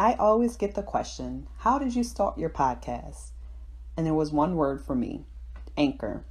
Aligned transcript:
I 0.00 0.14
always 0.14 0.56
get 0.56 0.76
the 0.76 0.82
question, 0.82 1.46
How 1.58 1.78
did 1.78 1.94
you 1.94 2.04
start 2.04 2.38
your 2.38 2.48
podcast? 2.48 3.32
And 3.98 4.06
there 4.06 4.14
was 4.14 4.32
one 4.32 4.56
word 4.56 4.80
for 4.80 4.94
me 4.94 5.26
Anchor. 5.76 6.24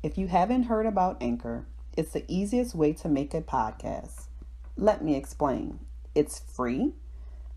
If 0.00 0.16
you 0.16 0.28
haven't 0.28 0.70
heard 0.70 0.86
about 0.86 1.20
Anchor, 1.20 1.66
it's 1.96 2.12
the 2.12 2.24
easiest 2.28 2.72
way 2.72 2.92
to 2.92 3.08
make 3.08 3.34
a 3.34 3.40
podcast. 3.40 4.26
Let 4.76 5.02
me 5.02 5.16
explain. 5.16 5.80
It's 6.14 6.38
free. 6.38 6.92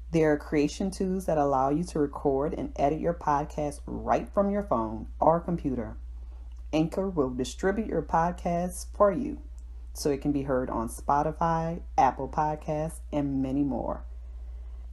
There 0.10 0.34
are 0.34 0.38
creation 0.38 0.90
tools 0.90 1.28
that 1.28 1.38
allow 1.38 1.70
you 1.70 1.84
to 1.84 2.00
record 2.00 2.56
and 2.56 2.74
edit 2.76 3.00
your 3.00 3.14
podcast 3.14 3.82
right 3.86 4.28
from 4.28 4.50
your 4.50 4.64
phone 4.64 5.06
or 5.20 5.40
computer. 5.40 5.98
Anchor 6.74 7.08
will 7.08 7.30
distribute 7.30 7.90
your 7.90 8.02
podcast 8.02 8.88
for 8.96 9.12
you 9.12 9.40
so 9.94 10.10
it 10.10 10.24
can 10.24 10.32
be 10.32 10.42
heard 10.42 10.72
on 10.72 10.90
Spotify, 10.90 11.82
Apple 11.96 12.28
Podcasts, 12.28 13.02
and 13.12 13.44
many 13.44 13.62
more. 13.62 14.04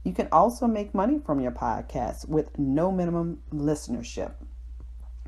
You 0.03 0.13
can 0.13 0.29
also 0.31 0.65
make 0.65 0.95
money 0.95 1.19
from 1.23 1.39
your 1.39 1.51
podcast 1.51 2.27
with 2.27 2.57
no 2.57 2.91
minimum 2.91 3.43
listenership. 3.53 4.33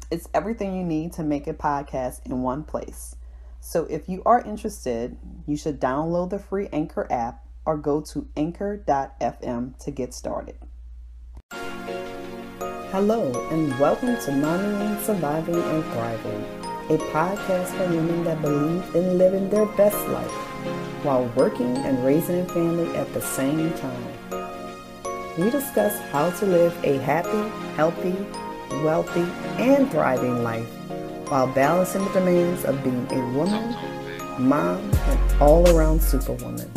It's 0.09 0.27
everything 0.33 0.75
you 0.75 0.83
need 0.83 1.13
to 1.13 1.23
make 1.23 1.45
a 1.45 1.53
podcast 1.53 2.25
in 2.25 2.41
one 2.41 2.63
place. 2.63 3.15
So 3.59 3.85
if 3.85 4.09
you 4.09 4.23
are 4.25 4.41
interested, 4.41 5.15
you 5.45 5.57
should 5.57 5.79
download 5.79 6.31
the 6.31 6.39
free 6.39 6.69
Anchor 6.73 7.05
app 7.11 7.45
or 7.65 7.77
go 7.77 8.01
to 8.01 8.27
anchor.fm 8.35 9.77
to 9.77 9.91
get 9.91 10.11
started. 10.11 10.57
Hello, 12.91 13.31
and 13.51 13.79
welcome 13.79 14.15
to 14.15 14.31
Momming 14.31 14.99
Surviving 15.03 15.61
and 15.61 15.83
Thriving, 15.85 16.45
a 16.89 16.97
podcast 17.13 17.67
for 17.77 17.87
women 17.89 18.23
that 18.23 18.41
believe 18.41 18.95
in 18.95 19.19
living 19.19 19.51
their 19.51 19.67
best 19.77 20.07
life 20.07 20.31
while 21.03 21.25
working 21.35 21.77
and 21.77 22.03
raising 22.03 22.39
a 22.39 22.45
family 22.45 22.95
at 22.97 23.13
the 23.13 23.21
same 23.21 23.71
time. 23.73 24.42
We 25.37 25.49
discuss 25.49 25.99
how 26.11 26.29
to 26.29 26.45
live 26.45 26.77
a 26.83 26.99
happy, 26.99 27.49
healthy, 27.75 28.15
wealthy, 28.83 29.25
and 29.57 29.89
thriving 29.89 30.43
life 30.43 30.67
while 31.27 31.47
balancing 31.47 32.05
the 32.05 32.11
demands 32.11 32.65
of 32.65 32.83
being 32.83 33.07
a 33.09 33.19
woman, 33.35 33.75
mom, 34.37 34.77
and 34.77 35.41
all 35.41 35.67
around 35.75 36.03
superwoman. 36.03 36.69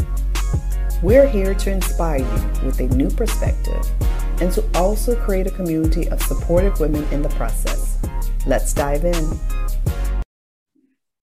We're 1.03 1.29
here 1.29 1.55
to 1.55 1.71
inspire 1.71 2.21
you 2.21 2.65
with 2.65 2.81
a 2.81 2.89
new 2.95 3.11
perspective 3.11 3.87
and 4.41 4.51
to 4.53 4.65
also 4.75 5.15
create 5.17 5.47
a 5.47 5.51
community 5.51 6.09
of 6.09 6.23
supportive 6.23 6.81
women 6.81 7.05
in 7.13 7.21
the 7.21 7.29
process. 7.31 7.99
Let's 8.47 8.73
dive 8.73 9.05
in. 9.05 9.39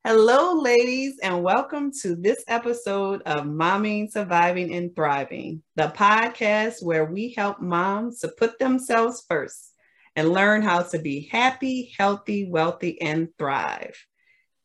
Hello, 0.06 0.60
ladies, 0.60 1.18
and 1.24 1.44
welcome 1.44 1.90
to 2.02 2.14
this 2.18 2.44
episode 2.50 3.22
of 3.22 3.46
Momming, 3.46 4.12
Surviving, 4.12 4.76
and 4.76 4.94
Thriving, 4.94 5.64
the 5.78 5.94
podcast 5.96 6.84
where 6.84 7.06
we 7.06 7.34
help 7.38 7.62
moms 7.62 8.20
to 8.20 8.28
put 8.28 8.60
themselves 8.60 9.24
first 9.30 9.72
and 10.18 10.34
learn 10.34 10.62
how 10.62 10.82
to 10.82 11.00
be 11.00 11.30
happy, 11.32 11.94
healthy, 11.98 12.50
wealthy, 12.50 13.02
and 13.02 13.30
thrive. 13.40 13.96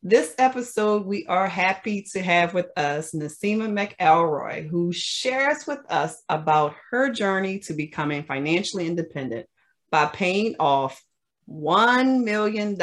This 0.02 0.34
episode, 0.38 1.06
we 1.06 1.24
are 1.26 1.46
happy 1.46 2.04
to 2.14 2.20
have 2.20 2.52
with 2.52 2.76
us 2.76 3.12
Nasima 3.12 3.70
McElroy, 3.70 4.68
who 4.68 4.90
shares 4.92 5.68
with 5.68 5.88
us 5.88 6.20
about 6.28 6.74
her 6.90 7.10
journey 7.10 7.60
to 7.60 7.74
becoming 7.74 8.24
financially 8.24 8.88
independent 8.88 9.46
by 9.92 10.06
paying 10.06 10.56
off 10.58 11.00
$1 11.48 12.24
million 12.24 12.76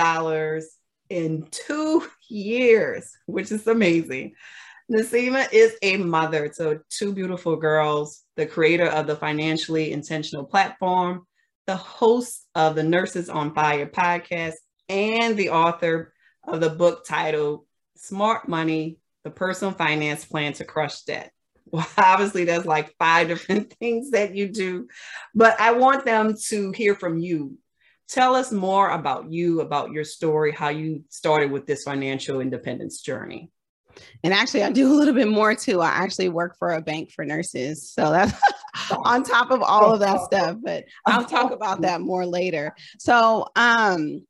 in 1.09 1.47
two 1.51 2.07
years, 2.29 3.11
which 3.25 3.51
is 3.51 3.67
amazing. 3.67 4.33
Nasima 4.91 5.51
is 5.51 5.75
a 5.81 5.97
mother 5.97 6.47
to 6.57 6.81
two 6.89 7.13
beautiful 7.13 7.55
girls, 7.55 8.23
the 8.35 8.45
creator 8.45 8.85
of 8.85 9.07
the 9.07 9.15
Financially 9.15 9.91
Intentional 9.91 10.45
platform, 10.45 11.25
the 11.65 11.75
host 11.75 12.45
of 12.53 12.75
the 12.75 12.83
Nurses 12.83 13.29
on 13.29 13.55
Fire 13.55 13.87
podcast, 13.87 14.53
and 14.87 15.35
the 15.35 15.49
author 15.49 16.13
of 16.47 16.61
the 16.61 16.69
book 16.69 17.05
titled 17.05 17.65
Smart 17.95 18.47
Money 18.47 18.99
The 19.23 19.31
Personal 19.31 19.73
Finance 19.73 20.25
Plan 20.25 20.53
to 20.53 20.65
Crush 20.65 21.01
Debt. 21.01 21.31
Well, 21.71 21.87
obviously, 21.97 22.45
there's 22.45 22.67
like 22.67 22.95
five 22.99 23.27
different 23.27 23.73
things 23.79 24.11
that 24.11 24.35
you 24.35 24.47
do, 24.47 24.87
but 25.33 25.59
I 25.59 25.71
want 25.71 26.05
them 26.05 26.35
to 26.49 26.71
hear 26.71 26.93
from 26.93 27.17
you. 27.17 27.57
Tell 28.07 28.35
us 28.35 28.51
more 28.51 28.89
about 28.89 29.31
you, 29.31 29.61
about 29.61 29.91
your 29.91 30.03
story, 30.03 30.51
how 30.51 30.69
you 30.69 31.03
started 31.09 31.51
with 31.51 31.65
this 31.65 31.83
financial 31.83 32.39
independence 32.39 33.01
journey. 33.01 33.51
And 34.23 34.33
actually, 34.33 34.63
I 34.63 34.71
do 34.71 34.91
a 34.91 34.95
little 34.95 35.13
bit 35.13 35.27
more 35.27 35.55
too. 35.55 35.81
I 35.81 35.87
actually 35.87 36.29
work 36.29 36.57
for 36.57 36.71
a 36.71 36.81
bank 36.81 37.11
for 37.11 37.25
nurses. 37.25 37.91
So 37.91 38.11
that's 38.11 38.39
on 38.91 39.23
top 39.23 39.51
of 39.51 39.61
all 39.61 39.93
of 39.93 39.99
that 40.01 40.21
stuff, 40.21 40.57
but 40.63 40.85
I'll 41.05 41.25
talk 41.37 41.51
about 41.51 41.81
that 41.81 42.01
more 42.01 42.25
later. 42.25 42.75
So, 42.99 43.47
um, 43.55 44.25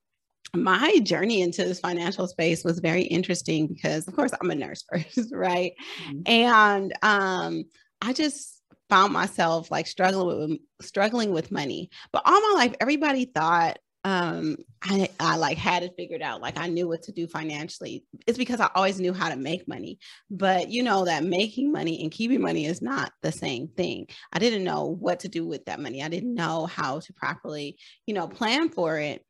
my 0.54 1.00
journey 1.00 1.42
into 1.42 1.64
this 1.66 1.80
financial 1.80 2.28
space 2.28 2.64
was 2.64 2.80
very 2.80 3.04
interesting 3.04 3.68
because 3.68 4.08
of 4.08 4.16
course 4.16 4.32
I'm 4.40 4.52
a 4.52 4.56
nurse 4.56 4.86
first, 4.92 5.34
right? 5.34 5.74
Mm-hmm. 6.08 6.22
And 6.28 6.94
um 7.02 7.64
I 8.02 8.14
just 8.14 8.55
found 8.90 9.14
myself 9.14 9.72
like 9.72 9.88
struggling 9.88 10.50
with 10.50 10.60
struggling 10.82 11.32
with 11.32 11.52
money. 11.52 11.90
But 12.12 12.24
all 12.26 12.40
my 12.40 12.54
life 12.56 12.76
everybody 12.80 13.26
thought 13.26 13.78
um 14.04 14.56
I, 14.84 15.10
I 15.20 15.36
like 15.38 15.58
had 15.58 15.82
it 15.82 15.94
figured 15.98 16.22
out 16.22 16.40
like 16.40 16.60
i 16.60 16.68
knew 16.68 16.88
what 16.88 17.02
to 17.04 17.12
do 17.12 17.26
financially. 17.28 18.06
It's 18.28 18.38
because 18.38 18.60
i 18.60 18.70
always 18.76 19.00
knew 19.00 19.14
how 19.14 19.30
to 19.30 19.36
make 19.36 19.68
money. 19.68 19.98
But 20.30 20.70
you 20.70 20.84
know 20.84 21.06
that 21.06 21.24
making 21.24 21.72
money 21.72 22.02
and 22.02 22.12
keeping 22.12 22.42
money 22.42 22.66
is 22.66 22.82
not 22.82 23.12
the 23.22 23.32
same 23.32 23.68
thing. 23.68 24.08
I 24.32 24.40
didn't 24.40 24.64
know 24.64 24.96
what 25.00 25.22
to 25.22 25.28
do 25.28 25.46
with 25.48 25.66
that 25.66 25.80
money. 25.80 26.04
I 26.04 26.10
didn't 26.10 26.36
know 26.36 26.68
how 26.68 27.00
to 27.00 27.14
properly 27.14 27.78
you 28.06 28.14
know 28.14 28.28
plan 28.28 28.70
for 28.70 29.00
it. 29.00 29.26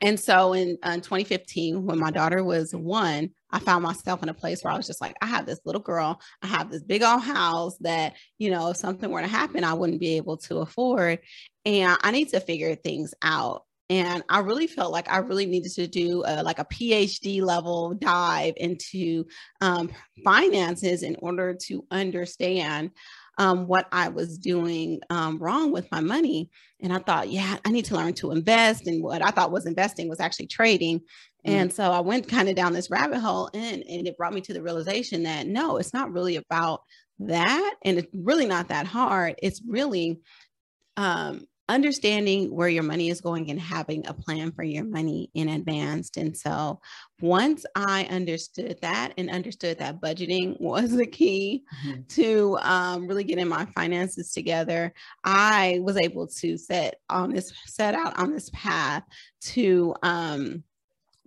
And 0.00 0.18
so 0.18 0.54
in, 0.54 0.76
in 0.84 1.00
2015, 1.00 1.86
when 1.86 1.98
my 1.98 2.10
daughter 2.10 2.42
was 2.42 2.74
one, 2.74 3.30
I 3.54 3.60
found 3.60 3.84
myself 3.84 4.20
in 4.20 4.28
a 4.28 4.34
place 4.34 4.64
where 4.64 4.72
I 4.72 4.76
was 4.76 4.88
just 4.88 5.00
like, 5.00 5.14
I 5.22 5.26
have 5.26 5.46
this 5.46 5.60
little 5.64 5.80
girl, 5.80 6.20
I 6.42 6.48
have 6.48 6.72
this 6.72 6.82
big 6.82 7.04
old 7.04 7.22
house 7.22 7.78
that, 7.82 8.14
you 8.36 8.50
know, 8.50 8.70
if 8.70 8.76
something 8.76 9.08
were 9.08 9.20
to 9.20 9.28
happen, 9.28 9.62
I 9.62 9.74
wouldn't 9.74 10.00
be 10.00 10.16
able 10.16 10.38
to 10.38 10.58
afford. 10.58 11.20
And 11.64 11.96
I 12.02 12.10
need 12.10 12.30
to 12.30 12.40
figure 12.40 12.74
things 12.74 13.14
out. 13.22 13.62
And 13.88 14.24
I 14.28 14.40
really 14.40 14.66
felt 14.66 14.90
like 14.90 15.08
I 15.08 15.18
really 15.18 15.46
needed 15.46 15.70
to 15.74 15.86
do 15.86 16.24
a, 16.26 16.42
like 16.42 16.58
a 16.58 16.64
PhD 16.64 17.42
level 17.42 17.94
dive 17.94 18.54
into 18.56 19.26
um, 19.60 19.88
finances 20.24 21.04
in 21.04 21.16
order 21.20 21.54
to 21.66 21.86
understand 21.92 22.90
um, 23.38 23.66
what 23.66 23.86
I 23.92 24.08
was 24.08 24.38
doing 24.38 25.00
um, 25.10 25.38
wrong 25.38 25.70
with 25.70 25.90
my 25.92 26.00
money. 26.00 26.50
And 26.80 26.92
I 26.92 26.98
thought, 26.98 27.30
yeah, 27.30 27.56
I 27.64 27.70
need 27.70 27.84
to 27.86 27.96
learn 27.96 28.14
to 28.14 28.32
invest. 28.32 28.86
And 28.86 29.02
what 29.02 29.22
I 29.22 29.30
thought 29.30 29.52
was 29.52 29.66
investing 29.66 30.08
was 30.08 30.20
actually 30.20 30.48
trading. 30.48 31.02
Mm-hmm. 31.46 31.56
And 31.56 31.72
so 31.72 31.90
I 31.90 32.00
went 32.00 32.28
kind 32.28 32.48
of 32.48 32.56
down 32.56 32.72
this 32.72 32.90
rabbit 32.90 33.20
hole 33.20 33.50
and, 33.54 33.82
and 33.82 34.06
it 34.06 34.16
brought 34.16 34.34
me 34.34 34.40
to 34.42 34.54
the 34.54 34.62
realization 34.62 35.24
that 35.24 35.46
no, 35.46 35.76
it's 35.76 35.92
not 35.92 36.12
really 36.12 36.36
about 36.36 36.82
that. 37.20 37.74
And 37.84 37.98
it's 37.98 38.08
really 38.14 38.46
not 38.46 38.68
that 38.68 38.86
hard. 38.86 39.34
It's 39.42 39.60
really 39.66 40.20
um, 40.96 41.46
understanding 41.68 42.54
where 42.54 42.68
your 42.68 42.82
money 42.82 43.08
is 43.08 43.20
going 43.20 43.50
and 43.50 43.58
having 43.58 44.06
a 44.06 44.12
plan 44.12 44.52
for 44.52 44.62
your 44.62 44.84
money 44.84 45.30
in 45.34 45.48
advance. 45.48 46.10
And 46.16 46.36
so 46.36 46.80
once 47.20 47.64
I 47.74 48.04
understood 48.04 48.78
that 48.82 49.14
and 49.16 49.30
understood 49.30 49.78
that 49.78 50.00
budgeting 50.00 50.60
was 50.60 50.90
the 50.90 51.06
key 51.06 51.64
mm-hmm. 51.86 52.02
to 52.08 52.58
um, 52.60 53.06
really 53.06 53.24
getting 53.24 53.48
my 53.48 53.64
finances 53.74 54.32
together, 54.32 54.92
I 55.22 55.80
was 55.82 55.96
able 55.96 56.26
to 56.26 56.58
set 56.58 56.96
on 57.08 57.32
this 57.32 57.52
set 57.66 57.94
out 57.94 58.18
on 58.18 58.30
this 58.32 58.50
path 58.52 59.02
to 59.40 59.94
um, 60.02 60.64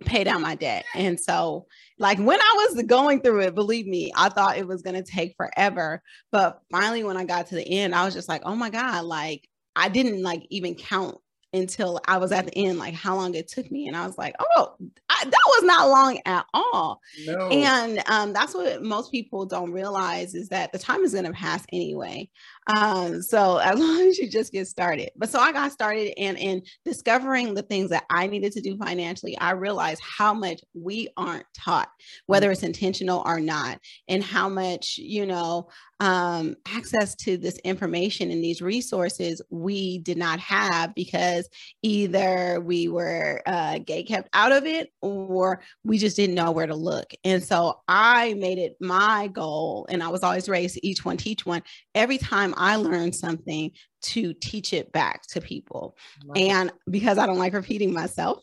pay 0.04 0.24
down 0.24 0.42
my 0.42 0.54
debt. 0.54 0.84
And 0.94 1.18
so, 1.18 1.66
like 1.98 2.18
when 2.18 2.40
I 2.40 2.68
was 2.70 2.82
going 2.84 3.20
through 3.20 3.40
it, 3.40 3.54
believe 3.54 3.86
me, 3.86 4.12
I 4.16 4.28
thought 4.28 4.58
it 4.58 4.66
was 4.66 4.82
going 4.82 5.02
to 5.02 5.10
take 5.10 5.34
forever. 5.36 6.02
But 6.30 6.60
finally, 6.70 7.04
when 7.04 7.16
I 7.16 7.24
got 7.24 7.48
to 7.48 7.54
the 7.54 7.68
end, 7.68 7.94
I 7.94 8.04
was 8.04 8.14
just 8.14 8.28
like, 8.28 8.42
oh 8.44 8.54
my 8.54 8.70
God, 8.70 9.04
like 9.04 9.48
I 9.74 9.88
didn't 9.88 10.22
like 10.22 10.46
even 10.50 10.74
count 10.74 11.18
until 11.52 12.00
I 12.06 12.18
was 12.18 12.30
at 12.30 12.46
the 12.46 12.56
end, 12.56 12.78
like 12.78 12.94
how 12.94 13.16
long 13.16 13.34
it 13.34 13.48
took 13.48 13.70
me. 13.70 13.86
And 13.86 13.96
I 13.96 14.06
was 14.06 14.18
like, 14.18 14.34
oh, 14.38 14.76
I, 15.08 15.24
that 15.24 15.44
was 15.46 15.64
not 15.64 15.88
long 15.88 16.20
at 16.26 16.44
all. 16.52 17.00
No. 17.26 17.48
And 17.48 18.02
um, 18.06 18.32
that's 18.32 18.54
what 18.54 18.82
most 18.82 19.10
people 19.10 19.46
don't 19.46 19.72
realize 19.72 20.34
is 20.34 20.50
that 20.50 20.72
the 20.72 20.78
time 20.78 21.02
is 21.04 21.12
going 21.12 21.24
to 21.24 21.32
pass 21.32 21.64
anyway. 21.72 22.28
Um, 22.68 23.22
so 23.22 23.56
as 23.62 23.78
long 23.78 24.00
as 24.08 24.18
you 24.18 24.28
just 24.28 24.52
get 24.52 24.68
started. 24.68 25.10
But 25.16 25.30
so 25.30 25.40
I 25.40 25.52
got 25.52 25.72
started 25.72 26.12
and 26.18 26.38
in 26.38 26.62
discovering 26.84 27.54
the 27.54 27.62
things 27.62 27.90
that 27.90 28.04
I 28.10 28.26
needed 28.26 28.52
to 28.52 28.60
do 28.60 28.76
financially, 28.76 29.36
I 29.38 29.52
realized 29.52 30.02
how 30.02 30.34
much 30.34 30.60
we 30.74 31.08
aren't 31.16 31.46
taught, 31.56 31.88
whether 32.26 32.50
it's 32.50 32.62
intentional 32.62 33.22
or 33.24 33.40
not, 33.40 33.80
and 34.08 34.22
how 34.22 34.48
much, 34.48 34.98
you 34.98 35.26
know, 35.26 35.68
um, 36.00 36.54
access 36.66 37.14
to 37.16 37.36
this 37.36 37.58
information 37.64 38.30
and 38.30 38.42
these 38.42 38.62
resources 38.62 39.42
we 39.50 39.98
did 39.98 40.16
not 40.16 40.38
have 40.38 40.94
because 40.94 41.48
either 41.82 42.60
we 42.60 42.88
were 42.88 43.42
uh, 43.46 43.78
gay 43.78 44.04
kept 44.04 44.28
out 44.32 44.52
of 44.52 44.64
it 44.64 44.90
or 45.02 45.60
we 45.84 45.98
just 45.98 46.16
didn't 46.16 46.36
know 46.36 46.52
where 46.52 46.66
to 46.66 46.74
look. 46.76 47.10
And 47.24 47.42
so 47.42 47.80
I 47.88 48.34
made 48.34 48.58
it 48.58 48.76
my 48.80 49.28
goal, 49.28 49.86
and 49.90 50.02
I 50.02 50.08
was 50.08 50.22
always 50.22 50.48
raised 50.48 50.74
to 50.74 50.86
each 50.86 51.04
one 51.04 51.16
teach 51.16 51.44
one. 51.44 51.62
Every 51.94 52.18
time 52.18 52.54
I 52.58 52.76
learn 52.76 53.12
something 53.12 53.70
to 54.00 54.32
teach 54.34 54.72
it 54.72 54.92
back 54.92 55.22
to 55.28 55.40
people. 55.40 55.96
And 56.36 56.70
because 56.90 57.18
I 57.18 57.26
don't 57.26 57.38
like 57.38 57.52
repeating 57.52 57.92
myself, 57.92 58.38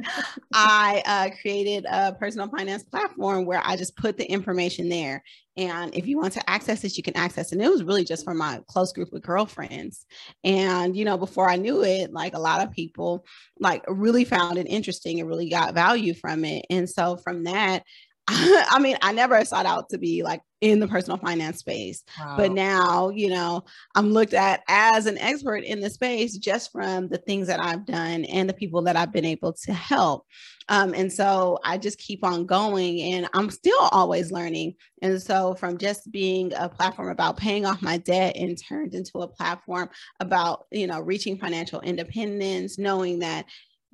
I 0.52 1.02
uh, 1.04 1.40
created 1.40 1.86
a 1.90 2.12
personal 2.12 2.48
finance 2.48 2.84
platform 2.84 3.44
where 3.44 3.60
I 3.64 3.76
just 3.76 3.96
put 3.96 4.16
the 4.16 4.30
information 4.30 4.88
there. 4.88 5.22
And 5.56 5.94
if 5.94 6.06
you 6.06 6.18
want 6.18 6.32
to 6.34 6.50
access 6.50 6.84
it, 6.84 6.96
you 6.96 7.02
can 7.02 7.16
access 7.16 7.52
it. 7.52 7.56
And 7.56 7.64
it 7.64 7.70
was 7.70 7.84
really 7.84 8.04
just 8.04 8.24
for 8.24 8.34
my 8.34 8.60
close 8.68 8.92
group 8.92 9.12
of 9.12 9.22
girlfriends. 9.22 10.06
And, 10.42 10.96
you 10.96 11.04
know, 11.04 11.18
before 11.18 11.48
I 11.48 11.56
knew 11.56 11.84
it, 11.84 12.12
like 12.12 12.34
a 12.34 12.40
lot 12.40 12.62
of 12.62 12.72
people 12.72 13.24
like 13.60 13.84
really 13.88 14.24
found 14.24 14.58
it 14.58 14.66
interesting 14.66 15.20
and 15.20 15.28
really 15.28 15.48
got 15.48 15.74
value 15.74 16.14
from 16.14 16.44
it. 16.44 16.64
And 16.70 16.88
so 16.88 17.16
from 17.16 17.44
that, 17.44 17.84
I 18.28 18.78
mean, 18.80 18.96
I 19.02 19.12
never 19.12 19.44
sought 19.44 19.66
out 19.66 19.90
to 19.90 19.98
be 19.98 20.22
like 20.22 20.40
in 20.64 20.80
the 20.80 20.88
personal 20.88 21.18
finance 21.18 21.58
space, 21.58 22.02
wow. 22.18 22.38
but 22.38 22.50
now, 22.50 23.10
you 23.10 23.28
know, 23.28 23.62
I'm 23.94 24.12
looked 24.12 24.32
at 24.32 24.62
as 24.66 25.04
an 25.04 25.18
expert 25.18 25.62
in 25.62 25.80
the 25.80 25.90
space 25.90 26.38
just 26.38 26.72
from 26.72 27.08
the 27.08 27.18
things 27.18 27.48
that 27.48 27.60
I've 27.60 27.84
done 27.84 28.24
and 28.24 28.48
the 28.48 28.54
people 28.54 28.80
that 28.80 28.96
I've 28.96 29.12
been 29.12 29.26
able 29.26 29.52
to 29.52 29.74
help. 29.74 30.24
Um, 30.70 30.94
and 30.94 31.12
so 31.12 31.58
I 31.64 31.76
just 31.76 31.98
keep 31.98 32.24
on 32.24 32.46
going 32.46 32.98
and 33.02 33.28
I'm 33.34 33.50
still 33.50 33.78
always 33.92 34.32
learning. 34.32 34.76
And 35.02 35.22
so 35.22 35.54
from 35.54 35.76
just 35.76 36.10
being 36.10 36.50
a 36.56 36.70
platform 36.70 37.10
about 37.10 37.36
paying 37.36 37.66
off 37.66 37.82
my 37.82 37.98
debt 37.98 38.34
and 38.34 38.56
turned 38.56 38.94
into 38.94 39.18
a 39.18 39.28
platform 39.28 39.90
about, 40.20 40.64
you 40.72 40.86
know, 40.86 41.00
reaching 41.00 41.36
financial 41.36 41.82
independence, 41.82 42.78
knowing 42.78 43.18
that 43.18 43.44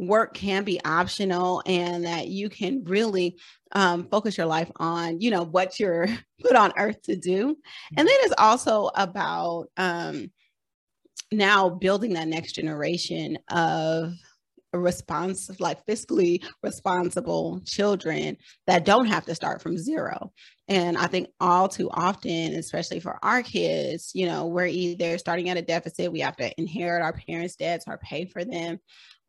work 0.01 0.33
can 0.33 0.65
be 0.65 0.83
optional 0.85 1.63
and 1.67 2.05
that 2.05 2.29
you 2.29 2.49
can 2.49 2.83
really 2.85 3.37
um, 3.73 4.09
focus 4.09 4.37
your 4.37 4.47
life 4.47 4.71
on 4.77 5.21
you 5.21 5.31
know 5.31 5.45
what 5.45 5.79
you're 5.79 6.09
put 6.41 6.57
on 6.57 6.73
earth 6.77 7.03
to 7.03 7.17
do. 7.17 7.57
And 7.97 8.09
then 8.09 8.17
it's 8.21 8.35
also 8.39 8.91
about 8.95 9.69
um, 9.77 10.31
now 11.31 11.69
building 11.69 12.15
that 12.15 12.29
next 12.29 12.53
generation 12.53 13.39
of 13.51 14.15
response 14.73 15.51
like 15.61 15.85
fiscally 15.85 16.45
responsible 16.63 17.61
children 17.67 18.37
that 18.69 18.85
don't 18.85 19.07
have 19.07 19.27
to 19.27 19.35
start 19.35 19.61
from 19.61 19.77
zero. 19.77 20.33
And 20.69 20.97
i 20.97 21.09
think 21.09 21.29
all 21.41 21.69
too 21.69 21.91
often 21.91 22.55
especially 22.55 23.01
for 23.01 23.19
our 23.25 23.43
kids 23.43 24.13
you 24.15 24.27
know 24.27 24.47
we're 24.47 24.67
either 24.67 25.19
starting 25.19 25.49
at 25.49 25.57
a 25.57 25.63
deficit 25.63 26.13
we 26.13 26.21
have 26.21 26.37
to 26.37 26.53
inherit 26.61 27.03
our 27.03 27.13
parents 27.13 27.57
debts 27.57 27.87
or 27.89 27.99
pay 27.99 28.25
for 28.25 28.45
them 28.45 28.79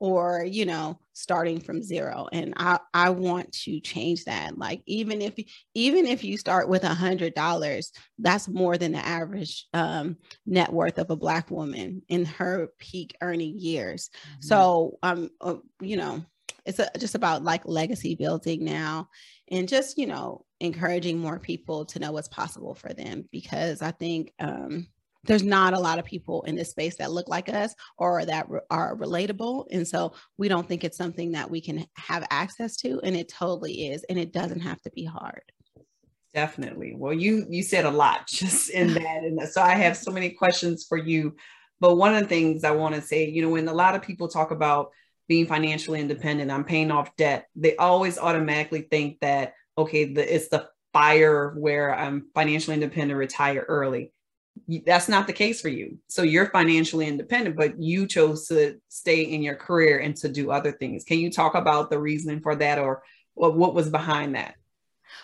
or 0.01 0.43
you 0.43 0.65
know 0.65 0.99
starting 1.13 1.59
from 1.59 1.81
zero. 1.81 2.27
And 2.33 2.53
i 2.57 2.79
i 2.93 3.09
want 3.11 3.51
to 3.63 3.79
change 3.79 4.25
that. 4.25 4.57
Like 4.57 4.81
even 4.87 5.21
if 5.21 5.35
even 5.75 6.07
if 6.07 6.23
you 6.23 6.37
start 6.37 6.67
with 6.67 6.83
a 6.83 6.93
hundred 6.93 7.35
dollars 7.35 7.91
that's 8.17 8.47
more 8.47 8.77
than 8.77 8.91
the 8.91 9.05
average 9.05 9.67
um, 9.73 10.17
net 10.45 10.73
worth 10.73 10.97
of 10.97 11.11
a 11.11 11.15
black 11.15 11.51
woman 11.51 12.01
in 12.09 12.25
her 12.25 12.69
peak 12.79 13.15
earning 13.21 13.57
years. 13.57 14.09
Mm-hmm. 14.09 14.41
so 14.41 14.97
um 15.03 15.29
uh, 15.39 15.55
you 15.79 15.97
know 15.97 16.25
it's 16.65 16.79
a, 16.79 16.89
just 16.97 17.15
about 17.15 17.43
like 17.43 17.61
legacy 17.65 18.15
building 18.15 18.65
now 18.65 19.07
and 19.49 19.69
just 19.69 19.97
you 19.97 20.07
know 20.07 20.45
encouraging 20.59 21.19
more 21.19 21.39
people 21.39 21.85
to 21.85 21.99
know 21.99 22.11
what's 22.11 22.27
possible 22.27 22.73
for 22.73 22.93
them 22.93 23.27
because 23.31 23.81
i 23.81 23.91
think 23.91 24.33
um 24.39 24.87
there's 25.23 25.43
not 25.43 25.73
a 25.73 25.79
lot 25.79 25.99
of 25.99 26.05
people 26.05 26.41
in 26.43 26.55
this 26.55 26.71
space 26.71 26.97
that 26.97 27.11
look 27.11 27.27
like 27.29 27.49
us 27.49 27.75
or 27.97 28.25
that 28.25 28.49
re- 28.49 28.61
are 28.69 28.95
relatable. 28.95 29.67
And 29.71 29.87
so 29.87 30.13
we 30.37 30.47
don't 30.47 30.67
think 30.67 30.83
it's 30.83 30.97
something 30.97 31.33
that 31.33 31.49
we 31.49 31.61
can 31.61 31.85
have 31.95 32.25
access 32.31 32.75
to. 32.77 32.99
And 33.03 33.15
it 33.15 33.29
totally 33.29 33.89
is. 33.89 34.03
And 34.09 34.17
it 34.17 34.33
doesn't 34.33 34.61
have 34.61 34.81
to 34.81 34.91
be 34.91 35.05
hard. 35.05 35.43
Definitely. 36.33 36.93
Well, 36.95 37.13
you 37.13 37.45
you 37.49 37.61
said 37.61 37.85
a 37.85 37.91
lot 37.91 38.27
just 38.29 38.69
in 38.69 38.93
that. 38.95 39.23
And 39.23 39.39
so 39.49 39.61
I 39.61 39.75
have 39.75 39.97
so 39.97 40.11
many 40.11 40.31
questions 40.31 40.85
for 40.87 40.97
you. 40.97 41.35
But 41.79 41.95
one 41.95 42.13
of 42.15 42.21
the 42.21 42.27
things 42.27 42.63
I 42.63 42.71
want 42.71 42.95
to 42.95 43.01
say, 43.01 43.27
you 43.27 43.41
know, 43.41 43.49
when 43.49 43.67
a 43.67 43.73
lot 43.73 43.95
of 43.95 44.03
people 44.03 44.27
talk 44.27 44.51
about 44.51 44.91
being 45.27 45.47
financially 45.47 45.99
independent, 45.99 46.51
I'm 46.51 46.63
paying 46.63 46.91
off 46.91 47.15
debt, 47.15 47.47
they 47.55 47.75
always 47.75 48.19
automatically 48.19 48.81
think 48.81 49.19
that, 49.21 49.53
okay, 49.77 50.13
the, 50.13 50.35
it's 50.35 50.49
the 50.49 50.67
fire 50.93 51.55
where 51.57 51.97
I'm 51.97 52.27
financially 52.35 52.75
independent, 52.75 53.17
retire 53.17 53.65
early 53.67 54.11
that's 54.85 55.09
not 55.09 55.27
the 55.27 55.33
case 55.33 55.61
for 55.61 55.69
you. 55.69 55.97
So 56.07 56.23
you're 56.23 56.49
financially 56.49 57.07
independent, 57.07 57.55
but 57.55 57.81
you 57.81 58.07
chose 58.07 58.47
to 58.47 58.79
stay 58.89 59.23
in 59.23 59.41
your 59.41 59.55
career 59.55 59.99
and 59.99 60.15
to 60.17 60.29
do 60.29 60.51
other 60.51 60.71
things. 60.71 61.03
Can 61.03 61.19
you 61.19 61.31
talk 61.31 61.55
about 61.55 61.89
the 61.89 61.99
reasoning 61.99 62.41
for 62.41 62.55
that 62.55 62.79
or 62.79 63.03
what, 63.33 63.73
was 63.73 63.89
behind 63.89 64.35
that? 64.35 64.55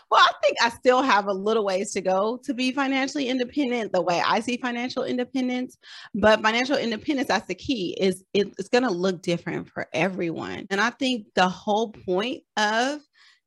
Well, 0.09 0.21
I 0.21 0.31
think 0.41 0.57
I 0.61 0.69
still 0.69 1.01
have 1.01 1.27
a 1.27 1.33
little 1.33 1.63
ways 1.63 1.91
to 1.93 2.01
go 2.01 2.37
to 2.43 2.53
be 2.53 2.71
financially 2.71 3.27
independent, 3.27 3.93
the 3.93 4.01
way 4.01 4.21
I 4.25 4.39
see 4.39 4.57
financial 4.57 5.03
independence. 5.03 5.77
But 6.13 6.41
financial 6.41 6.77
independence, 6.77 7.27
that's 7.27 7.47
the 7.47 7.55
key, 7.55 7.95
is 7.99 8.23
it, 8.33 8.53
it's 8.57 8.69
going 8.69 8.83
to 8.83 8.91
look 8.91 9.21
different 9.21 9.69
for 9.69 9.87
everyone. 9.93 10.67
And 10.69 10.81
I 10.81 10.89
think 10.89 11.27
the 11.35 11.47
whole 11.47 11.91
point 11.91 12.43
of 12.57 12.99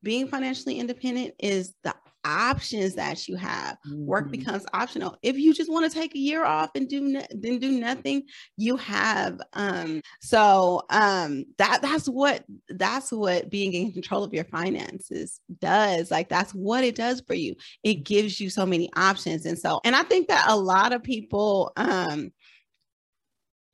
being 0.03 0.29
financially 0.29 0.79
independent 0.79 1.35
is 1.39 1.75
the 1.85 1.95
options 2.25 2.95
that 2.95 3.29
you 3.29 3.37
have. 3.37 3.77
Mm-hmm. 3.87 4.07
Work 4.07 4.31
becomes 4.31 4.67
optional. 4.73 5.17
If 5.23 5.37
you 5.37 5.55
just 5.55 5.71
want 5.71 5.91
to 5.91 5.99
take 5.99 6.15
a 6.15 6.19
year 6.19 6.45
off 6.45 6.71
and 6.75 6.89
do 6.89 7.01
no, 7.01 7.23
then 7.31 7.59
do 7.59 7.71
nothing, 7.71 8.25
you 8.57 8.77
have. 8.77 9.41
Um, 9.53 10.03
so 10.21 10.83
um, 10.91 11.45
that 11.59 11.81
that's 11.83 12.07
what 12.07 12.45
that's 12.69 13.13
what 13.13 13.51
being 13.51 13.73
in 13.73 13.93
control 13.93 14.25
of 14.25 14.35
your 14.35 14.45
finances 14.45 15.41
does. 15.61 16.11
Like 16.11 16.29
that's 16.29 16.53
what 16.53 16.85
it 16.85 16.95
does 16.95 17.23
for 17.27 17.35
you. 17.35 17.55
It 17.83 18.05
gives 18.05 18.41
you 18.41 18.51
so 18.51 18.67
many 18.67 18.91
options, 18.97 19.47
and 19.47 19.59
so 19.59 19.81
and 19.85 19.97
I 19.97 20.03
think 20.03 20.29
that 20.29 20.47
a 20.49 20.57
lot 20.57 20.93
of 20.93 21.03
people. 21.03 21.73
Um, 21.77 22.33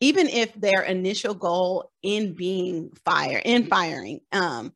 even 0.00 0.26
if 0.26 0.52
their 0.54 0.82
initial 0.82 1.32
goal 1.34 1.90
in 2.02 2.34
being 2.34 2.90
fire 3.04 3.40
in 3.42 3.66
firing 3.66 4.20
um 4.32 4.70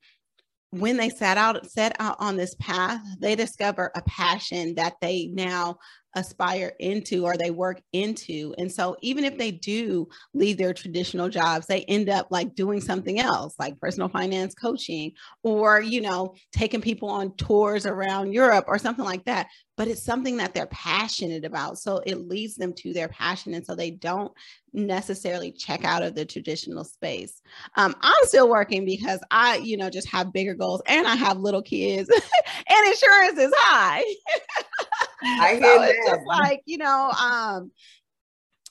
when 0.70 0.96
they 0.96 1.08
set 1.08 1.36
out 1.36 1.68
set 1.68 1.96
out 1.98 2.16
on 2.20 2.36
this 2.36 2.54
path 2.56 3.00
they 3.18 3.34
discover 3.34 3.90
a 3.94 4.02
passion 4.02 4.74
that 4.76 4.94
they 5.00 5.26
now 5.32 5.76
aspire 6.14 6.72
into 6.78 7.24
or 7.24 7.36
they 7.36 7.50
work 7.50 7.80
into. 7.92 8.54
And 8.58 8.70
so 8.70 8.96
even 9.00 9.24
if 9.24 9.38
they 9.38 9.50
do 9.50 10.08
leave 10.34 10.58
their 10.58 10.74
traditional 10.74 11.28
jobs, 11.28 11.66
they 11.66 11.82
end 11.82 12.08
up 12.08 12.28
like 12.30 12.54
doing 12.54 12.80
something 12.80 13.20
else, 13.20 13.54
like 13.58 13.80
personal 13.80 14.08
finance 14.08 14.54
coaching 14.54 15.12
or, 15.42 15.80
you 15.80 16.00
know, 16.00 16.34
taking 16.52 16.80
people 16.80 17.08
on 17.08 17.34
tours 17.36 17.86
around 17.86 18.32
Europe 18.32 18.64
or 18.66 18.78
something 18.78 19.04
like 19.04 19.24
that. 19.24 19.46
But 19.76 19.88
it's 19.88 20.02
something 20.02 20.36
that 20.38 20.52
they're 20.52 20.66
passionate 20.66 21.44
about. 21.44 21.78
So 21.78 22.02
it 22.04 22.28
leads 22.28 22.56
them 22.56 22.74
to 22.78 22.92
their 22.92 23.08
passion. 23.08 23.54
And 23.54 23.64
so 23.64 23.74
they 23.74 23.90
don't 23.90 24.32
necessarily 24.72 25.52
check 25.52 25.84
out 25.84 26.02
of 26.02 26.14
the 26.14 26.24
traditional 26.24 26.84
space. 26.84 27.40
Um, 27.76 27.94
I'm 28.00 28.24
still 28.24 28.48
working 28.48 28.84
because 28.84 29.20
I, 29.30 29.56
you 29.56 29.76
know, 29.76 29.90
just 29.90 30.08
have 30.08 30.32
bigger 30.32 30.54
goals 30.54 30.82
and 30.86 31.06
I 31.06 31.16
have 31.16 31.38
little 31.38 31.62
kids 31.62 32.08
and 32.68 32.88
insurance 32.88 33.38
is 33.38 33.52
high. 33.56 34.04
I 35.22 35.54
hear 35.56 35.60
so 35.60 35.82
it's 35.82 36.08
just 36.08 36.26
like 36.26 36.62
you 36.66 36.78
know, 36.78 37.10
um, 37.10 37.70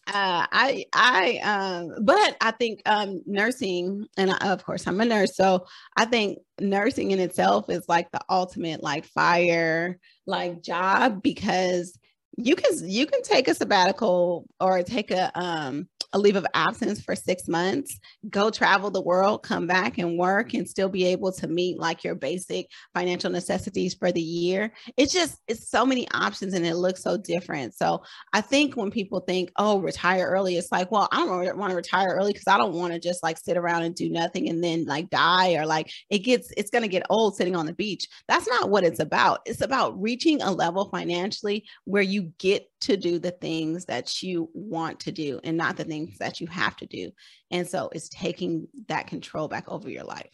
uh, 0.08 0.48
I 0.52 0.86
I 0.94 1.40
um, 1.44 2.04
but 2.04 2.36
I 2.42 2.52
think 2.52 2.82
um, 2.86 3.22
nursing, 3.26 4.08
and 4.18 4.32
I, 4.32 4.52
of 4.52 4.64
course 4.64 4.88
I'm 4.88 5.02
a 5.02 5.06
nurse, 5.06 5.36
so 5.36 5.68
I 5.96 6.06
think 6.06 6.40
nursing 6.60 7.12
in 7.12 7.20
itself 7.20 7.70
is 7.70 7.86
like 7.88 8.12
the 8.12 8.22
ultimate 8.30 8.82
like 8.82 9.06
fire 9.06 10.00
like 10.26 10.62
job 10.64 11.22
because 11.22 11.98
you 12.38 12.56
can 12.56 12.90
you 12.90 13.06
can 13.06 13.22
take 13.22 13.48
a 13.48 13.56
sabbatical 13.56 14.48
or 14.60 14.82
take 14.84 15.12
a 15.12 15.32
um 15.40 15.88
a 16.14 16.20
leave 16.20 16.36
of 16.36 16.46
absence 16.54 17.02
for 17.02 17.16
six 17.16 17.48
months, 17.48 18.00
go 18.30 18.50
travel 18.50 18.90
the 18.90 19.02
world, 19.02 19.44
come 19.44 19.68
back 19.68 19.98
and 19.98 20.18
work, 20.18 20.54
and 20.54 20.68
still 20.68 20.90
be 20.90 21.06
able 21.06 21.32
to 21.32 21.48
meet 21.48 21.80
like 21.80 22.04
your 22.04 22.16
basic 22.16 22.68
financial 22.94 23.30
necessities 23.30 23.94
for 23.94 24.12
the 24.12 24.22
year. 24.22 24.74
It's 24.98 25.14
just, 25.14 25.40
it's 25.48 25.70
so 25.70 25.86
many 25.86 26.08
options 26.12 26.54
and 26.54 26.66
it 26.66 26.76
looks 26.76 27.04
so 27.04 27.18
different. 27.18 27.76
So 27.76 28.02
I 28.34 28.42
think 28.42 28.76
when 28.76 28.92
people 28.92 29.20
think, 29.20 29.52
oh, 29.58 29.80
retire 29.80 30.28
early, 30.28 30.58
it's 30.58 30.72
like, 30.72 30.92
well, 30.92 31.08
I 31.12 31.18
don't 31.18 31.58
want 31.58 31.72
to 31.72 31.76
retire 31.76 32.16
early 32.16 32.34
because 32.34 32.48
I 32.48 32.58
don't 32.58 32.74
want 32.74 32.94
to 32.94 33.00
just 33.00 33.22
like 33.24 33.38
sit 33.38 33.58
around 33.58 33.84
and 33.84 33.96
do 33.96 34.10
nothing 34.10 34.50
and 34.50 34.64
then 34.64 34.86
like 34.86 35.10
die 35.10 35.56
or 35.56 35.66
like 35.66 35.92
it 36.10 36.20
gets, 36.20 36.52
it's 36.58 36.72
going 36.72 36.84
to 36.84 36.88
get 36.88 37.06
old 37.10 37.36
sitting 37.36 37.56
on 37.56 37.66
the 37.66 37.74
beach. 37.74 38.08
That's 38.28 38.48
not 38.48 38.70
what 38.70 38.84
it's 38.84 39.00
about. 39.00 39.42
It's 39.46 39.62
about 39.62 40.02
reaching 40.02 40.42
a 40.42 40.52
level 40.52 40.90
financially 40.90 41.66
where 41.86 42.02
you 42.02 42.34
get 42.38 42.69
to 42.82 42.98
do 42.98 43.20
the 43.20 43.32
things 43.32 43.86
that 43.86 44.24
you 44.24 44.50
want 44.54 45.02
to 45.02 45.12
do 45.12 45.40
and 45.44 45.58
not 45.58 45.78
the 45.78 45.84
things 45.84 46.18
that 46.20 46.40
you 46.40 46.48
have 46.48 46.76
to 46.78 46.86
do. 46.86 47.12
And 47.52 47.68
so 47.68 47.90
it's 47.94 48.10
taking 48.10 48.68
that 48.88 49.08
control 49.08 49.48
back 49.48 49.70
over 49.70 49.90
your 49.90 50.04
life. 50.04 50.32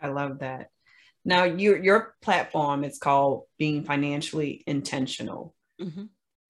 I 0.00 0.08
love 0.08 0.40
that. 0.40 0.70
Now, 1.24 1.44
your 1.44 1.82
your 1.82 2.14
platform 2.20 2.82
is 2.82 2.98
called 2.98 3.44
Being 3.58 3.84
Financially 3.84 4.64
Intentional. 4.66 5.54
Mm-hmm. 5.80 6.04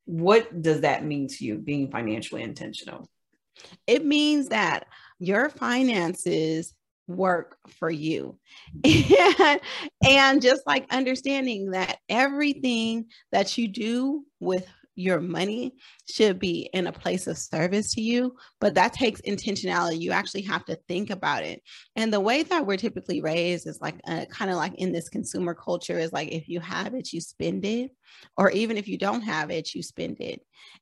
What 0.07 0.63
does 0.63 0.81
that 0.81 1.05
mean 1.05 1.29
to 1.29 1.45
you, 1.45 1.59
being 1.59 1.91
financially 1.91 2.43
intentional? 2.43 3.09
It 3.87 4.05
means 4.05 4.49
that 4.49 4.87
your 5.19 5.51
finances 5.51 6.75
work 7.07 7.59
for 7.69 7.91
you. 7.91 8.39
and, 8.85 9.61
and 10.07 10.43
just 10.43 10.63
like 10.67 10.87
understanding 10.91 11.73
that 11.73 11.99
everything 12.09 13.07
that 13.31 13.59
you 13.59 13.69
do 13.69 14.25
with 14.41 14.67
your 14.95 15.21
money 15.21 15.75
should 16.11 16.39
be 16.39 16.69
in 16.75 16.87
a 16.87 16.93
place 16.93 17.27
of 17.27 17.39
service 17.39 17.95
to 17.95 18.01
you 18.01 18.35
but 18.61 18.75
that 18.75 18.93
takes 18.93 19.21
intentionality 19.23 20.01
you 20.01 20.11
actually 20.11 20.43
have 20.43 20.65
to 20.65 20.77
think 20.89 21.11
about 21.11 21.43
it 21.43 21.63
and 21.97 22.13
the 22.13 22.21
way 22.21 22.43
that 22.43 22.67
we're 22.67 22.77
typically 22.77 23.21
raised 23.21 23.67
is 23.67 23.81
like 23.81 23.95
uh, 24.07 24.25
kind 24.31 24.51
of 24.51 24.57
like 24.57 24.75
in 24.75 24.93
this 24.93 25.09
consumer 25.09 25.55
culture 25.55 25.99
is 25.99 26.13
like 26.13 26.31
if 26.31 26.49
you 26.49 26.61
have 26.61 26.95
it 26.95 27.13
you 27.13 27.21
spend 27.21 27.65
it 27.65 27.91
or 28.37 28.51
even 28.51 28.77
if 28.77 28.87
you 28.87 28.99
don't 28.99 29.23
have 29.23 29.51
it 29.51 29.75
you 29.75 29.83
spend 29.83 30.21
it 30.21 30.41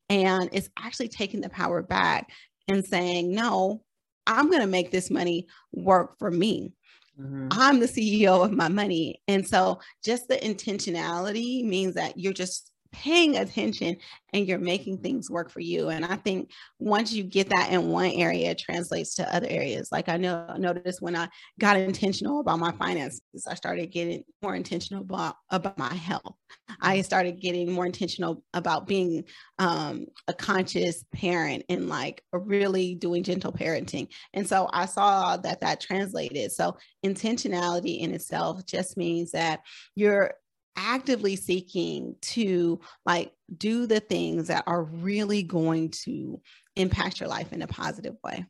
and 0.09 0.49
it's 0.53 0.71
actually 0.79 1.09
taking 1.09 1.41
the 1.41 1.49
power 1.49 1.83
back 1.83 2.29
and 2.69 2.85
saying 2.85 3.33
no 3.33 3.83
i'm 4.27 4.49
going 4.49 4.61
to 4.61 4.67
make 4.67 4.91
this 4.91 5.11
money 5.11 5.47
work 5.73 6.19
for 6.19 6.31
me 6.31 6.73
Mm-hmm. 7.21 7.49
I'm 7.51 7.81
the 7.81 7.87
CEO 7.87 8.45
of 8.45 8.53
my 8.53 8.69
money. 8.69 9.21
And 9.29 9.47
so 9.47 9.81
just 10.03 10.29
the 10.29 10.37
intentionality 10.37 11.65
means 11.65 11.95
that 11.95 12.19
you're 12.19 12.33
just 12.33 12.70
paying 12.93 13.37
attention 13.37 13.97
and 14.33 14.47
you're 14.47 14.59
making 14.59 14.99
things 14.99 15.31
work 15.31 15.51
for 15.51 15.61
you. 15.61 15.89
And 15.89 16.05
I 16.05 16.17
think 16.17 16.51
once 16.79 17.13
you 17.13 17.23
get 17.23 17.49
that 17.51 17.73
in 17.73 17.89
one 17.89 18.11
area, 18.13 18.51
it 18.51 18.59
translates 18.59 19.15
to 19.17 19.35
other 19.35 19.47
areas. 19.49 19.91
Like 19.91 20.09
I 20.09 20.17
know 20.17 20.55
noticed 20.59 21.03
when 21.03 21.17
I 21.17 21.29
got 21.59 21.77
intentional 21.77 22.41
about 22.41 22.59
my 22.59 22.73
finances, 22.73 23.23
I 23.49 23.55
started 23.55 23.91
getting 23.91 24.23
more 24.43 24.55
intentional 24.55 25.03
about, 25.03 25.37
about 25.51 25.79
my 25.79 25.95
health. 25.95 26.35
I 26.81 27.03
started 27.03 27.41
getting 27.41 27.73
more 27.73 27.87
intentional 27.87 28.43
about 28.55 28.87
being 28.87 29.25
um, 29.59 30.07
a 30.29 30.35
conscious 30.35 31.05
parent 31.15 31.65
and 31.69 31.89
like 31.89 32.23
really 32.33 32.95
doing 32.95 33.23
gentle 33.23 33.53
parenting. 33.53 34.09
And 34.33 34.49
so 34.49 34.69
I 34.73 34.87
saw 34.87 35.37
that 35.39 35.61
that 35.61 35.81
translated. 35.81 36.53
So 36.53 36.77
intentionality 37.05 38.01
in 38.01 38.15
itself 38.15 38.65
just 38.67 38.97
means 38.97 39.33
that 39.33 39.61
you're 39.95 40.35
actively 40.77 41.37
seeking 41.37 42.17
to 42.21 42.81
like 43.05 43.33
do 43.57 43.87
the 43.87 44.01
things 44.01 44.49
that 44.49 44.65
are 44.67 44.83
really 44.83 45.43
going 45.43 45.91
to 45.91 46.41
impact 46.77 47.21
your 47.21 47.29
life 47.29 47.53
in 47.53 47.63
a 47.63 47.67
positive 47.67 48.17
way. 48.25 48.45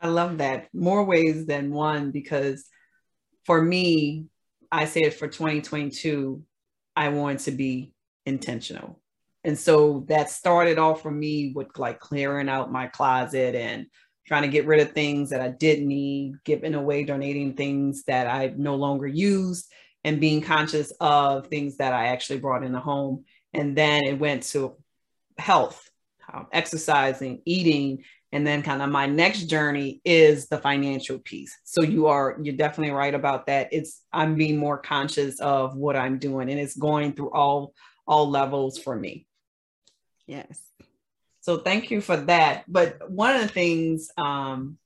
I 0.00 0.08
love 0.08 0.38
that. 0.38 0.68
More 0.72 1.04
ways 1.04 1.46
than 1.46 1.72
one 1.72 2.10
because 2.10 2.64
for 3.44 3.60
me, 3.60 4.26
I 4.72 4.84
said 4.84 5.14
for 5.14 5.28
2022, 5.28 6.42
I 6.96 7.08
wanted 7.08 7.40
to 7.40 7.50
be 7.52 7.92
intentional. 8.24 9.00
And 9.44 9.58
so 9.58 10.04
that 10.08 10.30
started 10.30 10.78
off 10.78 11.02
for 11.02 11.10
me 11.10 11.52
with 11.54 11.78
like 11.78 11.98
clearing 11.98 12.48
out 12.48 12.72
my 12.72 12.86
closet 12.86 13.54
and 13.54 13.86
trying 14.26 14.42
to 14.42 14.48
get 14.48 14.66
rid 14.66 14.80
of 14.80 14.92
things 14.92 15.30
that 15.30 15.40
I 15.40 15.48
didn't 15.48 15.88
need, 15.88 16.34
giving 16.44 16.74
away, 16.74 17.04
donating 17.04 17.54
things 17.54 18.04
that 18.04 18.26
I 18.26 18.52
no 18.56 18.76
longer 18.76 19.06
used, 19.06 19.72
and 20.04 20.20
being 20.20 20.40
conscious 20.40 20.92
of 21.00 21.46
things 21.48 21.76
that 21.76 21.92
I 21.92 22.06
actually 22.08 22.38
brought 22.38 22.64
in 22.64 22.72
the 22.72 22.80
home. 22.80 23.24
And 23.52 23.76
then 23.76 24.04
it 24.04 24.18
went 24.18 24.44
to 24.44 24.76
health, 25.38 25.90
um, 26.32 26.46
exercising, 26.52 27.42
eating, 27.44 28.04
and 28.32 28.46
then 28.46 28.62
kind 28.62 28.80
of 28.80 28.90
my 28.90 29.06
next 29.06 29.44
journey 29.44 30.00
is 30.04 30.48
the 30.48 30.58
financial 30.58 31.18
piece. 31.18 31.58
So 31.64 31.82
you 31.82 32.06
are 32.06 32.38
you're 32.40 32.56
definitely 32.56 32.94
right 32.94 33.14
about 33.14 33.46
that. 33.46 33.68
It's 33.72 34.02
I'm 34.12 34.36
being 34.36 34.56
more 34.56 34.78
conscious 34.78 35.40
of 35.40 35.76
what 35.76 35.96
I'm 35.96 36.18
doing, 36.18 36.48
and 36.48 36.60
it's 36.60 36.76
going 36.76 37.14
through 37.14 37.32
all 37.32 37.74
all 38.06 38.30
levels 38.30 38.78
for 38.78 38.94
me. 38.94 39.26
Yes. 40.26 40.60
So 41.40 41.58
thank 41.58 41.90
you 41.90 42.00
for 42.00 42.16
that. 42.16 42.64
But 42.68 43.10
one 43.10 43.34
of 43.34 43.42
the 43.42 43.48
things, 43.48 44.10
um, 44.16 44.78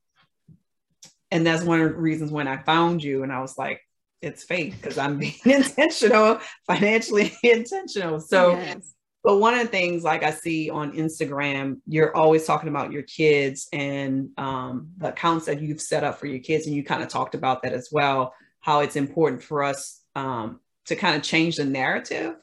and 1.31 1.47
that's 1.47 1.65
one 1.65 1.81
of 1.81 1.91
the 1.91 1.97
reasons 1.97 2.31
when 2.31 2.49
I 2.49 2.63
found 2.63 3.03
you, 3.03 3.25
and 3.25 3.33
I 3.33 3.41
was 3.41 3.59
like, 3.59 3.83
it's 4.25 4.45
fake 4.45 4.75
because 4.81 4.99
I'm 4.99 5.19
being 5.19 5.35
intentional, 5.45 6.41
financially 6.67 7.33
intentional. 7.43 8.21
So, 8.21 8.53
yes. 8.53 8.95
but 9.23 9.39
one 9.39 9.55
of 9.55 9.61
the 9.61 9.69
things 9.69 10.03
like 10.03 10.23
I 10.23 10.31
see 10.31 10.71
on 10.71 10.93
Instagram, 10.93 11.81
you're 11.87 12.17
always 12.17 12.47
talking 12.47 12.69
about 12.69 12.93
your 12.93 13.03
kids 13.03 13.69
and 13.73 14.31
um, 14.37 14.89
the 14.97 15.09
accounts 15.11 15.47
that 15.47 15.61
you've 15.61 15.81
set 15.81 16.05
up 16.05 16.19
for 16.19 16.27
your 16.27 16.41
kids, 16.41 16.67
and 16.67 16.75
you 16.75 16.83
kind 16.83 17.03
of 17.03 17.09
talked 17.09 17.35
about 17.35 17.63
that 17.63 17.73
as 17.73 17.89
well. 17.93 18.35
How 18.61 18.81
it's 18.81 18.97
important 18.97 19.43
for 19.43 19.63
us 19.63 20.01
um, 20.17 20.61
to 20.87 20.97
kind 20.97 21.17
of 21.17 21.23
change 21.23 21.57
the 21.57 21.65
narrative 21.65 22.37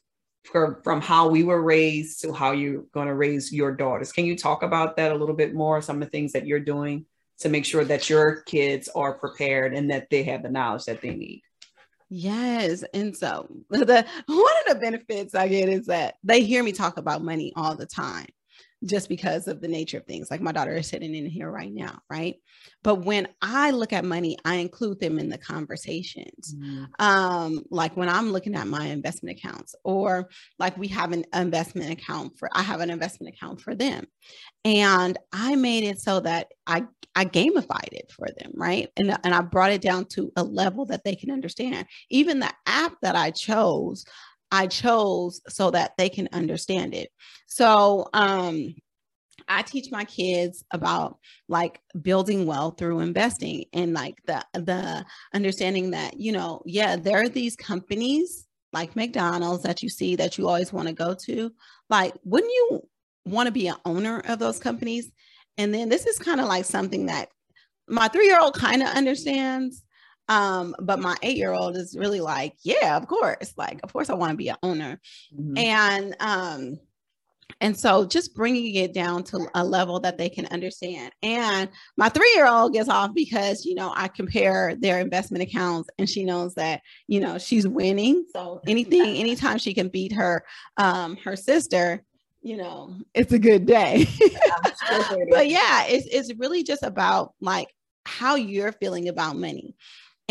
for, 0.44 0.82
from 0.84 1.02
how 1.02 1.30
we 1.30 1.44
were 1.44 1.62
raised 1.62 2.22
to 2.22 2.34
how 2.34 2.52
you're 2.52 2.84
going 2.94 3.08
to 3.08 3.14
raise 3.14 3.52
your 3.52 3.72
daughters. 3.72 4.12
Can 4.12 4.26
you 4.26 4.38
talk 4.38 4.64
about 4.64 4.98
that 4.98 5.12
a 5.12 5.16
little 5.16 5.36
bit 5.36 5.54
more? 5.54 5.82
Some 5.82 5.98
of 5.98 6.02
the 6.02 6.12
things 6.12 6.34
that 6.34 6.46
you're 6.46 6.60
doing 6.60 7.06
to 7.40 7.50
make 7.50 7.66
sure 7.66 7.84
that 7.84 8.10
your 8.10 8.42
kids 8.42 8.88
are 8.96 9.18
prepared 9.18 9.74
and 9.74 9.90
that 9.90 10.10
they 10.12 10.24
have 10.24 10.44
the 10.44 10.50
knowledge 10.50 10.86
that 10.86 11.02
they 11.02 11.16
need. 11.16 11.42
Yes. 12.14 12.84
And 12.94 13.16
so 13.16 13.48
the 13.70 14.06
one 14.26 14.54
of 14.68 14.74
the 14.74 14.80
benefits 14.82 15.34
I 15.34 15.48
get 15.48 15.70
is 15.70 15.86
that 15.86 16.16
they 16.24 16.44
hear 16.44 16.62
me 16.62 16.74
talk 16.74 16.98
about 16.98 17.24
money 17.24 17.54
all 17.56 17.76
the 17.76 17.86
time 17.86 18.28
just 18.84 19.10
because 19.10 19.48
of 19.48 19.62
the 19.62 19.68
nature 19.68 19.98
of 19.98 20.06
things. 20.06 20.32
Like 20.32 20.42
my 20.42 20.52
daughter 20.52 20.76
is 20.76 20.88
sitting 20.88 21.14
in 21.14 21.28
here 21.28 21.50
right 21.50 21.72
now, 21.72 22.00
right? 22.10 22.36
But 22.84 23.06
when 23.06 23.28
I 23.42 23.72
look 23.72 23.94
at 23.94 24.04
money, 24.04 24.38
I 24.44 24.56
include 24.56 25.00
them 25.00 25.20
in 25.20 25.30
the 25.30 25.38
conversations. 25.38 26.56
Mm-hmm. 26.56 26.86
Um, 27.00 27.64
like 27.70 27.96
when 27.96 28.10
I'm 28.10 28.32
looking 28.32 28.56
at 28.56 28.68
my 28.68 28.88
investment 28.88 29.38
accounts, 29.38 29.76
or 29.84 30.30
like 30.58 30.78
we 30.78 30.88
have 30.88 31.12
an 31.12 31.26
investment 31.34 31.92
account 31.92 32.40
for, 32.40 32.50
I 32.54 32.64
have 32.64 32.80
an 32.82 32.90
investment 32.90 33.36
account 33.36 33.62
for 33.62 33.76
them. 33.76 34.06
And 34.66 35.18
I 35.32 35.56
made 35.56 35.84
it 35.84 36.00
so 36.00 36.20
that 36.22 36.48
I 36.66 36.86
I 37.16 37.26
gamified 37.26 37.92
it 37.92 38.12
for 38.16 38.28
them, 38.38 38.52
right? 38.56 38.88
And, 38.96 39.18
and 39.24 39.36
I 39.36 39.42
brought 39.42 39.72
it 39.72 39.82
down 39.82 40.06
to 40.12 40.32
a 40.38 40.44
level 40.44 40.86
that 40.86 41.04
they 41.04 41.16
can 41.16 41.30
understand. 41.30 41.86
Even 42.10 42.40
the 42.40 42.52
app 42.66 42.94
that 43.02 43.18
I 43.18 43.32
chose, 43.32 44.06
I 44.52 44.68
chose 44.68 45.42
so 45.48 45.72
that 45.72 45.94
they 45.98 46.10
can 46.10 46.28
understand 46.34 46.94
it. 46.94 47.10
So, 47.48 48.10
um, 48.14 48.76
I 49.48 49.62
teach 49.62 49.92
my 49.92 50.06
kids 50.06 50.64
about 50.72 51.18
like 51.48 51.82
building 52.02 52.46
wealth 52.46 52.78
through 52.78 53.00
investing 53.00 53.66
and 53.74 53.94
like 53.94 54.16
the 54.26 54.44
the 54.54 55.06
understanding 55.34 55.92
that 55.92 56.20
you 56.20 56.32
know 56.32 56.62
yeah 56.66 56.96
there 56.96 57.22
are 57.22 57.30
these 57.30 57.56
companies 57.56 58.48
like 58.74 58.96
McDonald's 58.96 59.64
that 59.64 59.84
you 59.84 59.90
see 59.90 60.16
that 60.16 60.38
you 60.38 60.48
always 60.48 60.72
want 60.72 60.88
to 60.88 60.94
go 60.94 61.14
to 61.26 61.52
like 61.90 62.14
wouldn't 62.24 62.52
you 62.52 62.82
want 63.26 63.48
to 63.48 63.52
be 63.52 63.68
an 63.68 63.76
owner 63.86 64.22
of 64.28 64.40
those 64.40 64.60
companies 64.60 65.12
and 65.58 65.74
then 65.74 65.90
this 65.90 66.06
is 66.06 66.18
kind 66.18 66.40
of 66.40 66.48
like 66.48 66.66
something 66.66 67.08
that 67.08 67.30
my 67.88 68.08
3-year-old 68.08 68.54
kind 68.54 68.82
of 68.82 68.90
understands 68.90 69.84
um, 70.32 70.74
but 70.80 71.00
my 71.00 71.18
eight 71.24 71.36
year 71.36 71.52
old 71.52 71.76
is 71.76 71.98
really 71.98 72.22
like, 72.22 72.56
yeah, 72.64 72.96
of 72.96 73.06
course. 73.06 73.54
Like, 73.58 73.82
of 73.84 73.92
course, 73.92 74.10
I 74.10 74.14
want 74.14 74.32
to 74.32 74.38
be 74.38 74.48
an 74.48 74.56
owner. 74.64 75.02
Mm-hmm. 75.38 75.58
And, 75.58 76.16
um, 76.22 76.80
and 77.60 77.78
so 77.78 78.06
just 78.06 78.34
bringing 78.34 78.76
it 78.76 78.94
down 78.94 79.24
to 79.26 79.46
a 79.56 79.64
level 79.64 80.00
that 80.00 80.18
they 80.18 80.30
can 80.30 80.46
understand. 80.46 81.12
And 81.22 81.70
my 81.98 82.08
three 82.08 82.32
year 82.34 82.48
old 82.48 82.72
gets 82.72 82.88
off 82.88 83.14
because, 83.14 83.66
you 83.66 83.76
know, 83.76 83.92
I 83.94 84.08
compare 84.08 84.74
their 84.78 85.02
investment 85.02 85.44
accounts 85.44 85.90
and 86.00 86.10
she 86.10 86.24
knows 86.24 86.56
that, 86.56 86.82
you 87.08 87.20
know, 87.20 87.38
she's 87.38 87.68
winning. 87.68 88.24
So 88.32 88.62
anything, 88.66 89.02
anytime 89.18 89.58
she 89.58 89.74
can 89.74 89.90
beat 89.90 90.14
her, 90.14 90.46
um, 90.78 91.18
her 91.26 91.36
sister, 91.36 92.06
you 92.42 92.56
know, 92.56 92.96
it's 93.14 93.34
a 93.34 93.40
good 93.40 93.66
day. 93.66 94.08
but 95.30 95.50
yeah, 95.50 95.88
it's, 95.88 96.08
it's 96.08 96.40
really 96.40 96.64
just 96.64 96.84
about 96.84 97.34
like 97.42 97.68
how 98.06 98.36
you're 98.36 98.72
feeling 98.72 99.10
about 99.10 99.36
money. 99.36 99.76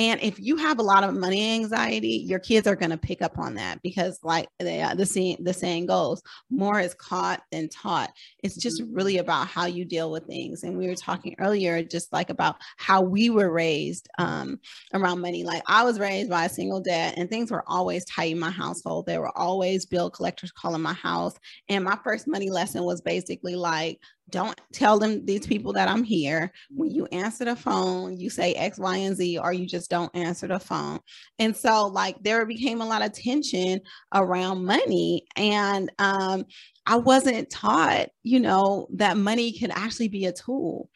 And 0.00 0.18
if 0.22 0.40
you 0.40 0.56
have 0.56 0.78
a 0.78 0.82
lot 0.82 1.04
of 1.04 1.14
money 1.14 1.52
anxiety, 1.52 2.24
your 2.26 2.38
kids 2.38 2.66
are 2.66 2.74
going 2.74 2.90
to 2.90 2.96
pick 2.96 3.20
up 3.20 3.38
on 3.38 3.56
that 3.56 3.82
because, 3.82 4.18
like 4.22 4.48
the 4.58 4.80
uh, 4.80 4.94
the 4.94 5.04
saying, 5.04 5.36
the 5.40 5.52
saying 5.52 5.86
goes, 5.86 6.22
more 6.48 6.80
is 6.80 6.94
caught 6.94 7.42
than 7.52 7.68
taught. 7.68 8.10
It's 8.42 8.56
just 8.56 8.80
mm-hmm. 8.80 8.94
really 8.94 9.18
about 9.18 9.48
how 9.48 9.66
you 9.66 9.84
deal 9.84 10.10
with 10.10 10.24
things. 10.24 10.62
And 10.62 10.78
we 10.78 10.86
were 10.88 10.94
talking 10.94 11.36
earlier, 11.38 11.82
just 11.82 12.14
like 12.14 12.30
about 12.30 12.56
how 12.78 13.02
we 13.02 13.28
were 13.28 13.52
raised 13.52 14.08
um, 14.16 14.58
around 14.94 15.20
money. 15.20 15.44
Like 15.44 15.62
I 15.66 15.84
was 15.84 16.00
raised 16.00 16.30
by 16.30 16.46
a 16.46 16.48
single 16.48 16.80
dad, 16.80 17.18
and 17.18 17.28
things 17.28 17.50
were 17.50 17.64
always 17.66 18.06
tight 18.06 18.32
in 18.32 18.38
my 18.38 18.50
household. 18.50 19.04
There 19.04 19.20
were 19.20 19.36
always 19.36 19.84
bill 19.84 20.08
collectors 20.08 20.50
calling 20.50 20.80
my 20.80 20.94
house, 20.94 21.34
and 21.68 21.84
my 21.84 21.98
first 22.02 22.26
money 22.26 22.48
lesson 22.48 22.84
was 22.84 23.02
basically 23.02 23.54
like 23.54 24.00
don't 24.30 24.58
tell 24.72 24.98
them 24.98 25.24
these 25.24 25.46
people 25.46 25.72
that 25.74 25.88
I'm 25.88 26.04
here. 26.04 26.52
When 26.70 26.90
you 26.90 27.06
answer 27.06 27.44
the 27.44 27.56
phone, 27.56 28.18
you 28.18 28.30
say 28.30 28.54
X, 28.54 28.78
Y, 28.78 28.96
and 28.98 29.16
Z, 29.16 29.38
or 29.38 29.52
you 29.52 29.66
just 29.66 29.90
don't 29.90 30.14
answer 30.14 30.46
the 30.46 30.58
phone. 30.58 31.00
And 31.38 31.56
so, 31.56 31.86
like, 31.86 32.16
there 32.22 32.44
became 32.46 32.80
a 32.80 32.86
lot 32.86 33.02
of 33.02 33.12
tension 33.12 33.80
around 34.14 34.64
money. 34.64 35.26
And 35.36 35.90
um, 35.98 36.44
I 36.86 36.96
wasn't 36.96 37.50
taught, 37.50 38.08
you 38.22 38.40
know, 38.40 38.88
that 38.94 39.16
money 39.16 39.58
could 39.58 39.70
actually 39.70 40.08
be 40.08 40.26
a 40.26 40.32
tool. 40.32 40.90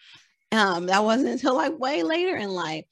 Um, 0.52 0.86
that 0.86 1.02
wasn't 1.02 1.30
until 1.30 1.56
like 1.56 1.76
way 1.80 2.04
later 2.04 2.36
in 2.36 2.48
life 2.50 2.84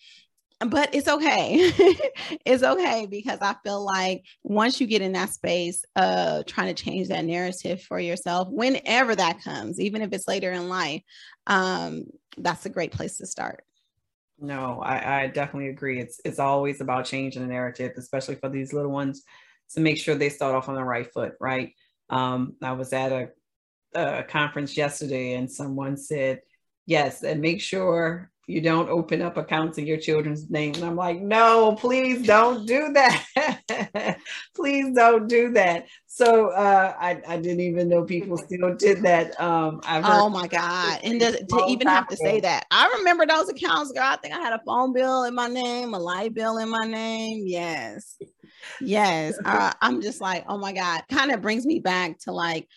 but 0.67 0.95
it's 0.95 1.09
okay. 1.09 1.73
it's 2.45 2.63
okay 2.63 3.07
because 3.07 3.39
I 3.41 3.55
feel 3.65 3.85
like 3.85 4.25
once 4.43 4.81
you 4.81 4.87
get 4.87 5.03
in 5.03 5.13
that 5.13 5.31
space 5.31 5.85
of 5.97 6.47
trying 6.47 6.75
to 6.75 6.85
change 6.85 7.09
that 7.09 7.25
narrative 7.25 7.83
for 7.83 7.99
yourself, 7.99 8.49
whenever 8.51 9.15
that 9.15 9.43
comes, 9.43 9.81
even 9.81 10.03
if 10.03 10.13
it's 10.13 10.29
later 10.29 10.53
in 10.53 10.69
life, 10.69 11.03
um, 11.47 12.05
that's 12.37 12.67
a 12.67 12.71
great 12.71 12.93
place 12.93 13.19
to 13.19 13.27
start. 13.27 13.65
No, 14.39 14.81
I, 14.81 15.23
I 15.23 15.27
definitely 15.29 15.69
agree. 15.69 16.01
It's 16.01 16.21
it's 16.25 16.41
always 16.41 16.81
about 16.81 17.05
changing 17.05 17.43
the 17.43 17.49
narrative, 17.49 17.93
especially 17.97 18.35
for 18.35 18.49
these 18.49 18.73
little 18.73 18.91
ones, 18.91 19.23
to 19.75 19.81
make 19.81 19.99
sure 19.99 20.17
they 20.17 20.31
start 20.31 20.55
off 20.55 20.69
on 20.69 20.75
the 20.75 20.83
right 20.83 21.11
foot, 21.13 21.35
right? 21.39 21.73
Um, 22.11 22.57
I 22.61 22.73
was 22.73 22.93
at 22.93 23.13
a, 23.13 23.29
a 23.95 24.25
conference 24.25 24.77
yesterday 24.77 25.35
and 25.35 25.51
someone 25.51 25.97
said, 25.97 26.41
yes, 26.87 27.23
and 27.23 27.41
make 27.41 27.61
sure 27.61 28.32
you 28.53 28.61
don't 28.61 28.91
open 28.91 29.23
up 29.23 29.39
accounts 29.39 29.79
in 29.79 29.87
your 29.87 29.97
children's 29.97 30.51
name. 30.51 30.75
And 30.75 30.85
I'm 30.85 30.95
like, 30.95 31.21
no, 31.21 31.75
please 31.75 32.27
don't 32.27 32.67
do 32.67 32.93
that. 32.93 34.19
please 34.55 34.95
don't 34.95 35.27
do 35.27 35.53
that. 35.53 35.87
So 36.07 36.49
uh, 36.49 36.95
I, 37.01 37.23
I 37.27 37.39
didn't 37.39 37.61
even 37.61 37.89
know 37.89 38.05
people 38.05 38.37
still 38.37 38.75
did 38.75 39.03
that. 39.05 39.41
Um, 39.41 39.81
oh 39.87 40.29
my 40.29 40.47
God. 40.47 41.01
And 41.03 41.19
to, 41.21 41.45
to 41.47 41.65
even 41.69 41.89
have 41.89 42.07
to 42.09 42.17
say 42.17 42.41
that, 42.41 42.67
I 42.71 42.95
remember 42.99 43.25
those 43.25 43.49
accounts, 43.49 43.91
girl. 43.93 44.03
I 44.05 44.17
think 44.17 44.35
I 44.35 44.41
had 44.41 44.53
a 44.53 44.61
phone 44.67 44.93
bill 44.93 45.25
in 45.25 45.35
my 45.35 45.49
name, 45.49 45.95
a 45.95 45.99
light 45.99 46.35
bill 46.35 46.59
in 46.59 46.69
my 46.69 46.85
name. 46.85 47.45
Yes. 47.47 48.19
Yes. 48.83 49.39
uh, 49.47 49.73
I'm 49.81 50.03
just 50.03 50.21
like, 50.21 50.45
oh 50.47 50.59
my 50.59 50.75
God. 50.75 51.05
Kind 51.11 51.33
of 51.33 51.41
brings 51.41 51.65
me 51.65 51.79
back 51.79 52.19
to 52.21 52.33
like 52.33 52.69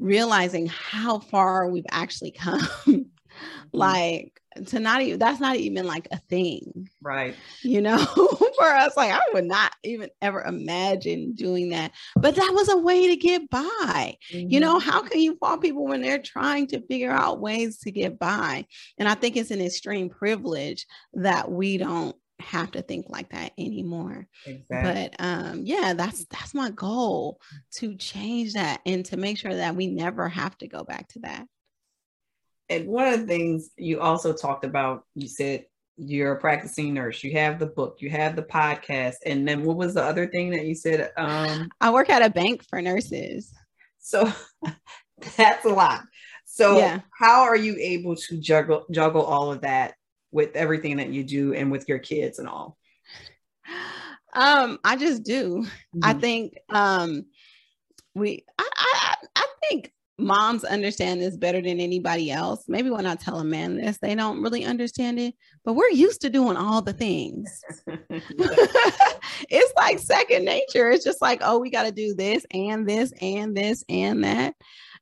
realizing 0.00 0.66
how 0.66 1.20
far 1.20 1.70
we've 1.70 1.86
actually 1.88 2.32
come. 2.32 2.66
like 3.72 4.40
to 4.66 4.80
not 4.80 5.02
even 5.02 5.18
that's 5.18 5.40
not 5.40 5.56
even 5.56 5.86
like 5.86 6.08
a 6.10 6.18
thing. 6.18 6.88
Right. 7.02 7.34
You 7.62 7.80
know 7.80 7.98
for 8.58 8.66
us 8.66 8.96
like 8.96 9.12
i 9.12 9.20
would 9.32 9.44
not 9.44 9.72
even 9.84 10.10
ever 10.20 10.42
imagine 10.42 11.32
doing 11.34 11.70
that 11.70 11.92
but 12.16 12.34
that 12.34 12.52
was 12.52 12.68
a 12.68 12.76
way 12.76 13.08
to 13.08 13.16
get 13.16 13.48
by. 13.50 14.16
Mm-hmm. 14.32 14.50
you 14.50 14.60
know 14.60 14.78
how 14.78 15.02
can 15.02 15.20
you 15.20 15.36
fault 15.36 15.62
people 15.62 15.86
when 15.86 16.02
they're 16.02 16.22
trying 16.22 16.66
to 16.68 16.80
figure 16.86 17.12
out 17.12 17.40
ways 17.40 17.78
to 17.80 17.90
get 17.90 18.18
by? 18.18 18.66
And 18.98 19.08
i 19.08 19.14
think 19.14 19.36
it's 19.36 19.50
an 19.50 19.60
extreme 19.60 20.08
privilege 20.08 20.86
that 21.14 21.50
we 21.50 21.78
don't 21.78 22.16
have 22.40 22.70
to 22.70 22.82
think 22.82 23.06
like 23.08 23.30
that 23.30 23.52
anymore. 23.58 24.26
Exactly. 24.46 25.10
but 25.18 25.24
um 25.24 25.62
yeah 25.64 25.94
that's 25.94 26.24
that's 26.26 26.54
my 26.54 26.70
goal 26.70 27.40
to 27.72 27.96
change 27.96 28.52
that 28.54 28.80
and 28.86 29.04
to 29.06 29.16
make 29.16 29.38
sure 29.38 29.54
that 29.54 29.74
we 29.74 29.86
never 29.88 30.28
have 30.28 30.56
to 30.58 30.68
go 30.68 30.84
back 30.84 31.08
to 31.08 31.20
that 31.20 31.46
and 32.70 32.86
one 32.86 33.06
of 33.06 33.20
the 33.20 33.26
things 33.26 33.70
you 33.76 34.00
also 34.00 34.32
talked 34.32 34.64
about, 34.64 35.04
you 35.14 35.28
said 35.28 35.64
you're 35.96 36.32
a 36.32 36.40
practicing 36.40 36.94
nurse, 36.94 37.24
you 37.24 37.32
have 37.32 37.58
the 37.58 37.66
book, 37.66 37.96
you 38.00 38.10
have 38.10 38.36
the 38.36 38.42
podcast, 38.42 39.16
and 39.26 39.46
then 39.46 39.64
what 39.64 39.76
was 39.76 39.94
the 39.94 40.02
other 40.02 40.26
thing 40.26 40.50
that 40.50 40.64
you 40.64 40.74
said? 40.74 41.10
Um, 41.16 41.70
I 41.80 41.90
work 41.90 42.08
at 42.08 42.24
a 42.24 42.30
bank 42.30 42.64
for 42.68 42.80
nurses. 42.80 43.52
So 43.98 44.30
that's 45.36 45.64
a 45.64 45.70
lot. 45.70 46.02
So 46.44 46.78
yeah. 46.78 47.00
how 47.18 47.42
are 47.42 47.56
you 47.56 47.76
able 47.78 48.16
to 48.16 48.38
juggle 48.38 48.86
juggle 48.90 49.22
all 49.22 49.52
of 49.52 49.62
that 49.62 49.94
with 50.30 50.56
everything 50.56 50.96
that 50.96 51.10
you 51.10 51.24
do 51.24 51.54
and 51.54 51.70
with 51.70 51.88
your 51.88 51.98
kids 51.98 52.38
and 52.38 52.48
all? 52.48 52.76
Um, 54.34 54.78
I 54.84 54.96
just 54.96 55.24
do. 55.24 55.64
Mm-hmm. 55.94 56.00
I 56.02 56.14
think 56.14 56.54
um 56.68 57.24
we 58.14 58.44
I, 58.58 58.68
I 58.76 59.14
I 59.36 59.46
think 59.68 59.92
moms 60.18 60.64
understand 60.64 61.20
this 61.20 61.36
better 61.36 61.62
than 61.62 61.80
anybody 61.80 62.30
else. 62.30 62.64
Maybe 62.66 62.90
when 62.90 63.06
I 63.06 63.14
tell 63.14 63.38
a 63.38 63.44
man 63.44 63.76
this, 63.76 63.98
they 63.98 64.14
don't 64.14 64.42
really 64.42 64.64
understand 64.64 65.20
it, 65.20 65.34
but 65.64 65.74
we're 65.74 65.90
used 65.90 66.20
to 66.22 66.30
doing 66.30 66.56
all 66.56 66.82
the 66.82 66.92
things. 66.92 67.62
it's 69.48 69.72
like 69.76 69.98
second 69.98 70.44
nature. 70.44 70.90
It's 70.90 71.04
just 71.04 71.22
like, 71.22 71.40
oh, 71.42 71.58
we 71.58 71.70
got 71.70 71.84
to 71.84 71.92
do 71.92 72.14
this 72.14 72.44
and 72.52 72.88
this 72.88 73.12
and 73.20 73.56
this 73.56 73.84
and 73.88 74.24
that. 74.24 74.54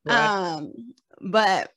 Right. 0.04 0.26
Um, 0.26 0.73
but 1.20 1.70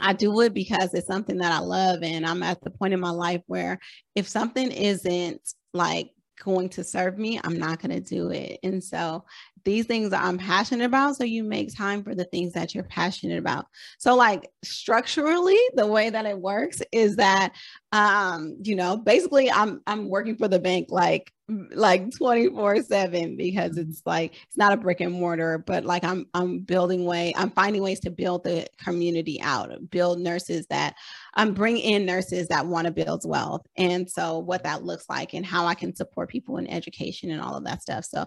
I 0.00 0.12
do 0.12 0.40
it 0.40 0.54
because 0.54 0.94
it's 0.94 1.06
something 1.06 1.38
that 1.38 1.52
I 1.52 1.60
love. 1.60 2.02
And 2.02 2.26
I'm 2.26 2.42
at 2.42 2.60
the 2.62 2.70
point 2.70 2.94
in 2.94 3.00
my 3.00 3.10
life 3.10 3.42
where 3.46 3.78
if 4.14 4.28
something 4.28 4.70
isn't 4.70 5.40
like 5.72 6.10
going 6.42 6.68
to 6.70 6.84
serve 6.84 7.18
me, 7.18 7.40
I'm 7.42 7.58
not 7.58 7.80
going 7.80 7.90
to 7.92 8.00
do 8.00 8.30
it. 8.30 8.58
And 8.62 8.82
so 8.82 9.24
these 9.64 9.86
things 9.86 10.12
I'm 10.12 10.38
passionate 10.38 10.84
about. 10.84 11.16
So 11.16 11.24
you 11.24 11.44
make 11.44 11.76
time 11.76 12.02
for 12.02 12.14
the 12.14 12.24
things 12.24 12.54
that 12.54 12.74
you're 12.74 12.84
passionate 12.84 13.38
about. 13.38 13.66
So, 13.98 14.14
like 14.14 14.50
structurally, 14.64 15.58
the 15.74 15.86
way 15.86 16.10
that 16.10 16.26
it 16.26 16.38
works 16.38 16.80
is 16.90 17.16
that 17.16 17.52
um, 17.92 18.56
you 18.62 18.76
know, 18.76 18.96
basically 18.96 19.50
I'm 19.50 19.80
I'm 19.86 20.08
working 20.08 20.36
for 20.36 20.48
the 20.48 20.58
bank 20.58 20.88
like 20.90 21.32
like 21.74 22.10
24 22.14 22.82
7 22.82 23.36
because 23.36 23.78
it's 23.78 24.02
like 24.04 24.34
it's 24.34 24.58
not 24.58 24.72
a 24.72 24.76
brick 24.76 25.00
and 25.00 25.14
mortar 25.14 25.56
but 25.56 25.82
like 25.82 26.04
i'm 26.04 26.26
i'm 26.34 26.58
building 26.58 27.06
way 27.06 27.32
i'm 27.38 27.50
finding 27.52 27.80
ways 27.82 28.00
to 28.00 28.10
build 28.10 28.44
the 28.44 28.66
community 28.76 29.40
out 29.40 29.70
build 29.88 30.20
nurses 30.20 30.66
that 30.66 30.94
i'm 31.36 31.54
bring 31.54 31.78
in 31.78 32.04
nurses 32.04 32.48
that 32.48 32.66
want 32.66 32.86
to 32.86 32.92
build 32.92 33.22
wealth. 33.24 33.66
And 33.78 34.10
so 34.10 34.38
what 34.38 34.62
that 34.64 34.84
looks 34.84 35.08
like 35.08 35.32
and 35.32 35.46
how 35.46 35.64
i 35.64 35.74
can 35.74 35.96
support 35.96 36.28
people 36.28 36.58
in 36.58 36.66
education 36.66 37.30
and 37.30 37.40
all 37.40 37.56
of 37.56 37.64
that 37.64 37.80
stuff. 37.80 38.04
So 38.04 38.26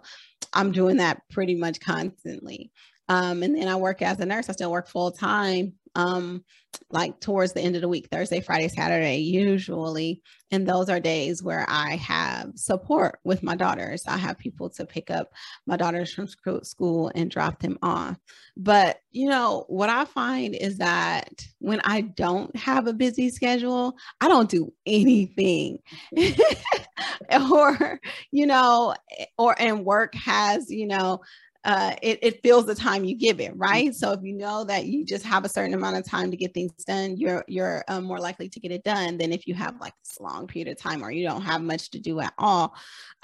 i'm 0.54 0.72
doing 0.72 0.98
that 0.98 1.22
pretty 1.30 1.54
much 1.54 1.80
constantly 1.80 2.72
um, 3.10 3.44
and 3.44 3.56
then 3.56 3.68
I 3.68 3.76
work 3.76 4.02
as 4.02 4.20
a 4.20 4.26
nurse. 4.26 4.50
I 4.50 4.54
still 4.54 4.72
work 4.72 4.88
full 4.88 5.12
time, 5.12 5.74
um, 5.96 6.44
like 6.90 7.20
towards 7.20 7.54
the 7.54 7.62
end 7.62 7.76
of 7.76 7.82
the 7.82 7.90
week, 7.90 8.08
Thursday, 8.10 8.40
Friday, 8.40 8.70
Saturday, 8.70 9.18
usually. 9.18 10.22
And 10.52 10.68
those 10.68 10.90
are 10.90 11.00
days 11.00 11.44
where 11.44 11.66
I 11.68 11.98
have 11.98 12.52
support 12.56 13.20
with 13.24 13.44
my 13.44 13.56
daughters. 13.56 14.04
I 14.08 14.18
have 14.18 14.38
people 14.38 14.70
to 14.72 14.86
pick 14.86 15.12
up 15.12 15.32
my 15.66 15.76
daughters 15.76 16.14
from 16.14 16.28
school 16.28 17.12
and 17.14 17.30
drop 17.30 17.60
them 17.60 17.78
off. 17.82 18.18
But, 18.56 19.00
you 19.12 19.28
know, 19.28 19.66
what 19.68 19.90
I 19.90 20.06
find 20.06 20.56
is 20.56 20.78
that 20.78 21.46
when 21.60 21.82
I 21.84 22.02
don't 22.02 22.56
have 22.56 22.88
a 22.88 22.94
busy 22.94 23.30
schedule, 23.30 23.96
I 24.22 24.28
don't 24.28 24.50
do 24.50 24.72
anything. 24.86 25.80
or, 27.52 28.00
you 28.32 28.46
know, 28.46 28.96
or 29.38 29.56
and 29.60 29.86
work 29.86 30.16
has, 30.16 30.70
you 30.70 30.88
know, 30.88 31.22
uh, 31.64 31.96
it, 32.02 32.20
it 32.24 32.42
fills 32.44 32.66
the 32.66 32.76
time 32.76 33.04
you 33.06 33.16
give 33.16 33.40
it, 33.40 33.54
right? 33.56 33.94
So 33.94 34.12
if 34.14 34.22
you 34.24 34.34
know 34.34 34.64
that 34.66 34.86
you 34.86 35.06
just 35.06 35.26
have 35.26 35.46
a 35.46 35.50
certain 35.50 35.74
amount 35.74 35.98
of 35.98 36.06
time 36.06 36.32
to 36.32 36.38
get 36.38 36.54
things 36.54 36.72
done, 36.86 37.18
you're 37.18 37.44
you're 37.48 37.84
um, 37.88 38.04
more 38.06 38.20
likely 38.20 38.50
to 38.50 38.60
get 38.60 38.72
it 38.72 38.84
done 38.84 39.18
than 39.18 39.32
if 39.32 39.48
you 39.48 39.54
have 39.54 39.80
like 39.80 39.94
this 40.04 40.20
long 40.20 40.48
period 40.48 40.70
of 40.72 40.78
time 40.78 41.04
or 41.04 41.12
you 41.12 41.28
don't 41.28 41.44
have 41.44 41.62
much 41.62 41.92
to 41.92 42.00
do 42.00 42.20
at 42.20 42.34
all. 42.38 42.74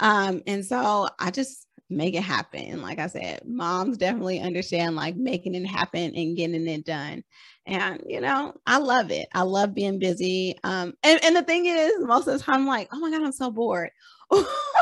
Um, 0.00 0.42
and 0.46 0.64
so 0.64 1.08
I 1.18 1.30
just 1.32 1.66
make 1.90 2.14
it 2.14 2.22
happen. 2.22 2.80
Like 2.82 2.98
I 2.98 3.08
said, 3.08 3.42
moms 3.46 3.96
definitely 3.98 4.40
understand 4.40 4.94
like 4.94 5.16
making 5.16 5.54
it 5.54 5.66
happen 5.66 6.14
and 6.14 6.36
getting 6.36 6.66
it 6.68 6.84
done. 6.84 7.24
And 7.66 8.02
you 8.06 8.20
know, 8.20 8.54
I 8.66 8.78
love 8.78 9.10
it. 9.10 9.28
I 9.34 9.42
love 9.42 9.74
being 9.74 9.98
busy. 9.98 10.56
Um, 10.62 10.94
and, 11.02 11.18
and 11.24 11.34
the 11.34 11.42
thing 11.42 11.66
is, 11.66 11.92
most 12.00 12.28
of 12.28 12.38
the 12.38 12.44
time, 12.44 12.60
I'm 12.60 12.66
like, 12.66 12.88
oh 12.92 13.00
my 13.00 13.10
God, 13.10 13.22
I'm 13.22 13.32
so 13.32 13.50
bored. 13.50 13.90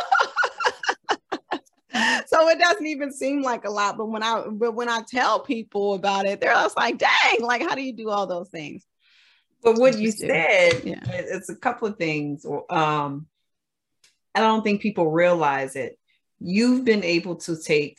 so 2.37 2.49
it 2.49 2.59
doesn't 2.59 2.87
even 2.87 3.13
seem 3.13 3.43
like 3.43 3.65
a 3.65 3.71
lot. 3.71 3.97
But 3.97 4.07
when 4.07 4.23
I 4.23 4.45
but 4.51 4.73
when 4.73 4.89
I 4.89 5.03
tell 5.09 5.41
people 5.41 5.95
about 5.95 6.27
it, 6.27 6.41
they're 6.41 6.53
just 6.53 6.77
like, 6.77 6.99
dang, 6.99 7.41
like 7.41 7.63
how 7.63 7.75
do 7.75 7.83
you 7.83 7.93
do 7.93 8.11
all 8.11 8.27
those 8.27 8.49
things? 8.49 8.85
But 9.63 9.79
what 9.79 9.99
you 9.99 10.11
said, 10.13 10.83
yeah. 10.85 11.01
it's 11.09 11.49
a 11.49 11.57
couple 11.57 11.89
of 11.89 11.97
things. 11.97 12.47
Um, 12.71 13.27
I 14.35 14.41
don't 14.41 14.63
think 14.63 14.81
people 14.81 15.11
realize 15.11 15.77
it. 15.77 15.99
You've 16.39 16.85
been 16.85 17.03
able 17.03 17.37
to 17.37 17.57
take 17.61 17.99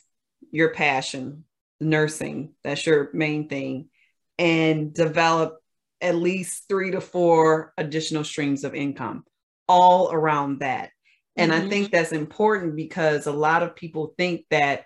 your 0.50 0.72
passion, 0.72 1.44
nursing, 1.80 2.54
that's 2.62 2.86
your 2.86 3.10
main 3.12 3.48
thing, 3.48 3.88
and 4.38 4.94
develop 4.94 5.58
at 6.00 6.14
least 6.14 6.68
three 6.68 6.92
to 6.92 7.00
four 7.00 7.74
additional 7.76 8.24
streams 8.24 8.62
of 8.62 8.74
income 8.74 9.24
all 9.68 10.10
around 10.12 10.60
that. 10.60 10.90
And 11.38 11.52
mm-hmm. 11.52 11.66
I 11.66 11.68
think 11.70 11.90
that's 11.90 12.12
important 12.12 12.76
because 12.76 13.26
a 13.26 13.32
lot 13.32 13.62
of 13.62 13.76
people 13.76 14.14
think 14.18 14.44
that 14.50 14.84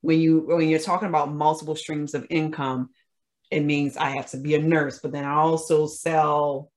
when 0.00 0.20
you 0.20 0.40
when 0.46 0.68
you're 0.68 0.78
talking 0.78 1.08
about 1.08 1.32
multiple 1.32 1.76
streams 1.76 2.14
of 2.14 2.26
income, 2.30 2.90
it 3.50 3.60
means 3.60 3.96
I 3.96 4.10
have 4.10 4.30
to 4.30 4.38
be 4.38 4.54
a 4.54 4.62
nurse, 4.62 4.98
but 5.00 5.12
then 5.12 5.24
I 5.24 5.34
also 5.34 5.86
sell 5.86 6.70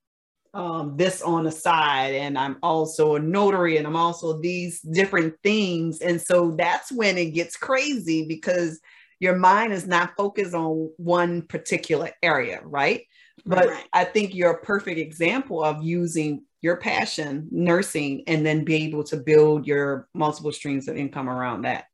um, 0.52 0.96
this 0.96 1.22
on 1.22 1.44
the 1.44 1.50
side, 1.50 2.14
and 2.14 2.38
I'm 2.38 2.58
also 2.62 3.16
a 3.16 3.20
notary, 3.20 3.76
and 3.76 3.86
I'm 3.86 3.96
also 3.96 4.40
these 4.40 4.80
different 4.80 5.34
things. 5.42 6.00
And 6.00 6.20
so 6.20 6.52
that's 6.52 6.92
when 6.92 7.18
it 7.18 7.30
gets 7.30 7.56
crazy 7.56 8.26
because 8.26 8.80
your 9.20 9.36
mind 9.36 9.72
is 9.72 9.86
not 9.86 10.16
focused 10.16 10.54
on 10.54 10.90
one 10.96 11.42
particular 11.42 12.10
area, 12.22 12.60
right? 12.62 13.02
But 13.46 13.68
right. 13.68 13.84
I 13.92 14.04
think 14.04 14.34
you're 14.34 14.52
a 14.52 14.62
perfect 14.62 14.98
example 14.98 15.64
of 15.64 15.82
using 15.82 16.44
your 16.64 16.76
passion, 16.78 17.46
nursing, 17.50 18.24
and 18.26 18.44
then 18.44 18.64
be 18.64 18.74
able 18.86 19.04
to 19.04 19.18
build 19.18 19.66
your 19.66 20.08
multiple 20.14 20.50
streams 20.50 20.88
of 20.88 20.96
income 20.96 21.28
around 21.28 21.62
that. 21.62 21.84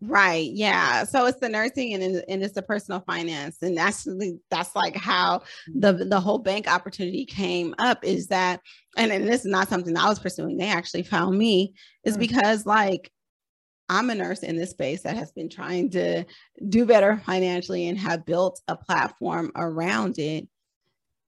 Right. 0.00 0.48
Yeah. 0.52 1.02
So 1.02 1.26
it's 1.26 1.40
the 1.40 1.48
nursing 1.48 1.94
and, 1.94 2.22
and 2.28 2.42
it's 2.42 2.54
the 2.54 2.62
personal 2.62 3.00
finance. 3.00 3.58
And 3.62 3.76
that's 3.76 4.06
that's 4.48 4.76
like 4.76 4.94
how 4.94 5.42
the 5.74 5.92
the 5.92 6.20
whole 6.20 6.38
bank 6.38 6.72
opportunity 6.72 7.24
came 7.24 7.74
up 7.80 8.04
is 8.04 8.28
that 8.28 8.60
and, 8.96 9.10
and 9.10 9.26
this 9.26 9.44
is 9.44 9.50
not 9.50 9.68
something 9.68 9.96
I 9.96 10.08
was 10.08 10.20
pursuing. 10.20 10.56
They 10.56 10.68
actually 10.68 11.02
found 11.02 11.36
me 11.36 11.74
is 12.04 12.16
mm. 12.16 12.20
because 12.20 12.64
like 12.64 13.10
I'm 13.88 14.08
a 14.08 14.14
nurse 14.14 14.44
in 14.44 14.56
this 14.56 14.70
space 14.70 15.02
that 15.02 15.16
has 15.16 15.32
been 15.32 15.48
trying 15.48 15.90
to 15.90 16.24
do 16.68 16.86
better 16.86 17.20
financially 17.26 17.88
and 17.88 17.98
have 17.98 18.24
built 18.24 18.60
a 18.68 18.76
platform 18.76 19.50
around 19.56 20.18
it 20.18 20.46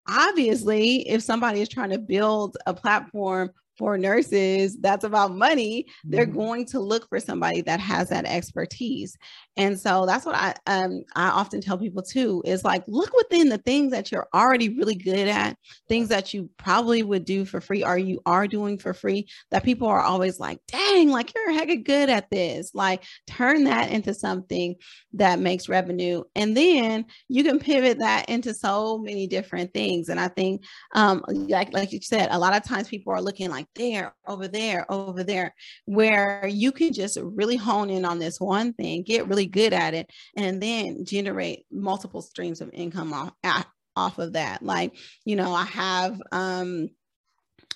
obviously 0.09 1.09
if 1.09 1.23
somebody 1.23 1.61
is 1.61 1.69
trying 1.69 1.91
to 1.91 1.99
build 1.99 2.57
a 2.67 2.75
platform 2.75 3.51
for 3.77 3.99
nurses 3.99 4.77
that's 4.81 5.05
about 5.05 5.35
money. 5.35 5.87
They're 6.05 6.27
mm-hmm. 6.27 6.37
going 6.37 6.67
to 6.67 6.81
look 6.81 7.09
for 7.09 7.21
somebody 7.21 7.63
that 7.63 7.81
has 7.81 8.09
that 8.11 8.25
expertise. 8.25 9.17
And 9.57 9.79
so 9.79 10.05
that's 10.07 10.27
what 10.27 10.35
i 10.35 10.55
um 10.67 11.03
i 11.15 11.29
often 11.29 11.61
tell 11.61 11.79
people 11.79 12.03
too 12.03 12.43
is 12.45 12.65
like 12.65 12.83
look 12.89 13.13
within 13.17 13.49
the 13.49 13.59
things 13.59 13.93
that 13.93 14.11
you're 14.11 14.29
already 14.35 14.71
really 14.71 14.97
good 14.97 15.29
at 15.29 15.57
things 15.89 16.09
that 16.09 16.35
you 16.35 16.51
probably 16.57 17.03
would 17.03 17.25
do 17.25 17.45
for 17.45 17.61
free 17.61 17.85
or 17.85 17.97
you 17.97 18.21
are 18.27 18.49
doing 18.49 18.79
for 18.79 18.93
free 18.93 19.29
that 19.51 19.63
people 19.63 19.87
are 19.87 20.01
always 20.01 20.41
like 20.41 20.59
dang 20.67 21.09
like 21.09 21.33
you're 21.35 21.53
hecka 21.53 21.85
good 21.85 22.11
at 22.11 22.31
this. 22.31 22.71
Like 22.75 23.05
turn 23.27 23.65
that 23.65 23.91
into 23.91 24.15
something 24.15 24.77
that 25.15 25.39
makes 25.39 25.69
revenue. 25.69 26.25
And 26.35 26.57
then 26.57 27.07
you 27.29 27.45
can 27.45 27.59
pivot 27.59 27.99
that 27.99 28.29
into 28.29 28.55
so 28.55 28.99
many 28.99 29.27
different 29.27 29.73
things. 29.73 30.09
And 30.09 30.19
i 30.19 30.29
think 30.29 30.65
um 30.95 31.23
like 31.29 31.73
like 31.73 31.93
you 31.93 32.01
said 32.03 32.29
a 32.31 32.39
lot 32.39 32.57
of 32.57 32.65
times 32.65 32.89
people 32.89 33.13
are 33.13 33.23
looking 33.23 33.51
like 33.65 33.75
there, 33.75 34.15
over 34.27 34.49
there, 34.49 34.91
over 34.91 35.25
there, 35.25 35.55
where 35.87 36.47
you 36.47 36.73
can 36.73 36.93
just 36.93 37.19
really 37.21 37.57
hone 37.57 37.91
in 37.91 38.05
on 38.05 38.19
this 38.19 38.41
one 38.41 38.73
thing, 38.73 39.03
get 39.03 39.29
really 39.29 39.47
good 39.47 39.73
at 39.73 39.95
it, 39.95 40.11
and 40.37 40.63
then 40.63 41.05
generate 41.05 41.65
multiple 41.71 42.23
streams 42.23 42.61
of 42.61 42.71
income 42.73 43.13
off, 43.13 43.67
off 43.97 44.19
of 44.19 44.35
that. 44.35 44.63
Like, 44.63 44.97
you 45.25 45.37
know, 45.37 45.53
I 45.53 45.65
have 45.65 46.21
um 46.33 46.89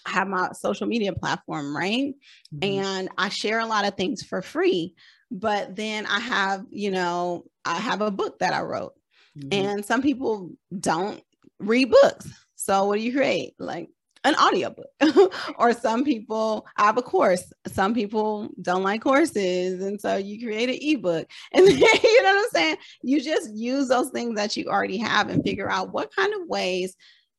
I 0.06 0.10
have 0.10 0.28
my 0.28 0.52
social 0.52 0.86
media 0.86 1.12
platform, 1.12 1.76
right? 1.76 2.14
Mm-hmm. 2.54 2.86
And 2.86 3.08
I 3.18 3.28
share 3.28 3.60
a 3.60 3.66
lot 3.66 3.86
of 3.86 3.94
things 3.94 4.22
for 4.22 4.42
free, 4.42 4.94
but 5.30 5.76
then 5.76 6.06
I 6.06 6.20
have, 6.20 6.64
you 6.70 6.90
know, 6.90 7.44
I 7.64 7.78
have 7.78 8.00
a 8.00 8.10
book 8.10 8.38
that 8.38 8.54
I 8.54 8.62
wrote. 8.62 8.94
Mm-hmm. 9.38 9.48
And 9.52 9.84
some 9.84 10.00
people 10.00 10.52
don't 10.78 11.22
read 11.58 11.90
books. 11.90 12.28
So 12.56 12.86
what 12.86 12.96
do 12.96 13.02
you 13.02 13.12
create? 13.12 13.54
Like 13.58 13.90
an 14.28 14.34
audiobook. 14.36 14.90
Or 15.58 15.72
some 15.72 16.04
people 16.04 16.66
have 16.76 16.98
a 16.98 17.02
course. 17.02 17.52
Some 17.66 17.94
people 17.94 18.48
don't 18.60 18.82
like 18.82 19.02
courses 19.02 19.82
and 19.82 20.00
so 20.00 20.16
you 20.16 20.44
create 20.44 20.68
an 20.68 20.78
ebook. 20.80 21.28
And 21.52 21.66
then, 21.66 21.78
you 21.78 22.22
know 22.22 22.34
what 22.34 22.44
i'm 22.44 22.50
saying? 22.52 22.76
You 23.02 23.20
just 23.20 23.54
use 23.54 23.88
those 23.88 24.10
things 24.10 24.36
that 24.36 24.56
you 24.56 24.66
already 24.66 24.98
have 24.98 25.28
and 25.28 25.42
figure 25.42 25.70
out 25.70 25.92
what 25.92 26.14
kind 26.14 26.32
of 26.34 26.48
ways 26.48 26.96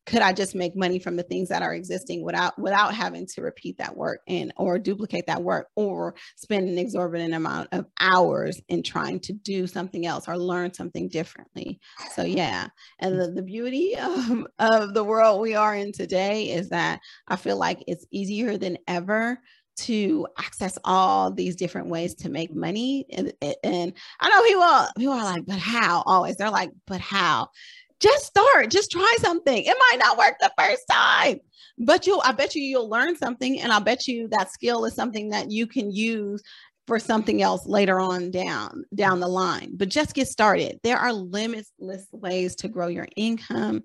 could 0.10 0.24
I 0.24 0.34
just 0.34 0.56
make 0.56 0.76
money 0.76 0.98
from 0.98 1.16
the 1.16 1.24
things 1.24 1.50
that 1.50 1.62
are 1.62 1.74
existing 1.74 2.24
without 2.26 2.58
without 2.58 2.96
having 2.96 3.28
to 3.28 3.42
repeat 3.44 3.78
that 3.78 3.96
work 3.96 4.22
and 4.28 4.52
or 4.58 4.80
duplicate 4.80 5.28
that 5.28 5.44
work 5.44 5.68
or 5.76 6.16
spend 6.36 6.68
an 6.68 6.80
exorbitant 6.80 7.36
amount 7.36 7.70
of 7.72 7.86
hours 8.00 8.60
in 8.70 8.82
trying 8.82 9.20
to 9.20 9.34
do 9.34 9.68
something 9.68 10.08
else 10.08 10.28
or 10.28 10.36
learn 10.36 10.74
something 10.74 11.10
differently. 11.10 11.80
So 12.16 12.24
yeah, 12.24 12.70
and 13.00 13.22
the, 13.22 13.28
the 13.28 13.44
beauty 13.44 13.96
of, 14.00 14.48
of 14.58 14.94
the 14.96 15.04
world 15.04 15.42
we 15.42 15.54
are 15.54 15.76
in 15.76 15.92
today 15.92 16.50
is 16.50 16.70
that 16.70 17.02
I 17.28 17.36
feel 17.36 17.58
like 17.58 17.84
it's 17.86 18.08
easier 18.12 18.58
than 18.58 18.80
ever 18.88 19.40
to 19.78 20.28
access 20.40 20.78
all 20.84 21.32
these 21.32 21.56
different 21.56 21.88
ways 21.88 22.16
to 22.16 22.30
make 22.30 22.54
money. 22.54 23.06
And, 23.12 23.32
and 23.64 23.94
i 24.20 24.28
know 24.28 24.44
people 24.44 24.88
people 24.98 25.14
are 25.14 25.24
like 25.24 25.46
but 25.46 25.60
how 25.60 26.02
always? 26.08 26.36
They're 26.36 26.50
like 26.50 26.72
but 26.88 27.00
how 27.00 27.50
just 28.00 28.26
start, 28.26 28.70
just 28.70 28.92
try 28.92 29.18
something. 29.20 29.64
It 29.64 29.78
might 29.78 30.00
not 30.00 30.18
work 30.18 30.36
the 30.40 30.52
first 30.58 30.84
time, 30.90 31.40
but 31.78 32.08
you 32.08 32.20
I 32.24 32.32
bet 32.32 32.56
you 32.56 32.62
you'll 32.62 32.90
learn 32.90 33.16
something 33.16 33.60
and 33.60 33.72
I 33.72 33.80
bet 33.80 34.08
you 34.08 34.28
that 34.30 34.52
skill 34.52 34.86
is 34.86 34.96
something 34.96 35.30
that 35.30 35.52
you 35.52 35.68
can 35.68 35.92
use 35.92 36.42
for 36.88 37.00
something 37.00 37.42
else 37.42 37.68
later 37.68 38.00
on 38.00 38.32
down 38.32 38.84
down 38.96 39.20
the 39.20 39.28
line. 39.28 39.74
But 39.76 39.90
just 39.90 40.16
get 40.16 40.28
started. 40.28 40.80
There 40.84 40.98
are 40.98 41.14
limitless 41.14 42.08
ways 42.12 42.56
to 42.58 42.68
grow 42.68 42.88
your 42.88 43.08
income. 43.16 43.84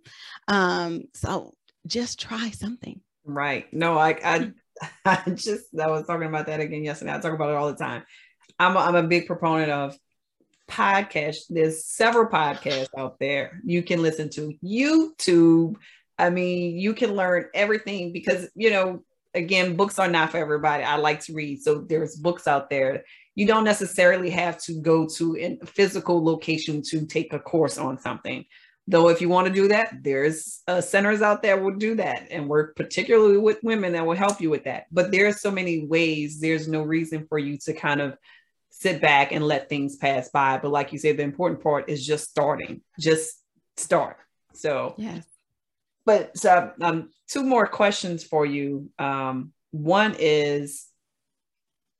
Um 0.49 1.03
so 1.15 1.55
just 1.87 2.21
try 2.21 2.51
something. 2.51 3.01
Right. 3.25 3.73
No 3.73 3.99
i 3.99 4.19
i, 4.25 4.53
I 5.05 5.31
just 5.31 5.67
i 5.79 5.89
was 5.89 6.07
talking 6.07 6.29
about 6.29 6.47
that 6.47 6.61
again 6.61 6.85
yesterday. 6.85 7.15
I 7.15 7.21
talk 7.21 7.35
about 7.35 7.51
it 7.51 7.57
all 7.57 7.71
the 7.71 7.77
time. 7.77 8.05
I'm 8.59 8.77
a, 8.77 8.79
I'm 8.79 8.95
a 8.95 9.03
big 9.03 9.27
proponent 9.27 9.71
of 9.71 9.99
podcast. 10.69 11.37
There's 11.51 11.85
several 11.85 12.27
podcasts 12.27 12.89
out 12.97 13.19
there 13.19 13.61
you 13.65 13.83
can 13.83 14.03
listen 14.03 14.31
to. 14.31 14.55
YouTube. 14.65 15.77
I 16.19 16.31
mean, 16.31 16.79
you 16.79 16.95
can 16.95 17.15
learn 17.15 17.47
everything 17.55 18.13
because, 18.13 18.49
you 18.55 18.71
know, 18.71 19.03
again, 19.35 19.77
books 19.77 19.99
are 19.99 20.09
not 20.09 20.31
for 20.31 20.39
everybody. 20.39 20.85
I 20.85 20.97
like 20.97 21.21
to 21.25 21.35
read. 21.35 21.63
So 21.63 21.81
there's 21.81 22.17
books 22.17 22.47
out 22.47 22.71
there. 22.71 23.05
You 23.35 23.47
don't 23.47 23.65
necessarily 23.65 24.31
have 24.31 24.59
to 24.63 24.81
go 24.81 25.09
to 25.17 25.37
a 25.37 25.67
physical 25.67 26.25
location 26.25 26.83
to 26.91 27.05
take 27.05 27.33
a 27.33 27.41
course 27.41 27.79
on 27.79 27.99
something. 27.99 28.45
Though, 28.87 29.09
if 29.09 29.21
you 29.21 29.31
want 29.31 29.49
to 29.49 29.53
do 29.53 29.69
that, 29.69 29.95
there's 30.03 30.61
uh, 30.69 30.81
centers 30.81 31.23
out 31.23 31.43
there 31.43 31.57
will 31.61 31.77
do 31.77 31.95
that 31.97 32.29
and 32.31 32.49
work 32.49 32.77
particularly 32.77 33.39
with 33.39 33.59
women 33.63 33.95
that 33.95 34.05
will 34.05 34.15
help 34.15 34.41
you 34.41 34.51
with 34.51 34.65
that. 34.65 34.85
But 34.93 35.11
there 35.11 35.27
are 35.27 35.33
so 35.33 35.51
many 35.51 35.87
ways. 35.87 36.39
There's 36.39 36.69
no 36.69 36.83
reason 36.83 37.27
for 37.27 37.39
you 37.39 37.57
to 37.65 37.73
kind 37.73 38.03
of 38.03 38.17
sit 38.77 39.01
back 39.01 39.33
and 39.33 39.47
let 39.47 39.69
things 39.69 39.97
pass 39.97 40.29
by. 40.29 40.59
But 40.59 40.73
like 40.73 40.93
you 40.93 40.99
said, 40.99 41.17
the 41.17 41.23
important 41.23 41.63
part 41.63 41.89
is 41.89 42.05
just 42.05 42.29
starting, 42.29 42.83
just 42.99 43.41
start. 43.77 44.17
So, 44.53 44.95
yes. 44.99 45.25
But 46.05 46.37
so, 46.37 46.73
um, 46.81 47.11
two 47.29 47.45
more 47.45 47.67
questions 47.67 48.25
for 48.25 48.45
you. 48.45 48.91
Um, 48.99 49.53
one 49.71 50.17
is 50.19 50.87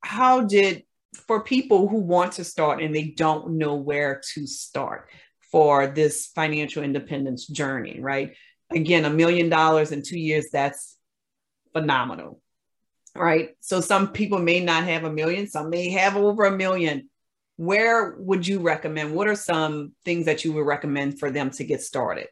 how 0.01 0.41
did, 0.41 0.83
for 1.13 1.41
people 1.41 1.87
who 1.87 1.97
want 1.97 2.33
to 2.33 2.43
start 2.43 2.83
and 2.83 2.93
they 2.93 3.05
don't 3.05 3.57
know 3.57 3.75
where 3.75 4.21
to 4.33 4.45
start 4.45 5.09
for 5.51 5.87
this 5.87 6.27
financial 6.27 6.83
independence 6.83 7.47
journey, 7.47 7.99
right? 7.99 8.35
Again, 8.71 9.05
a 9.05 9.09
million 9.09 9.49
dollars 9.49 9.91
in 9.91 10.03
two 10.03 10.19
years, 10.19 10.47
that's 10.51 10.97
phenomenal 11.73 12.41
right? 13.15 13.55
So 13.61 13.81
some 13.81 14.11
people 14.11 14.39
may 14.39 14.59
not 14.59 14.83
have 14.83 15.03
a 15.03 15.11
million, 15.11 15.47
some 15.47 15.69
may 15.69 15.89
have 15.89 16.15
over 16.17 16.45
a 16.45 16.55
million. 16.55 17.09
Where 17.57 18.15
would 18.17 18.45
you 18.45 18.59
recommend? 18.59 19.15
What 19.15 19.27
are 19.27 19.35
some 19.35 19.93
things 20.03 20.25
that 20.25 20.43
you 20.43 20.53
would 20.53 20.65
recommend 20.65 21.19
for 21.19 21.31
them 21.31 21.49
to 21.51 21.63
get 21.63 21.81
started? 21.81 22.27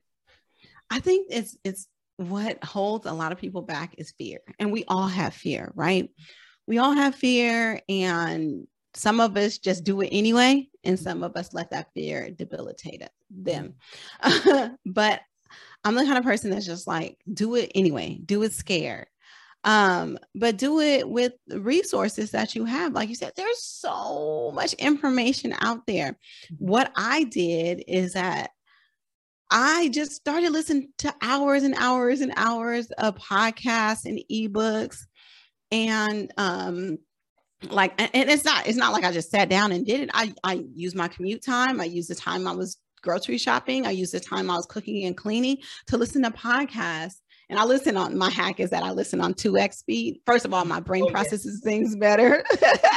I 0.89 0.99
think 0.99 1.27
it's 1.29 1.57
it's 1.63 1.87
what 2.17 2.63
holds 2.63 3.05
a 3.05 3.13
lot 3.13 3.31
of 3.31 3.37
people 3.37 3.61
back 3.61 3.95
is 3.97 4.13
fear. 4.17 4.39
And 4.59 4.71
we 4.71 4.83
all 4.87 5.07
have 5.07 5.33
fear, 5.33 5.71
right? 5.75 6.09
We 6.67 6.77
all 6.77 6.93
have 6.93 7.15
fear 7.15 7.81
and 7.89 8.67
some 8.93 9.19
of 9.19 9.35
us 9.37 9.57
just 9.57 9.83
do 9.83 10.01
it 10.01 10.09
anyway 10.11 10.67
and 10.83 10.99
some 10.99 11.23
of 11.23 11.35
us 11.35 11.53
let 11.53 11.71
that 11.71 11.87
fear 11.93 12.29
debilitate 12.29 13.03
them. 13.31 13.73
but 14.85 15.21
I'm 15.83 15.95
the 15.95 16.05
kind 16.05 16.17
of 16.17 16.23
person 16.23 16.51
that's 16.51 16.65
just 16.65 16.85
like 16.85 17.17
do 17.31 17.55
it 17.55 17.71
anyway. 17.75 18.19
Do 18.23 18.43
it 18.43 18.53
scared 18.53 19.07
um 19.63 20.17
but 20.35 20.57
do 20.57 20.79
it 20.79 21.07
with 21.07 21.33
resources 21.49 22.31
that 22.31 22.55
you 22.55 22.65
have. 22.65 22.93
Like 22.93 23.09
you 23.09 23.15
said 23.15 23.33
there's 23.35 23.63
so 23.63 24.51
much 24.53 24.73
information 24.73 25.53
out 25.59 25.85
there. 25.87 26.17
What 26.57 26.91
i 26.95 27.23
did 27.25 27.83
is 27.87 28.13
that 28.13 28.51
i 29.49 29.89
just 29.89 30.13
started 30.13 30.51
listening 30.51 30.89
to 30.97 31.13
hours 31.21 31.63
and 31.63 31.75
hours 31.77 32.21
and 32.21 32.33
hours 32.35 32.89
of 32.97 33.15
podcasts 33.15 34.05
and 34.05 34.19
ebooks 34.31 34.99
and 35.71 36.31
um 36.37 36.97
like 37.69 37.93
and 37.99 38.29
it's 38.29 38.45
not 38.45 38.67
it's 38.67 38.77
not 38.77 38.93
like 38.93 39.03
i 39.03 39.11
just 39.11 39.31
sat 39.31 39.49
down 39.49 39.71
and 39.71 39.85
did 39.85 40.01
it. 40.01 40.09
I 40.13 40.33
i 40.43 40.65
used 40.73 40.95
my 40.95 41.07
commute 41.07 41.43
time. 41.43 41.79
I 41.79 41.85
used 41.85 42.09
the 42.09 42.15
time 42.15 42.47
i 42.47 42.51
was 42.51 42.77
grocery 43.01 43.37
shopping. 43.37 43.85
I 43.85 43.91
used 43.91 44.13
the 44.13 44.19
time 44.19 44.49
i 44.49 44.55
was 44.55 44.65
cooking 44.65 45.05
and 45.05 45.15
cleaning 45.15 45.57
to 45.87 45.97
listen 45.97 46.23
to 46.23 46.31
podcasts 46.31 47.19
and 47.53 47.59
I 47.59 47.65
listen 47.65 47.97
on 47.97 48.17
my 48.17 48.31
hack 48.31 48.59
is 48.59 48.71
that 48.71 48.81
I 48.81 48.89
listen 48.89 49.21
on 49.21 49.35
2x 49.35 49.75
speed. 49.75 50.19
First 50.25 50.43
of 50.43 50.55
all, 50.55 50.65
my 50.65 50.79
brain 50.79 51.03
oh, 51.03 51.11
processes 51.11 51.61
yeah. 51.63 51.69
things 51.69 51.95
better 51.95 52.43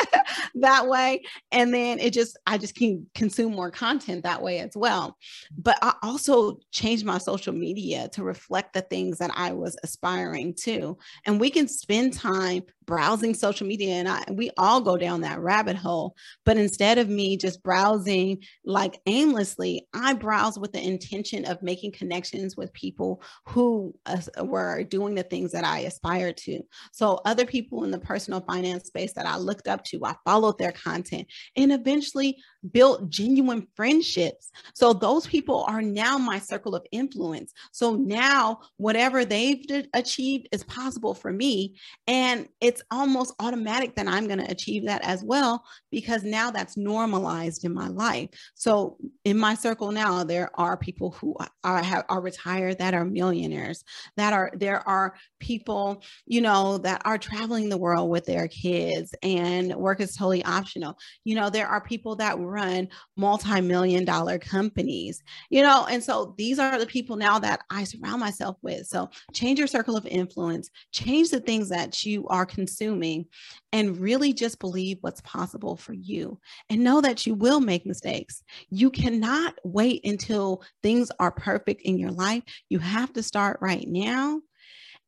that 0.54 0.88
way. 0.88 1.24
And 1.52 1.74
then 1.74 1.98
it 1.98 2.14
just, 2.14 2.38
I 2.46 2.56
just 2.56 2.74
can 2.74 3.06
consume 3.14 3.52
more 3.52 3.70
content 3.70 4.22
that 4.22 4.40
way 4.40 4.60
as 4.60 4.70
well. 4.74 5.18
But 5.58 5.76
I 5.82 5.92
also 6.02 6.58
changed 6.72 7.04
my 7.04 7.18
social 7.18 7.52
media 7.52 8.08
to 8.14 8.24
reflect 8.24 8.72
the 8.72 8.80
things 8.80 9.18
that 9.18 9.30
I 9.34 9.52
was 9.52 9.76
aspiring 9.82 10.54
to. 10.62 10.96
And 11.26 11.38
we 11.38 11.50
can 11.50 11.68
spend 11.68 12.14
time 12.14 12.62
browsing 12.86 13.34
social 13.34 13.66
media 13.66 13.94
and 13.94 14.08
I, 14.08 14.24
we 14.32 14.50
all 14.56 14.80
go 14.80 14.96
down 14.96 15.22
that 15.22 15.40
rabbit 15.40 15.76
hole. 15.76 16.14
But 16.44 16.56
instead 16.56 16.98
of 16.98 17.08
me 17.08 17.36
just 17.36 17.62
browsing 17.62 18.42
like 18.64 19.00
aimlessly, 19.06 19.86
I 19.92 20.14
browse 20.14 20.58
with 20.58 20.72
the 20.72 20.82
intention 20.82 21.44
of 21.44 21.62
making 21.62 21.92
connections 21.92 22.56
with 22.56 22.72
people 22.72 23.22
who 23.46 23.94
uh, 24.06 24.44
were 24.44 24.84
doing 24.84 25.14
the 25.14 25.22
things 25.22 25.52
that 25.52 25.64
I 25.64 25.80
aspired 25.80 26.36
to. 26.38 26.60
So 26.92 27.20
other 27.24 27.44
people 27.44 27.84
in 27.84 27.90
the 27.90 27.98
personal 27.98 28.40
finance 28.40 28.86
space 28.86 29.12
that 29.14 29.26
I 29.26 29.36
looked 29.36 29.68
up 29.68 29.84
to, 29.84 30.04
I 30.04 30.14
followed 30.24 30.58
their 30.58 30.72
content 30.72 31.26
and 31.56 31.72
eventually 31.72 32.36
built 32.72 33.08
genuine 33.08 33.66
friendships. 33.74 34.50
So 34.74 34.92
those 34.92 35.26
people 35.26 35.64
are 35.68 35.82
now 35.82 36.18
my 36.18 36.38
circle 36.38 36.74
of 36.74 36.86
influence. 36.92 37.52
So 37.72 37.94
now 37.94 38.60
whatever 38.76 39.24
they've 39.24 39.64
achieved 39.94 40.48
is 40.52 40.64
possible 40.64 41.14
for 41.14 41.32
me. 41.32 41.76
And 42.06 42.48
it's 42.60 42.75
it's 42.76 42.84
almost 42.90 43.34
automatic 43.40 43.94
that 43.94 44.06
I'm 44.06 44.26
going 44.26 44.38
to 44.38 44.50
achieve 44.50 44.84
that 44.84 45.02
as 45.02 45.24
well 45.24 45.64
because 45.90 46.24
now 46.24 46.50
that's 46.50 46.76
normalized 46.76 47.64
in 47.64 47.72
my 47.72 47.88
life. 47.88 48.28
So 48.54 48.98
in 49.24 49.38
my 49.38 49.54
circle 49.54 49.92
now, 49.92 50.24
there 50.24 50.50
are 50.60 50.76
people 50.76 51.12
who 51.12 51.34
are, 51.64 51.82
have, 51.82 52.04
are 52.10 52.20
retired 52.20 52.76
that 52.78 52.92
are 52.92 53.06
millionaires, 53.06 53.82
that 54.18 54.34
are, 54.34 54.50
there 54.54 54.86
are 54.86 55.14
people, 55.40 56.02
you 56.26 56.42
know, 56.42 56.76
that 56.78 57.00
are 57.06 57.16
traveling 57.16 57.70
the 57.70 57.78
world 57.78 58.10
with 58.10 58.26
their 58.26 58.46
kids 58.46 59.14
and 59.22 59.74
work 59.74 59.98
is 60.00 60.14
totally 60.14 60.44
optional. 60.44 60.98
You 61.24 61.36
know, 61.36 61.48
there 61.48 61.68
are 61.68 61.80
people 61.80 62.14
that 62.16 62.38
run 62.38 62.88
multi-million 63.16 64.04
dollar 64.04 64.38
companies, 64.38 65.22
you 65.48 65.62
know, 65.62 65.86
and 65.88 66.04
so 66.04 66.34
these 66.36 66.58
are 66.58 66.78
the 66.78 66.84
people 66.84 67.16
now 67.16 67.38
that 67.38 67.60
I 67.70 67.84
surround 67.84 68.20
myself 68.20 68.58
with. 68.60 68.86
So 68.86 69.08
change 69.32 69.58
your 69.58 69.66
circle 69.66 69.96
of 69.96 70.04
influence, 70.04 70.68
change 70.92 71.30
the 71.30 71.40
things 71.40 71.70
that 71.70 72.04
you 72.04 72.26
are 72.28 72.44
consuming, 72.66 73.26
and 73.72 73.98
really 73.98 74.32
just 74.32 74.58
believe 74.58 74.98
what's 75.00 75.20
possible 75.20 75.76
for 75.76 75.92
you 75.92 76.38
and 76.68 76.82
know 76.82 77.00
that 77.00 77.26
you 77.26 77.34
will 77.34 77.60
make 77.60 77.86
mistakes. 77.86 78.42
You 78.70 78.90
cannot 78.90 79.54
wait 79.64 80.04
until 80.04 80.62
things 80.82 81.10
are 81.20 81.30
perfect 81.30 81.82
in 81.82 81.98
your 81.98 82.10
life. 82.10 82.42
You 82.68 82.80
have 82.80 83.12
to 83.12 83.22
start 83.22 83.58
right 83.60 83.86
now. 83.86 84.40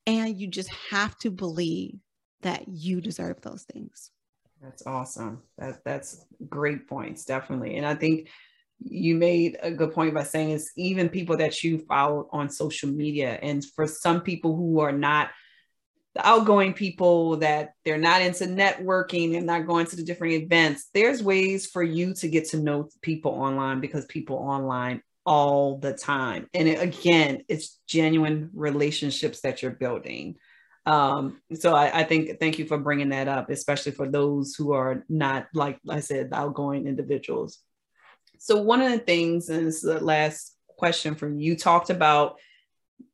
And 0.06 0.40
you 0.40 0.46
just 0.46 0.70
have 0.90 1.18
to 1.18 1.30
believe 1.30 1.96
that 2.40 2.66
you 2.68 3.00
deserve 3.00 3.42
those 3.42 3.64
things. 3.64 4.10
That's 4.62 4.86
awesome. 4.86 5.42
That 5.58 5.84
that's 5.84 6.24
great 6.48 6.88
points, 6.88 7.24
definitely. 7.24 7.76
And 7.76 7.84
I 7.86 7.94
think 7.94 8.28
you 8.78 9.16
made 9.16 9.58
a 9.60 9.70
good 9.70 9.92
point 9.92 10.14
by 10.14 10.22
saying 10.22 10.50
it's 10.50 10.72
even 10.76 11.08
people 11.08 11.36
that 11.36 11.62
you 11.62 11.78
follow 11.80 12.28
on 12.32 12.48
social 12.48 12.88
media. 12.88 13.38
And 13.42 13.62
for 13.64 13.86
some 13.86 14.22
people 14.22 14.56
who 14.56 14.80
are 14.80 14.92
not 14.92 15.30
the 16.18 16.26
outgoing 16.26 16.72
people 16.72 17.36
that 17.36 17.74
they're 17.84 17.96
not 17.96 18.20
into 18.20 18.44
networking 18.44 19.36
and 19.36 19.46
not 19.46 19.68
going 19.68 19.86
to 19.86 19.94
the 19.94 20.02
different 20.02 20.34
events, 20.34 20.88
there's 20.92 21.22
ways 21.22 21.66
for 21.66 21.80
you 21.80 22.12
to 22.14 22.28
get 22.28 22.48
to 22.48 22.58
know 22.58 22.88
people 23.02 23.30
online 23.30 23.78
because 23.78 24.04
people 24.06 24.36
online 24.36 25.00
all 25.24 25.78
the 25.78 25.92
time. 25.92 26.48
And 26.52 26.66
it, 26.66 26.82
again, 26.82 27.44
it's 27.46 27.78
genuine 27.86 28.50
relationships 28.52 29.42
that 29.42 29.62
you're 29.62 29.70
building. 29.70 30.34
Um, 30.86 31.40
so 31.54 31.72
I, 31.72 32.00
I, 32.00 32.02
think 32.02 32.40
thank 32.40 32.58
you 32.58 32.66
for 32.66 32.78
bringing 32.78 33.10
that 33.10 33.28
up, 33.28 33.48
especially 33.48 33.92
for 33.92 34.08
those 34.08 34.56
who 34.56 34.72
are 34.72 35.04
not 35.08 35.46
like 35.54 35.78
I 35.88 36.00
said, 36.00 36.30
outgoing 36.32 36.88
individuals. 36.88 37.58
So 38.38 38.60
one 38.60 38.80
of 38.80 38.90
the 38.90 38.98
things, 38.98 39.50
and 39.50 39.68
this 39.68 39.76
is 39.76 39.82
the 39.82 40.02
last 40.02 40.56
question 40.66 41.14
from 41.14 41.38
you, 41.38 41.54
talked 41.54 41.90
about 41.90 42.38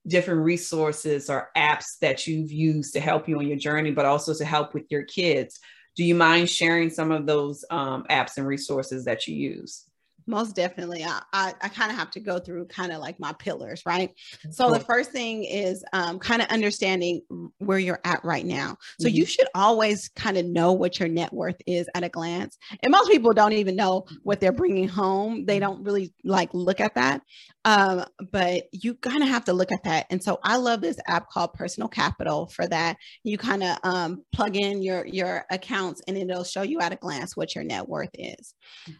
different 0.07 0.43
resources 0.43 1.31
or 1.31 1.51
apps 1.57 1.99
that 2.01 2.27
you've 2.27 2.53
used 2.53 2.93
to 2.93 3.01
help 3.01 3.29
you 3.29 3.39
on 3.39 3.47
your 3.47 3.57
journey, 3.57 3.91
but 3.91 4.05
also 4.05 4.35
to 4.35 4.45
help 4.45 4.75
with 4.75 4.85
your 4.91 5.05
kids. 5.05 5.61
Do 5.97 6.05
you 6.05 6.15
mind 6.15 6.51
sharing 6.51 6.91
some 6.91 7.11
of 7.11 7.27
those 7.27 7.65
um, 7.71 8.05
apps 8.11 8.37
and 8.37 8.47
resources 8.47 9.05
that 9.05 9.27
you 9.27 9.37
use? 9.37 9.85
Most 10.27 10.57
definitely 10.57 11.05
i 11.05 11.21
i, 11.33 11.55
I 11.61 11.69
kind 11.69 11.91
of 11.91 11.97
have 11.97 12.11
to 12.13 12.21
go 12.21 12.39
through 12.39 12.67
kind 12.67 12.93
of 12.93 13.01
like 13.01 13.19
my 13.21 13.33
pillars 13.33 13.83
right? 13.87 14.11
So 14.51 14.71
the 14.71 14.81
first 14.81 15.11
thing 15.11 15.45
is 15.45 15.85
um, 15.93 16.19
kind 16.19 16.43
of 16.43 16.49
understanding 16.49 17.23
where 17.59 17.79
you're 17.79 18.01
at 18.05 18.25
right 18.25 18.45
now. 18.45 18.77
So 19.01 19.09
mm-hmm. 19.09 19.17
you 19.17 19.27
should 19.27 19.49
always 19.55 20.09
kind 20.17 20.37
of 20.37 20.47
know 20.47 20.73
what 20.73 20.99
your 20.99 21.09
net 21.09 21.33
worth 21.33 21.61
is 21.67 21.89
at 21.95 22.05
a 22.05 22.09
glance 22.09 22.57
and 22.83 22.93
most 22.93 23.11
people 23.11 23.33
don't 23.33 23.53
even 23.53 23.77
know 23.77 24.07
what 24.23 24.41
they're 24.41 24.53
bringing 24.53 24.89
home. 24.89 25.45
They 25.45 25.59
don't 25.59 25.85
really 25.85 26.13
like 26.25 26.51
look 26.53 26.81
at 26.81 26.95
that 26.95 27.23
um, 27.65 28.05
but 28.31 28.65
you 28.73 28.95
kind 28.95 29.23
of 29.23 29.29
have 29.29 29.45
to 29.47 29.53
look 29.53 29.73
at 29.73 29.85
that 29.85 30.07
and 30.11 30.23
so 30.23 30.39
i 30.45 30.57
love 30.57 30.81
this 30.81 30.99
app 31.07 31.31
called 31.31 31.53
personal 31.55 31.89
capital 31.89 32.47
for 32.47 32.67
that. 32.67 32.97
You 33.23 33.39
kind 33.39 33.63
of 33.63 33.79
um, 33.83 34.25
plug 34.33 34.57
in 34.57 34.83
your 34.83 35.07
your 35.07 35.45
accounts 35.51 36.03
and 36.07 36.17
it'll 36.17 36.45
show 36.45 36.63
you 36.63 36.81
at 36.81 36.93
a 36.93 36.97
glance 36.97 37.37
what 37.37 37.55
your 37.55 37.65
net 37.65 37.89
worth 37.89 38.11
is. 38.15 38.55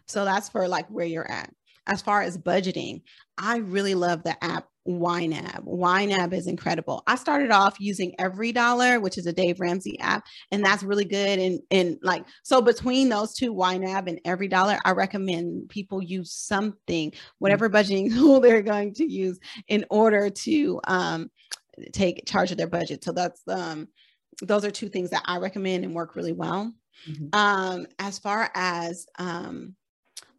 So 0.07 0.25
that's 0.25 0.49
for 0.49 0.67
like 0.67 0.87
where 0.87 1.05
you're 1.05 1.14
at. 1.23 1.53
As 1.87 2.01
far 2.01 2.21
as 2.21 2.37
budgeting, 2.37 3.03
I 3.37 3.57
really 3.57 3.93
love 3.93 4.23
the 4.23 4.43
app 4.43 4.67
YNAB. 4.87 5.65
YNAB 5.65 6.33
is 6.33 6.47
incredible. 6.47 7.03
I 7.07 7.15
started 7.15 7.51
off 7.51 7.79
using 7.79 8.13
EveryDollar, 8.19 9.01
which 9.01 9.17
is 9.17 9.25
a 9.25 9.33
Dave 9.33 9.59
Ramsey 9.59 9.99
app, 9.99 10.25
and 10.51 10.63
that's 10.63 10.83
really 10.83 11.05
good. 11.05 11.39
And 11.39 11.59
and 11.71 11.97
like 12.03 12.25
so 12.43 12.61
between 12.61 13.09
those 13.09 13.33
two, 13.33 13.53
YNAB 13.53 14.07
and 14.07 14.23
EveryDollar, 14.23 14.79
I 14.85 14.91
recommend 14.91 15.69
people 15.69 16.03
use 16.03 16.31
something, 16.31 17.13
whatever 17.39 17.69
budgeting 17.69 18.09
tool 18.13 18.39
they're 18.39 18.61
going 18.61 18.93
to 18.95 19.11
use 19.11 19.39
in 19.67 19.85
order 19.89 20.29
to 20.29 20.79
um, 20.87 21.31
take 21.91 22.25
charge 22.27 22.51
of 22.51 22.57
their 22.57 22.67
budget. 22.67 23.03
So 23.03 23.11
that's 23.11 23.41
um, 23.47 23.87
those 24.41 24.65
are 24.65 24.71
two 24.71 24.89
things 24.89 25.09
that 25.09 25.23
I 25.25 25.37
recommend 25.37 25.83
and 25.83 25.95
work 25.95 26.15
really 26.15 26.33
well. 26.33 26.71
Mm-hmm. 27.09 27.27
Um, 27.33 27.87
as 27.99 28.19
far 28.19 28.51
as 28.53 29.07
um, 29.17 29.75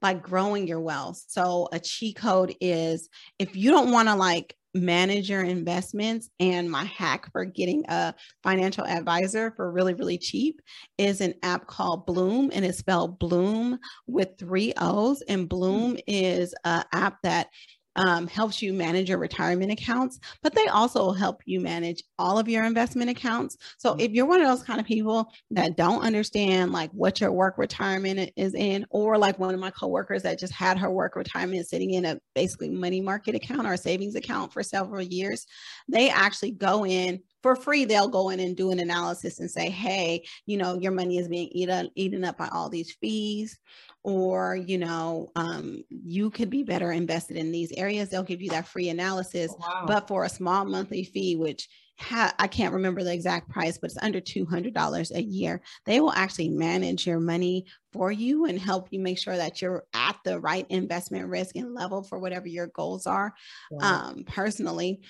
like 0.03 0.23
growing 0.23 0.67
your 0.67 0.81
wealth. 0.81 1.23
So 1.27 1.69
a 1.73 1.81
cheat 1.81 2.17
code 2.17 2.55
is 2.61 3.09
if 3.39 3.57
you 3.57 3.71
don't 3.71 3.93
want 3.93 4.09
to 4.09 4.15
like 4.15 4.55
manage 4.77 5.31
your 5.31 5.43
investments 5.43 6.29
and 6.39 6.71
my 6.71 6.85
hack 6.85 7.31
for 7.33 7.45
getting 7.45 7.85
a 7.89 8.15
financial 8.43 8.87
advisor 8.87 9.51
for 9.57 9.71
really 9.73 9.95
really 9.95 10.19
cheap 10.19 10.61
is 10.99 11.21
an 11.21 11.35
app 11.43 11.67
called 11.67 12.07
Blooom 12.07 12.51
and 12.53 12.65
it's 12.65 12.79
spelled 12.79 13.19
Blooom 13.19 13.79
with 14.07 14.39
three 14.39 14.73
o's 14.77 15.23
and 15.23 15.43
hmm. 15.43 15.47
Blooom 15.47 15.99
is 16.07 16.55
an 16.65 16.85
app 16.93 17.23
that 17.23 17.49
um, 17.97 18.27
helps 18.27 18.63
you 18.63 18.73
manage 18.73 19.09
your 19.09 19.19
retirement 19.19 19.73
accounts, 19.73 20.21
but 20.43 20.55
they 20.55 20.67
also 20.67 21.13
help 21.13 21.43
you 21.47 21.61
manage 21.61 22.03
all 22.19 22.39
of 22.39 22.49
your 22.49 22.65
investment 22.65 23.11
accounts. 23.11 23.57
So 23.79 23.93
mm-hmm. 23.93 24.01
if 24.01 24.13
you're 24.13 24.27
one 24.27 24.41
of 24.41 24.49
those 24.49 24.63
kind 24.63 24.79
of 24.79 24.87
people 24.87 25.33
that 25.51 25.77
don't 25.77 26.03
understand 26.03 26.73
like 26.73 26.91
what 26.93 27.21
your 27.21 27.33
work 27.33 27.59
retirement 27.59 28.31
is 28.37 28.55
in, 28.55 28.87
or 28.91 29.19
like 29.19 29.39
one 29.39 29.55
of 29.55 29.61
my 29.61 29.71
coworkers 29.71 30.23
that 30.23 30.39
just 30.39 30.53
had 30.53 30.79
her 30.79 30.91
work 30.91 31.17
retirement 31.17 31.67
sitting 31.67 31.93
in 31.93 32.05
a 32.05 32.19
basically 32.35 32.71
money 32.71 33.01
market 33.01 33.35
account 33.35 33.67
or 33.67 33.77
savings 33.77 34.15
account 34.15 34.53
for 34.53 34.63
several 34.63 35.03
years, 35.03 35.47
they 35.89 36.11
actually 36.11 36.51
go 36.51 36.85
in 36.85 37.21
for 37.43 37.57
free 37.57 37.85
they'll 37.85 38.09
go 38.09 38.31
in 38.31 38.41
and 38.41 38.57
do 38.57 38.71
an 38.71 38.79
analysis 38.79 39.41
and 39.41 39.51
say 39.51 39.69
hey 39.71 40.25
you 40.47 40.57
know 40.57 40.75
your 40.79 40.93
money 40.93 41.19
is 41.19 41.29
being 41.29 41.49
eaten 41.53 41.91
eaten 41.95 42.25
up 42.25 42.37
by 42.37 42.49
all 42.53 42.69
these 42.69 42.93
fees 43.01 43.59
or 44.03 44.57
you 44.57 44.79
know 44.79 45.29
um, 45.37 45.83
you 45.91 46.31
could 46.31 46.51
be 46.51 46.63
better 46.63 46.93
invested 46.93 47.37
in 47.37 47.53
these 47.53 47.73
areas 47.73 48.09
they'll 48.09 48.23
give 48.23 48.43
you 48.43 48.51
that 48.51 48.69
free 48.69 48.89
analysis 48.89 49.55
oh, 49.55 49.59
wow. 49.61 49.85
but 49.87 50.09
for 50.09 50.25
a 50.25 50.29
small 50.29 50.65
monthly 50.65 51.05
fee 51.05 51.37
which 51.37 51.69
ha- 51.99 52.35
i 52.39 52.47
can't 52.47 52.75
remember 52.75 53.03
the 53.03 53.13
exact 53.13 53.49
price 53.49 53.79
but 53.79 53.91
it's 53.91 54.03
under 54.03 54.21
$200 54.21 55.11
a 55.11 55.23
year 55.23 55.61
they 55.85 56.01
will 56.01 56.13
actually 56.13 56.49
manage 56.49 57.07
your 57.07 57.21
money 57.21 57.65
for 57.93 58.13
you 58.13 58.47
and 58.47 58.61
help 58.61 58.89
you 58.91 59.01
make 59.01 59.19
sure 59.19 59.37
that 59.37 59.61
you're 59.61 59.85
at 59.95 60.17
the 60.25 60.39
right 60.39 60.67
investment 60.69 61.27
risk 61.29 61.57
and 61.57 61.75
level 61.75 62.03
for 62.03 62.19
whatever 62.19 62.47
your 62.47 62.69
goals 62.69 63.07
are 63.07 63.35
wow. 63.71 64.09
um, 64.09 64.25
personally 64.27 65.01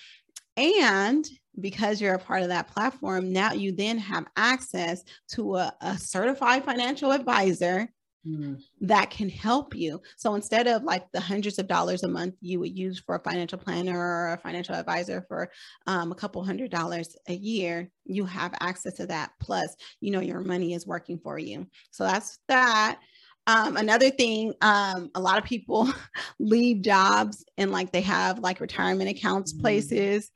and 0.56 1.26
because 1.60 2.00
you're 2.00 2.14
a 2.14 2.18
part 2.18 2.42
of 2.42 2.48
that 2.48 2.68
platform, 2.68 3.32
now 3.32 3.52
you 3.52 3.72
then 3.72 3.98
have 3.98 4.26
access 4.36 5.02
to 5.30 5.56
a, 5.56 5.74
a 5.80 5.96
certified 5.96 6.64
financial 6.64 7.12
advisor 7.12 7.88
mm. 8.26 8.60
that 8.80 9.10
can 9.10 9.28
help 9.28 9.74
you. 9.74 10.00
So 10.16 10.34
instead 10.34 10.66
of 10.66 10.82
like 10.82 11.10
the 11.12 11.20
hundreds 11.20 11.58
of 11.58 11.68
dollars 11.68 12.02
a 12.02 12.08
month 12.08 12.34
you 12.40 12.60
would 12.60 12.76
use 12.76 13.00
for 13.00 13.16
a 13.16 13.22
financial 13.22 13.58
planner 13.58 13.98
or 13.98 14.32
a 14.32 14.38
financial 14.38 14.74
advisor 14.74 15.24
for 15.28 15.50
um, 15.86 16.12
a 16.12 16.16
couple 16.16 16.44
hundred 16.44 16.70
dollars 16.70 17.16
a 17.28 17.34
year, 17.34 17.90
you 18.04 18.24
have 18.24 18.54
access 18.60 18.94
to 18.94 19.06
that. 19.06 19.30
Plus, 19.40 19.74
you 20.00 20.10
know, 20.10 20.20
your 20.20 20.40
money 20.40 20.74
is 20.74 20.86
working 20.86 21.18
for 21.18 21.38
you. 21.38 21.66
So 21.90 22.04
that's 22.04 22.38
that. 22.48 23.00
Um, 23.46 23.76
another 23.76 24.10
thing, 24.10 24.54
um, 24.60 25.10
a 25.14 25.20
lot 25.20 25.38
of 25.38 25.44
people 25.44 25.88
leave 26.38 26.82
jobs 26.82 27.44
and 27.56 27.70
like 27.70 27.92
they 27.92 28.00
have 28.02 28.40
like 28.40 28.60
retirement 28.60 29.10
accounts 29.10 29.52
mm. 29.52 29.60
places. 29.60 30.30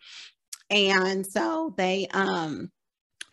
And 0.71 1.27
so 1.27 1.75
they 1.77 2.07
um 2.13 2.71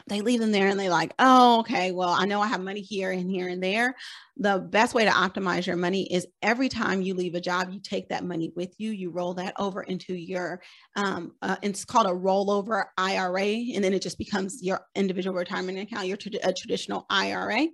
they 0.08 0.22
leave 0.22 0.40
them 0.40 0.52
there 0.52 0.68
and 0.68 0.80
they 0.80 0.90
like, 0.90 1.14
oh, 1.20 1.60
okay, 1.60 1.92
well, 1.92 2.10
I 2.10 2.26
know 2.26 2.42
I 2.42 2.48
have 2.48 2.62
money 2.62 2.82
here 2.82 3.12
and 3.12 3.30
here 3.30 3.50
and 3.50 3.62
there. 3.62 3.96
The 4.38 4.60
best 4.60 4.94
way 4.94 5.04
to 5.04 5.12
optimize 5.12 5.66
your 5.66 5.76
money 5.76 6.04
is 6.04 6.26
every 6.42 6.70
time 6.70 7.02
you 7.02 7.14
leave 7.14 7.36
a 7.36 7.42
job, 7.42 7.72
you 7.72 7.80
take 7.82 8.10
that 8.10 8.24
money 8.24 8.52
with 8.56 8.74
you, 8.78 8.92
you 8.92 9.10
roll 9.10 9.34
that 9.34 9.54
over 9.58 9.84
into 9.84 10.14
your, 10.14 10.62
um, 10.96 11.34
uh, 11.42 11.58
it's 11.62 11.84
called 11.84 12.08
a 12.08 12.12
rollover 12.12 12.86
IRA, 12.98 13.46
and 13.76 13.84
then 13.84 13.94
it 13.94 14.02
just 14.02 14.18
becomes 14.18 14.64
your 14.64 14.82
individual 14.96 15.36
retirement 15.36 15.80
account, 15.80 16.08
your 16.08 16.18
tra- 16.18 16.32
a 16.44 16.54
traditional 16.54 17.06
IRA. 17.10 17.68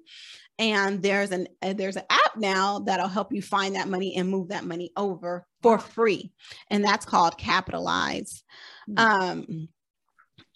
And 0.59 1.01
there's 1.01 1.31
an 1.31 1.47
uh, 1.61 1.73
there's 1.73 1.95
an 1.95 2.03
app 2.09 2.37
now 2.37 2.79
that'll 2.79 3.07
help 3.07 3.33
you 3.33 3.41
find 3.41 3.75
that 3.75 3.87
money 3.87 4.15
and 4.15 4.29
move 4.29 4.49
that 4.49 4.65
money 4.65 4.91
over 4.95 5.47
for 5.63 5.79
free, 5.79 6.31
and 6.69 6.83
that's 6.83 7.05
called 7.05 7.37
Capitalize. 7.37 8.43
Mm. 8.89 8.99
Um, 8.99 9.67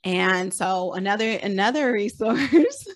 and 0.04 0.54
so 0.54 0.94
another 0.94 1.32
another 1.32 1.92
resource 1.94 2.88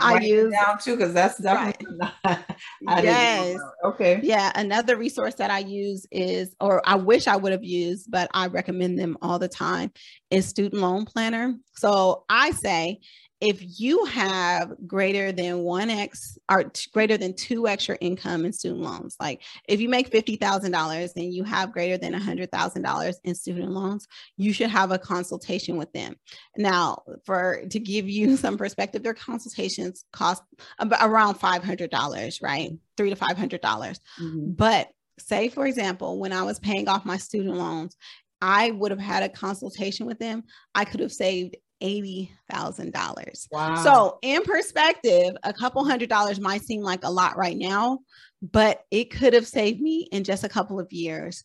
I 0.00 0.20
use 0.20 0.52
down 0.52 0.78
too 0.78 0.96
because 0.96 1.12
that's 1.12 1.38
definitely 1.38 1.98
right. 2.24 2.44
not, 2.82 3.04
yes 3.04 3.58
okay 3.84 4.20
yeah 4.22 4.52
another 4.54 4.96
resource 4.96 5.34
that 5.34 5.50
I 5.50 5.60
use 5.60 6.06
is 6.10 6.56
or 6.60 6.82
I 6.84 6.96
wish 6.96 7.26
I 7.26 7.36
would 7.36 7.52
have 7.52 7.64
used 7.64 8.10
but 8.10 8.28
I 8.32 8.46
recommend 8.46 8.98
them 8.98 9.16
all 9.22 9.38
the 9.38 9.48
time 9.48 9.92
is 10.30 10.46
student 10.46 10.82
loan 10.82 11.04
planner. 11.04 11.54
So 11.76 12.24
I 12.28 12.50
say 12.50 13.00
if 13.40 13.78
you 13.78 14.04
have 14.06 14.74
greater 14.86 15.30
than 15.30 15.56
1x 15.56 16.38
or 16.50 16.70
greater 16.92 17.18
than 17.18 17.34
2x 17.34 17.88
your 17.88 17.98
income 18.00 18.46
in 18.46 18.52
student 18.52 18.80
loans, 18.80 19.16
like 19.20 19.42
if 19.68 19.80
you 19.80 19.88
make 19.88 20.10
$50,000 20.10 21.12
and 21.16 21.34
you 21.34 21.44
have 21.44 21.72
greater 21.72 21.98
than 21.98 22.14
$100,000 22.14 23.14
in 23.24 23.34
student 23.34 23.72
loans, 23.72 24.06
you 24.38 24.52
should 24.52 24.70
have 24.70 24.90
a 24.90 24.98
consultation 24.98 25.76
with 25.76 25.92
them. 25.92 26.16
Now, 26.56 27.02
for 27.24 27.62
to 27.70 27.78
give 27.78 28.08
you 28.08 28.36
some 28.38 28.56
perspective, 28.56 29.02
their 29.02 29.14
consultations 29.14 30.04
cost 30.12 30.42
around 30.80 31.34
$500, 31.34 32.42
right? 32.42 32.72
3 32.96 33.10
to 33.10 33.16
500. 33.16 33.60
dollars 33.60 34.00
mm-hmm. 34.20 34.52
But 34.52 34.88
say 35.18 35.48
for 35.48 35.66
example, 35.66 36.18
when 36.18 36.32
I 36.32 36.42
was 36.42 36.58
paying 36.58 36.88
off 36.88 37.04
my 37.04 37.16
student 37.16 37.56
loans, 37.56 37.96
I 38.42 38.70
would 38.70 38.90
have 38.90 39.00
had 39.00 39.22
a 39.22 39.28
consultation 39.28 40.06
with 40.06 40.18
them, 40.18 40.44
I 40.74 40.84
could 40.84 41.00
have 41.00 41.12
saved 41.12 41.56
$80,000. 41.82 43.48
Wow. 43.52 43.74
So, 43.76 44.18
in 44.22 44.42
perspective, 44.42 45.36
a 45.42 45.52
couple 45.52 45.84
hundred 45.84 46.08
dollars 46.08 46.40
might 46.40 46.62
seem 46.62 46.80
like 46.80 47.04
a 47.04 47.10
lot 47.10 47.36
right 47.36 47.56
now, 47.56 48.00
but 48.42 48.82
it 48.90 49.10
could 49.10 49.32
have 49.32 49.46
saved 49.46 49.80
me 49.80 50.08
in 50.12 50.24
just 50.24 50.44
a 50.44 50.48
couple 50.48 50.80
of 50.80 50.92
years 50.92 51.42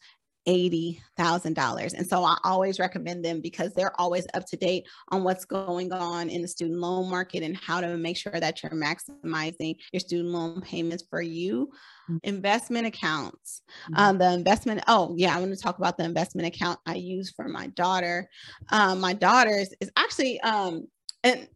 $80,000. 0.47 1.93
And 1.93 2.07
so 2.07 2.23
I 2.23 2.37
always 2.43 2.79
recommend 2.79 3.23
them 3.23 3.41
because 3.41 3.73
they're 3.73 3.99
always 3.99 4.25
up 4.33 4.45
to 4.47 4.57
date 4.57 4.87
on 5.09 5.23
what's 5.23 5.45
going 5.45 5.91
on 5.93 6.29
in 6.29 6.41
the 6.41 6.47
student 6.47 6.79
loan 6.79 7.09
market 7.09 7.43
and 7.43 7.55
how 7.55 7.81
to 7.81 7.97
make 7.97 8.17
sure 8.17 8.39
that 8.39 8.63
you're 8.63 8.71
maximizing 8.71 9.75
your 9.91 9.99
student 9.99 10.29
loan 10.29 10.61
payments 10.61 11.03
for 11.09 11.21
you. 11.21 11.69
Mm-hmm. 12.09 12.17
Investment 12.23 12.87
accounts. 12.87 13.61
Mm-hmm. 13.85 13.93
Um, 13.97 14.17
the 14.17 14.33
investment, 14.33 14.83
oh, 14.87 15.13
yeah, 15.17 15.33
I'm 15.33 15.39
going 15.41 15.55
to 15.55 15.61
talk 15.61 15.77
about 15.77 15.97
the 15.97 16.03
investment 16.03 16.47
account 16.47 16.79
I 16.85 16.95
use 16.95 17.31
for 17.31 17.47
my 17.47 17.67
daughter. 17.67 18.29
Um, 18.69 18.99
my 18.99 19.13
daughter's 19.13 19.73
is 19.79 19.91
actually, 19.95 20.41
um, 20.41 20.87
and 21.23 21.47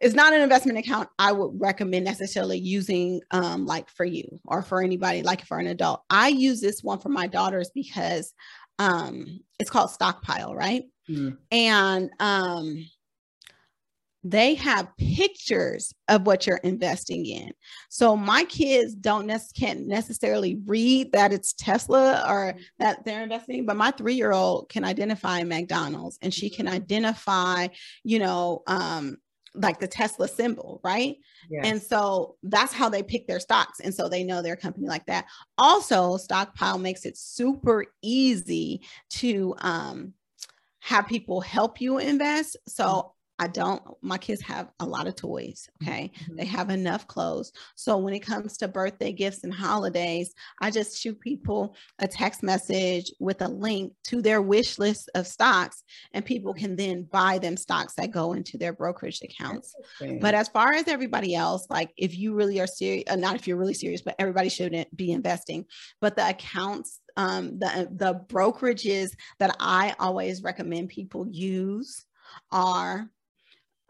it's 0.00 0.14
not 0.14 0.32
an 0.32 0.40
investment 0.40 0.78
account 0.78 1.08
I 1.18 1.32
would 1.32 1.60
recommend 1.60 2.04
necessarily 2.04 2.58
using 2.58 3.20
um, 3.30 3.66
like 3.66 3.88
for 3.90 4.04
you 4.04 4.40
or 4.44 4.62
for 4.62 4.82
anybody, 4.82 5.22
like 5.22 5.44
for 5.44 5.58
an 5.58 5.66
adult. 5.66 6.02
I 6.08 6.28
use 6.28 6.60
this 6.60 6.82
one 6.82 7.00
for 7.00 7.08
my 7.08 7.26
daughters 7.26 7.70
because 7.74 8.32
um, 8.78 9.40
it's 9.58 9.70
called 9.70 9.90
Stockpile, 9.90 10.54
right? 10.54 10.84
Mm. 11.08 11.36
And 11.50 12.10
um, 12.20 12.86
they 14.22 14.54
have 14.54 14.96
pictures 14.98 15.92
of 16.08 16.26
what 16.26 16.46
you're 16.46 16.58
investing 16.58 17.24
in. 17.26 17.50
So 17.88 18.16
my 18.16 18.44
kids 18.44 18.94
don't 18.94 19.26
nec- 19.26 19.54
can't 19.58 19.86
necessarily 19.86 20.60
read 20.66 21.12
that 21.12 21.32
it's 21.32 21.54
Tesla 21.54 22.24
or 22.28 22.54
that 22.78 23.04
they're 23.04 23.22
investing, 23.22 23.66
but 23.66 23.76
my 23.76 23.90
three 23.92 24.14
year 24.14 24.32
old 24.32 24.68
can 24.68 24.84
identify 24.84 25.42
McDonald's 25.42 26.18
and 26.20 26.32
she 26.32 26.50
can 26.50 26.68
identify, 26.68 27.68
you 28.04 28.18
know, 28.18 28.62
um, 28.66 29.16
like 29.60 29.80
the 29.80 29.88
Tesla 29.88 30.28
symbol, 30.28 30.80
right? 30.84 31.16
Yes. 31.50 31.66
And 31.66 31.82
so 31.82 32.36
that's 32.42 32.72
how 32.72 32.88
they 32.88 33.02
pick 33.02 33.26
their 33.26 33.40
stocks. 33.40 33.80
And 33.80 33.94
so 33.94 34.08
they 34.08 34.24
know 34.24 34.42
their 34.42 34.56
company 34.56 34.88
like 34.88 35.06
that. 35.06 35.26
Also, 35.56 36.16
Stockpile 36.16 36.78
makes 36.78 37.04
it 37.04 37.16
super 37.16 37.86
easy 38.02 38.82
to 39.10 39.54
um, 39.58 40.14
have 40.80 41.06
people 41.06 41.40
help 41.40 41.80
you 41.80 41.98
invest. 41.98 42.56
So 42.66 43.14
I 43.38 43.46
don't, 43.48 43.82
my 44.02 44.18
kids 44.18 44.42
have 44.42 44.70
a 44.80 44.86
lot 44.86 45.06
of 45.06 45.14
toys. 45.14 45.68
Okay. 45.82 46.10
Mm-hmm. 46.22 46.36
They 46.36 46.44
have 46.46 46.70
enough 46.70 47.06
clothes. 47.06 47.52
So 47.76 47.96
when 47.96 48.14
it 48.14 48.20
comes 48.20 48.56
to 48.58 48.68
birthday 48.68 49.12
gifts 49.12 49.44
and 49.44 49.54
holidays, 49.54 50.34
I 50.60 50.70
just 50.70 51.00
shoot 51.00 51.20
people 51.20 51.76
a 51.98 52.08
text 52.08 52.42
message 52.42 53.12
with 53.20 53.40
a 53.42 53.48
link 53.48 53.92
to 54.08 54.20
their 54.20 54.42
wish 54.42 54.78
list 54.78 55.10
of 55.14 55.26
stocks, 55.26 55.84
and 56.12 56.24
people 56.24 56.52
can 56.54 56.76
then 56.76 57.04
buy 57.04 57.38
them 57.38 57.56
stocks 57.56 57.94
that 57.94 58.10
go 58.10 58.32
into 58.32 58.58
their 58.58 58.72
brokerage 58.72 59.20
accounts. 59.22 59.74
But 60.20 60.34
as 60.34 60.48
far 60.48 60.72
as 60.72 60.88
everybody 60.88 61.34
else, 61.34 61.66
like 61.70 61.92
if 61.96 62.16
you 62.16 62.34
really 62.34 62.60
are 62.60 62.66
serious, 62.66 63.04
uh, 63.08 63.16
not 63.16 63.36
if 63.36 63.46
you're 63.46 63.56
really 63.56 63.74
serious, 63.74 64.02
but 64.02 64.16
everybody 64.18 64.48
shouldn't 64.48 64.94
be 64.96 65.12
investing. 65.12 65.64
But 66.00 66.16
the 66.16 66.28
accounts 66.28 67.00
um, 67.16 67.58
the 67.58 67.88
the 67.90 68.14
brokerages 68.28 69.10
that 69.40 69.54
I 69.58 69.94
always 69.98 70.42
recommend 70.42 70.88
people 70.88 71.26
use 71.28 72.06
are 72.52 73.10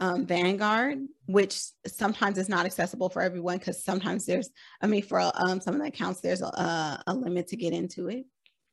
um, 0.00 0.26
Vanguard, 0.26 0.98
which 1.26 1.60
sometimes 1.86 2.38
is 2.38 2.48
not 2.48 2.66
accessible 2.66 3.08
for 3.08 3.22
everyone 3.22 3.58
because 3.58 3.82
sometimes 3.82 4.26
there's, 4.26 4.50
I 4.80 4.86
mean, 4.86 5.02
for 5.02 5.20
um, 5.20 5.60
some 5.60 5.74
of 5.74 5.80
the 5.80 5.88
accounts, 5.88 6.20
there's 6.20 6.42
a, 6.42 7.02
a 7.06 7.14
limit 7.14 7.48
to 7.48 7.56
get 7.56 7.72
into 7.72 8.08
it 8.08 8.24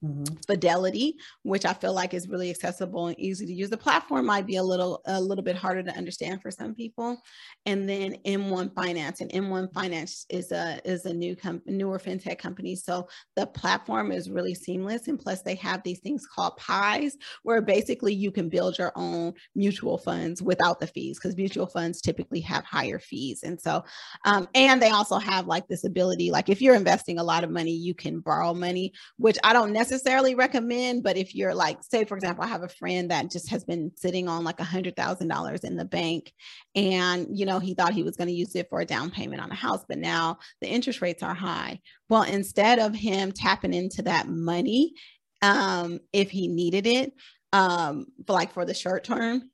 mm-hmm. 0.03 0.23
Fidelity, 0.47 1.15
which 1.43 1.65
I 1.65 1.73
feel 1.73 1.93
like 1.93 2.13
is 2.13 2.27
really 2.27 2.49
accessible 2.49 3.07
and 3.07 3.19
easy 3.19 3.45
to 3.45 3.53
use. 3.53 3.69
The 3.69 3.77
platform 3.77 4.25
might 4.25 4.45
be 4.45 4.57
a 4.57 4.63
little 4.63 5.01
a 5.05 5.19
little 5.19 5.43
bit 5.43 5.55
harder 5.55 5.83
to 5.83 5.97
understand 5.97 6.41
for 6.41 6.51
some 6.51 6.75
people. 6.75 7.21
And 7.65 7.87
then 7.87 8.17
M1 8.25 8.73
Finance, 8.75 9.21
and 9.21 9.31
M1 9.31 9.73
Finance 9.73 10.25
is 10.29 10.51
a 10.51 10.79
is 10.85 11.05
a 11.05 11.13
new 11.13 11.35
com- 11.35 11.61
newer 11.65 11.99
fintech 11.99 12.37
company. 12.37 12.75
So 12.75 13.07
the 13.35 13.47
platform 13.47 14.11
is 14.11 14.29
really 14.29 14.53
seamless, 14.55 15.07
and 15.07 15.19
plus 15.19 15.41
they 15.41 15.55
have 15.55 15.81
these 15.83 15.99
things 15.99 16.27
called 16.27 16.57
pies, 16.57 17.17
where 17.43 17.61
basically 17.61 18.13
you 18.13 18.31
can 18.31 18.49
build 18.49 18.77
your 18.77 18.91
own 18.95 19.33
mutual 19.55 19.97
funds 19.97 20.41
without 20.41 20.79
the 20.79 20.87
fees, 20.87 21.17
because 21.17 21.37
mutual 21.37 21.67
funds 21.67 22.01
typically 22.01 22.41
have 22.41 22.63
higher 22.65 22.99
fees. 22.99 23.43
And 23.43 23.59
so, 23.59 23.83
um, 24.25 24.47
and 24.53 24.81
they 24.81 24.89
also 24.89 25.17
have 25.17 25.47
like 25.47 25.67
this 25.67 25.83
ability, 25.83 26.31
like 26.31 26.49
if 26.49 26.61
you're 26.61 26.75
investing 26.75 27.17
a 27.17 27.23
lot 27.23 27.43
of 27.43 27.49
money, 27.49 27.71
you 27.71 27.93
can 27.93 28.19
borrow 28.19 28.53
money, 28.53 28.93
which 29.17 29.37
I 29.43 29.53
don't 29.53 29.71
necessarily 29.71 29.84
necessarily 29.91 30.35
recommend, 30.35 31.03
but 31.03 31.17
if 31.17 31.35
you're 31.35 31.53
like, 31.53 31.77
say, 31.81 32.05
for 32.05 32.15
example, 32.15 32.43
I 32.43 32.47
have 32.47 32.63
a 32.63 32.69
friend 32.69 33.11
that 33.11 33.31
just 33.31 33.49
has 33.49 33.63
been 33.63 33.91
sitting 33.95 34.27
on 34.27 34.43
like 34.43 34.59
a 34.59 34.63
hundred 34.63 34.95
thousand 34.95 35.27
dollars 35.27 35.61
in 35.61 35.75
the 35.75 35.85
bank, 35.85 36.33
and 36.75 37.27
you 37.31 37.45
know, 37.45 37.59
he 37.59 37.73
thought 37.73 37.93
he 37.93 38.03
was 38.03 38.15
going 38.15 38.27
to 38.27 38.33
use 38.33 38.55
it 38.55 38.67
for 38.69 38.81
a 38.81 38.85
down 38.85 39.11
payment 39.11 39.41
on 39.41 39.51
a 39.51 39.55
house, 39.55 39.85
but 39.87 39.97
now 39.97 40.39
the 40.61 40.67
interest 40.67 41.01
rates 41.01 41.23
are 41.23 41.33
high. 41.33 41.79
Well, 42.09 42.23
instead 42.23 42.79
of 42.79 42.95
him 42.95 43.31
tapping 43.31 43.73
into 43.73 44.01
that 44.03 44.27
money, 44.27 44.93
um, 45.41 45.99
if 46.11 46.31
he 46.31 46.47
needed 46.47 46.87
it, 46.87 47.13
um, 47.53 48.07
like 48.27 48.53
for 48.53 48.65
the 48.65 48.73
short 48.73 49.03
term, 49.03 49.49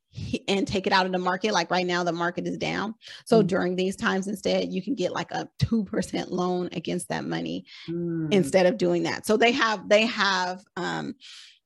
and 0.48 0.68
take 0.68 0.88
it 0.88 0.94
out 0.94 1.06
of 1.06 1.12
the 1.12 1.18
market. 1.18 1.54
Like 1.54 1.72
right 1.72 1.86
now, 1.86 2.04
the 2.04 2.12
market 2.12 2.48
is 2.48 2.58
down. 2.58 2.96
So 3.26 3.42
mm. 3.42 3.48
during 3.48 3.76
these 3.76 3.96
times, 3.96 4.28
instead, 4.28 4.72
you 4.72 4.82
can 4.82 4.96
get 4.96 5.14
like 5.14 5.32
a 5.32 5.48
2% 5.60 6.30
loan 6.30 6.70
against 6.74 7.10
that 7.10 7.26
money 7.26 7.66
mm. 7.90 8.32
instead 8.34 8.66
of 8.66 8.78
doing 8.78 9.04
that. 9.04 9.26
So 9.26 9.38
they 9.38 9.52
have, 9.52 9.88
they 9.88 10.06
have, 10.06 10.64
um, 10.76 11.16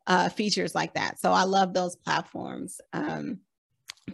uh, 0.07 0.29
features 0.29 0.75
like 0.75 0.93
that. 0.93 1.19
So 1.19 1.31
I 1.31 1.43
love 1.43 1.73
those 1.73 1.95
platforms. 1.95 2.79
Um, 2.93 3.39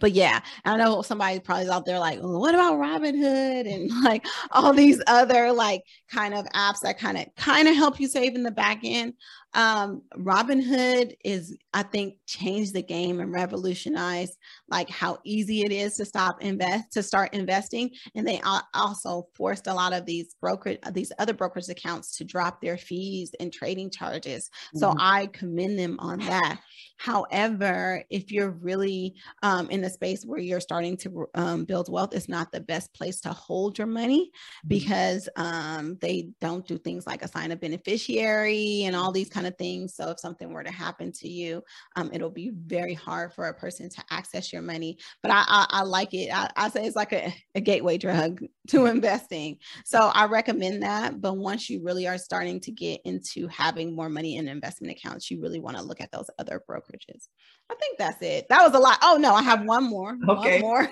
but 0.00 0.12
yeah, 0.12 0.40
I 0.64 0.76
know 0.76 1.02
somebody 1.02 1.38
probably 1.38 1.68
out 1.68 1.84
there 1.84 1.98
like, 1.98 2.20
well, 2.22 2.40
what 2.40 2.54
about 2.54 2.78
Robinhood 2.78 3.72
and 3.72 3.90
like 4.04 4.24
all 4.50 4.72
these 4.72 5.00
other 5.06 5.52
like 5.52 5.82
kind 6.10 6.34
of 6.34 6.46
apps 6.46 6.80
that 6.80 6.98
kind 6.98 7.18
of 7.18 7.26
kind 7.36 7.68
of 7.68 7.76
help 7.76 8.00
you 8.00 8.08
save 8.08 8.34
in 8.34 8.42
the 8.42 8.50
back 8.50 8.80
end. 8.84 9.14
Um, 9.54 10.02
Robinhood 10.16 11.14
is, 11.24 11.56
I 11.74 11.82
think, 11.82 12.16
changed 12.26 12.74
the 12.74 12.82
game 12.82 13.20
and 13.20 13.32
revolutionized 13.32 14.36
like 14.68 14.88
how 14.88 15.18
easy 15.24 15.62
it 15.62 15.72
is 15.72 15.96
to 15.96 16.04
stop 16.04 16.42
invest 16.42 16.92
to 16.92 17.02
start 17.02 17.34
investing. 17.34 17.90
And 18.14 18.26
they 18.26 18.40
also 18.74 19.28
forced 19.34 19.66
a 19.66 19.74
lot 19.74 19.92
of 19.92 20.06
these 20.06 20.34
broker 20.40 20.76
these 20.92 21.12
other 21.18 21.34
brokers 21.34 21.68
accounts 21.68 22.16
to 22.16 22.24
drop 22.24 22.60
their 22.60 22.76
fees 22.76 23.32
and 23.40 23.52
trading 23.52 23.90
charges. 23.90 24.48
Mm-hmm. 24.48 24.78
So 24.78 24.94
I 24.98 25.26
commend 25.26 25.78
them 25.78 25.96
on 25.98 26.18
that. 26.20 26.60
However, 26.96 28.04
if 28.10 28.30
you're 28.30 28.50
really 28.50 29.14
um, 29.42 29.68
in 29.70 29.84
a 29.84 29.90
space 29.90 30.24
where 30.24 30.38
you're 30.38 30.60
starting 30.60 30.96
to 30.98 31.26
um, 31.34 31.64
build 31.64 31.90
wealth, 31.90 32.14
it's 32.14 32.28
not 32.28 32.52
the 32.52 32.60
best 32.60 32.94
place 32.94 33.20
to 33.22 33.30
hold 33.30 33.76
your 33.76 33.86
money 33.86 34.30
mm-hmm. 34.30 34.68
because 34.68 35.28
um, 35.36 35.98
they 36.00 36.30
don't 36.40 36.66
do 36.66 36.78
things 36.78 37.06
like 37.06 37.22
assign 37.22 37.50
a 37.50 37.56
beneficiary 37.56 38.84
and 38.84 38.94
all 38.94 39.12
these 39.12 39.28
kind 39.28 39.41
of 39.46 39.56
things. 39.56 39.94
So 39.94 40.10
if 40.10 40.20
something 40.20 40.52
were 40.52 40.64
to 40.64 40.70
happen 40.70 41.12
to 41.12 41.28
you, 41.28 41.62
um, 41.96 42.10
it'll 42.12 42.30
be 42.30 42.52
very 42.54 42.94
hard 42.94 43.32
for 43.32 43.46
a 43.48 43.54
person 43.54 43.88
to 43.90 44.02
access 44.10 44.52
your 44.52 44.62
money. 44.62 44.98
But 45.22 45.32
I, 45.32 45.44
I, 45.46 45.66
I 45.70 45.82
like 45.82 46.14
it. 46.14 46.30
I, 46.32 46.50
I, 46.56 46.68
say 46.68 46.86
it's 46.86 46.96
like 46.96 47.12
a, 47.12 47.34
a 47.54 47.60
gateway 47.60 47.98
drug 47.98 48.40
to 48.68 48.86
investing. 48.86 49.58
So 49.84 50.10
I 50.14 50.26
recommend 50.26 50.82
that. 50.82 51.20
But 51.20 51.36
once 51.36 51.68
you 51.68 51.82
really 51.82 52.06
are 52.06 52.18
starting 52.18 52.60
to 52.60 52.72
get 52.72 53.00
into 53.04 53.46
having 53.48 53.94
more 53.94 54.08
money 54.08 54.36
in 54.36 54.48
investment 54.48 54.96
accounts, 54.96 55.30
you 55.30 55.40
really 55.40 55.60
want 55.60 55.76
to 55.76 55.82
look 55.82 56.00
at 56.00 56.12
those 56.12 56.30
other 56.38 56.62
brokerages. 56.68 57.28
I 57.70 57.74
think 57.74 57.98
that's 57.98 58.22
it. 58.22 58.46
That 58.48 58.62
was 58.62 58.74
a 58.74 58.78
lot. 58.78 58.98
Oh 59.02 59.16
no, 59.18 59.34
I 59.34 59.42
have 59.42 59.64
one 59.64 59.84
more. 59.84 60.16
Okay. 60.28 60.62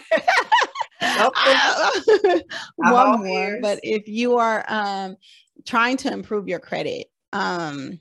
One 2.80 2.90
more. 2.90 2.94
one 2.94 3.26
more. 3.26 3.58
But 3.60 3.80
if 3.82 4.06
you 4.06 4.36
are 4.36 4.64
um, 4.68 5.16
trying 5.66 5.96
to 5.98 6.12
improve 6.12 6.48
your 6.48 6.58
credit, 6.58 7.06
um, 7.32 7.98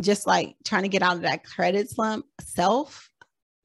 just 0.00 0.26
like 0.26 0.56
trying 0.64 0.82
to 0.82 0.88
get 0.88 1.02
out 1.02 1.16
of 1.16 1.22
that 1.22 1.44
credit 1.44 1.90
slump, 1.90 2.26
self. 2.40 3.08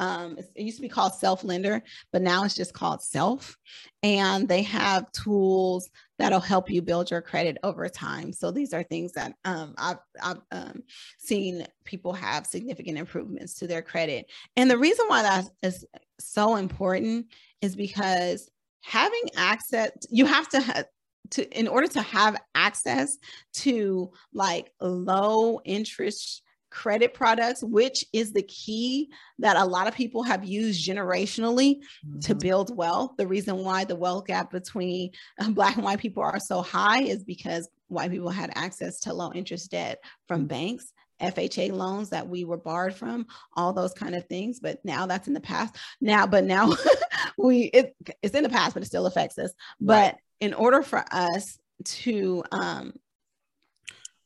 Um, 0.01 0.38
it 0.38 0.63
used 0.63 0.77
to 0.77 0.81
be 0.81 0.89
called 0.89 1.13
self 1.13 1.43
lender, 1.45 1.81
but 2.11 2.21
now 2.21 2.43
it's 2.43 2.55
just 2.55 2.73
called 2.73 3.01
self. 3.01 3.57
And 4.03 4.47
they 4.47 4.61
have 4.63 5.11
tools 5.13 5.89
that'll 6.19 6.41
help 6.41 6.69
you 6.69 6.81
build 6.81 7.09
your 7.09 7.21
credit 7.21 7.57
over 7.63 7.88
time. 7.88 8.33
So 8.33 8.51
these 8.51 8.73
are 8.73 8.83
things 8.83 9.13
that 9.13 9.33
um, 9.45 9.73
I've, 9.77 9.99
I've 10.21 10.41
um, 10.51 10.83
seen 11.17 11.65
people 11.86 12.11
have 12.13 12.45
significant 12.45 12.97
improvements 12.97 13.53
to 13.55 13.67
their 13.67 13.81
credit. 13.81 14.29
And 14.57 14.69
the 14.69 14.77
reason 14.77 15.05
why 15.07 15.23
that 15.23 15.45
is 15.63 15.86
so 16.19 16.57
important 16.57 17.27
is 17.61 17.75
because 17.75 18.49
having 18.81 19.23
access, 19.36 19.91
you 20.09 20.25
have 20.25 20.47
to 20.49 20.86
to 21.32 21.59
in 21.59 21.67
order 21.67 21.88
to 21.88 22.01
have 22.01 22.41
access 22.53 23.17
to 23.53 24.11
like 24.34 24.71
low 24.80 25.59
interest 25.63 26.41
credit 26.76 27.13
products, 27.13 27.63
which 27.63 28.03
is 28.11 28.34
the 28.34 28.43
key 28.43 29.09
that 29.39 29.55
a 29.55 29.63
lot 29.63 29.88
of 29.88 29.95
people 29.95 30.23
have 30.23 30.43
used 30.43 30.86
generationally 30.86 31.78
mm-hmm. 32.05 32.19
to 32.19 32.36
build 32.36 32.76
wealth. 32.76 33.11
The 33.17 33.28
reason 33.28 33.63
why 33.63 33.86
the 33.86 33.95
wealth 33.95 34.28
gap 34.28 34.51
between 34.51 35.11
Black 35.51 35.76
and 35.76 35.86
white 35.86 35.99
people 35.99 36.21
are 36.21 36.39
so 36.39 36.61
high 36.61 37.03
is 37.03 37.23
because 37.23 37.69
white 37.88 38.11
people 38.11 38.30
had 38.30 38.51
access 38.55 38.99
to 39.01 39.13
low 39.13 39.32
interest 39.32 39.71
debt 39.71 39.99
from 40.28 40.41
mm-hmm. 40.41 40.47
banks. 40.47 40.91
FHA 41.21 41.71
loans 41.71 42.09
that 42.09 42.28
we 42.28 42.43
were 42.43 42.57
barred 42.57 42.93
from, 42.93 43.26
all 43.55 43.71
those 43.71 43.93
kind 43.93 44.15
of 44.15 44.26
things. 44.26 44.59
But 44.59 44.84
now 44.84 45.05
that's 45.05 45.30
in 45.30 45.34
the 45.34 45.39
past. 45.39 45.73
Now, 46.01 46.28
but 46.28 46.43
now 46.43 46.73
we 47.38 47.61
it, 47.73 47.95
it's 48.21 48.36
in 48.36 48.43
the 48.43 48.49
past, 48.49 48.73
but 48.73 48.84
it 48.84 48.88
still 48.88 49.05
affects 49.05 49.38
us. 49.38 49.53
But 49.80 50.17
in 50.39 50.53
order 50.53 50.81
for 50.81 51.03
us 51.11 51.57
to 51.83 52.43
um, 52.51 52.93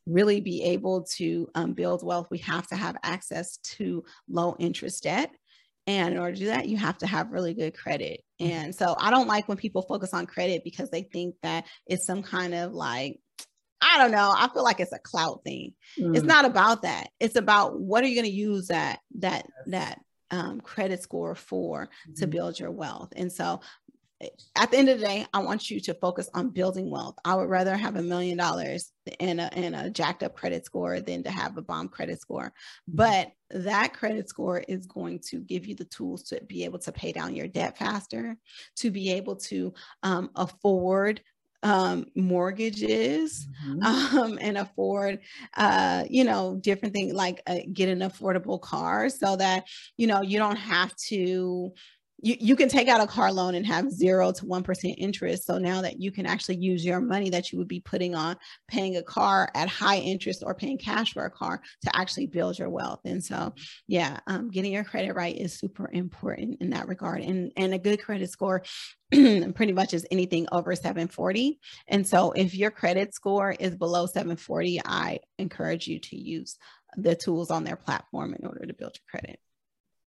really 0.06 0.42
be 0.42 0.64
able 0.64 1.04
to 1.04 1.48
um, 1.56 1.74
build 1.74 2.04
wealth, 2.04 2.28
we 2.32 2.40
have 2.40 2.68
to 2.68 2.76
have 2.76 2.98
access 3.04 3.58
to 3.58 4.04
low 4.28 4.56
interest 4.60 5.04
debt. 5.04 5.32
And 5.88 6.14
in 6.14 6.20
order 6.20 6.34
to 6.34 6.40
do 6.40 6.46
that, 6.48 6.68
you 6.68 6.78
have 6.78 6.98
to 7.00 7.08
have 7.08 7.32
really 7.32 7.54
good 7.54 7.76
credit. 7.76 8.24
Mm-hmm. 8.40 8.52
And 8.52 8.76
so 8.76 8.96
I 9.00 9.10
don't 9.10 9.28
like 9.28 9.48
when 9.48 9.58
people 9.58 9.82
focus 9.82 10.14
on 10.14 10.26
credit 10.28 10.64
because 10.64 10.90
they 10.90 11.04
think 11.04 11.36
that 11.42 11.66
it's 11.88 12.06
some 12.06 12.22
kind 12.22 12.54
of 12.54 12.74
like, 12.74 13.20
I 13.82 13.98
don't 13.98 14.12
know. 14.12 14.34
I 14.36 14.50
feel 14.54 14.64
like 14.64 14.80
it's 14.80 14.94
a 14.94 15.00
clout 15.00 15.42
thing. 15.44 15.74
Mm. 15.98 16.16
It's 16.16 16.26
not 16.26 16.46
about 16.46 16.82
that. 16.84 17.10
It's 17.20 17.38
about 17.38 17.80
what 17.80 18.04
are 18.04 18.08
you 18.08 18.16
going 18.16 18.30
to 18.30 18.38
use 18.38 18.68
that 18.68 19.00
that 19.20 19.48
that 19.68 20.00
um, 20.32 20.62
credit 20.62 21.02
score 21.02 21.34
for 21.34 21.86
mm-hmm. 21.86 22.14
to 22.20 22.28
build 22.28 22.60
your 22.60 22.72
wealth. 22.72 23.14
And 23.16 23.32
so 23.32 23.62
at 24.56 24.72
the 24.72 24.78
end 24.78 24.90
of 24.90 25.00
the 25.00 25.06
day, 25.06 25.26
I 25.34 25.40
want 25.40 25.70
you 25.70 25.80
to 25.80 25.94
focus 25.94 26.30
on 26.34 26.50
building 26.50 26.90
wealth. 26.90 27.16
I 27.24 27.36
would 27.36 27.50
rather 27.50 27.78
have 27.78 27.96
a 27.96 28.02
million 28.02 28.38
dollars 28.38 28.92
and 29.20 29.40
a, 29.40 29.54
and 29.54 29.76
a 29.76 29.90
jacked 29.90 30.24
up 30.24 30.36
credit 30.36 30.66
score 30.66 31.00
than 31.00 31.24
to 31.24 31.32
have 31.32 31.58
a 31.58 31.62
bomb 31.62 31.88
credit 31.88 32.20
score. 32.20 32.52
But 32.88 33.32
that 33.52 33.94
credit 33.94 34.28
score 34.28 34.60
is 34.60 34.86
going 34.86 35.20
to 35.30 35.40
give 35.40 35.66
you 35.66 35.76
the 35.76 35.86
tools 35.86 36.24
to 36.24 36.42
be 36.48 36.66
able 36.66 36.80
to 36.80 36.92
pay 36.92 37.14
down 37.14 37.36
your 37.36 37.48
debt 37.48 37.78
faster, 37.78 38.36
to 38.78 38.92
be 38.92 39.12
able 39.14 39.38
to 39.38 39.74
um, 40.04 40.32
afford 40.36 41.22
um, 41.64 42.06
mortgages 42.16 43.48
mm-hmm. 43.68 44.18
um, 44.18 44.40
and 44.42 44.58
afford, 44.58 45.20
uh, 45.58 46.06
you 46.10 46.24
know, 46.24 46.58
different 46.62 46.94
things 46.94 47.14
like 47.14 47.42
uh, 47.48 47.60
get 47.72 47.90
an 47.90 48.00
affordable 48.00 48.62
car 48.62 49.10
so 49.10 49.36
that, 49.36 49.66
you 49.98 50.08
know, 50.08 50.22
you 50.22 50.38
don't 50.38 50.58
have 50.58 50.96
to 51.08 51.74
you, 52.22 52.36
you 52.40 52.56
can 52.56 52.70
take 52.70 52.88
out 52.88 53.02
a 53.02 53.08
car 53.08 53.32
loan 53.32 53.56
and 53.56 53.66
have 53.66 53.92
zero 53.92 54.32
to 54.32 54.46
1% 54.46 54.96
interest. 54.98 55.46
So 55.46 55.58
now 55.58 55.82
that 55.82 56.00
you 56.00 56.12
can 56.12 56.26
actually 56.26 56.58
use 56.58 56.84
your 56.84 57.00
money 57.00 57.30
that 57.30 57.52
you 57.52 57.58
would 57.58 57.68
be 57.68 57.80
putting 57.80 58.16
on 58.16 58.36
paying 58.68 58.98
a 58.98 59.04
car 59.04 59.50
at 59.56 59.70
high 59.70 59.98
interest 59.98 60.44
or 60.46 60.54
paying 60.54 60.78
cash 60.78 61.14
for 61.14 61.26
a 61.26 61.32
car 61.32 61.62
to 61.84 61.96
actually 61.96 62.28
build 62.28 62.60
your 62.60 62.70
wealth. 62.70 63.00
And 63.06 63.24
so, 63.24 63.54
yeah, 63.88 64.20
um, 64.28 64.50
getting 64.50 64.74
your 64.74 64.84
credit 64.84 65.14
right 65.14 65.36
is 65.36 65.58
super 65.58 65.90
important 65.92 66.62
in 66.62 66.72
that 66.72 66.88
regard. 66.88 67.22
And, 67.22 67.52
and 67.56 67.74
a 67.74 67.80
good 67.80 68.02
credit 68.02 68.30
score 68.32 68.64
pretty 69.12 69.74
much 69.74 69.94
is 69.94 70.06
anything 70.12 70.48
over 70.52 70.76
740. 70.76 71.60
And 71.88 72.06
so 72.06 72.32
if 72.32 72.54
your 72.54 72.72
credit 72.72 73.14
score 73.14 73.52
is 73.52 73.76
below 73.76 74.06
740, 74.06 74.82
I 74.86 75.20
encourage 75.38 75.88
you 75.88 76.00
to 76.00 76.18
use 76.18 76.58
the 76.96 77.16
tools 77.16 77.52
on 77.52 77.64
their 77.64 77.76
platform 77.76 78.34
in 78.34 78.46
order 78.46 78.66
to 78.66 78.74
build 78.74 78.96
your 78.96 79.20
credit. 79.20 79.40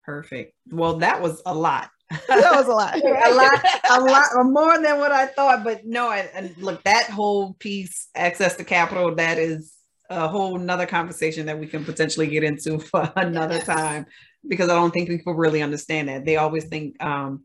Perfect. 0.06 0.54
Well, 0.70 0.98
that 0.98 1.22
was 1.22 1.42
a 1.46 1.54
lot. 1.54 1.90
that 2.12 2.52
was 2.56 2.68
a 2.68 2.72
lot. 2.72 2.96
a 3.04 3.34
lot, 3.34 3.66
a 3.90 4.02
lot 4.02 4.46
more 4.46 4.82
than 4.82 5.00
what 5.00 5.12
I 5.12 5.26
thought. 5.26 5.64
But 5.64 5.86
no, 5.86 6.12
and, 6.12 6.30
and 6.34 6.58
look, 6.58 6.84
that 6.84 7.10
whole 7.10 7.54
piece, 7.56 8.10
access 8.16 8.56
to 8.58 8.64
capital, 8.64 9.16
that 9.16 9.40
is 9.40 9.74
a 10.10 10.28
whole 10.28 10.60
nother 10.60 10.86
conversation 10.86 11.48
that 11.48 11.60
we 11.60 11.66
can 11.66 11.84
potentially 11.84 12.28
get 12.28 12.44
into 12.44 12.78
for 12.92 13.12
another 13.16 13.56
yes. 13.56 13.66
time 13.66 14.06
because 14.48 14.70
I 14.70 14.76
don't 14.76 14.92
think 14.92 15.10
people 15.10 15.34
really 15.34 15.64
understand 15.64 16.10
that. 16.10 16.26
They 16.26 16.38
always 16.38 16.66
think 16.66 17.02
um, 17.04 17.44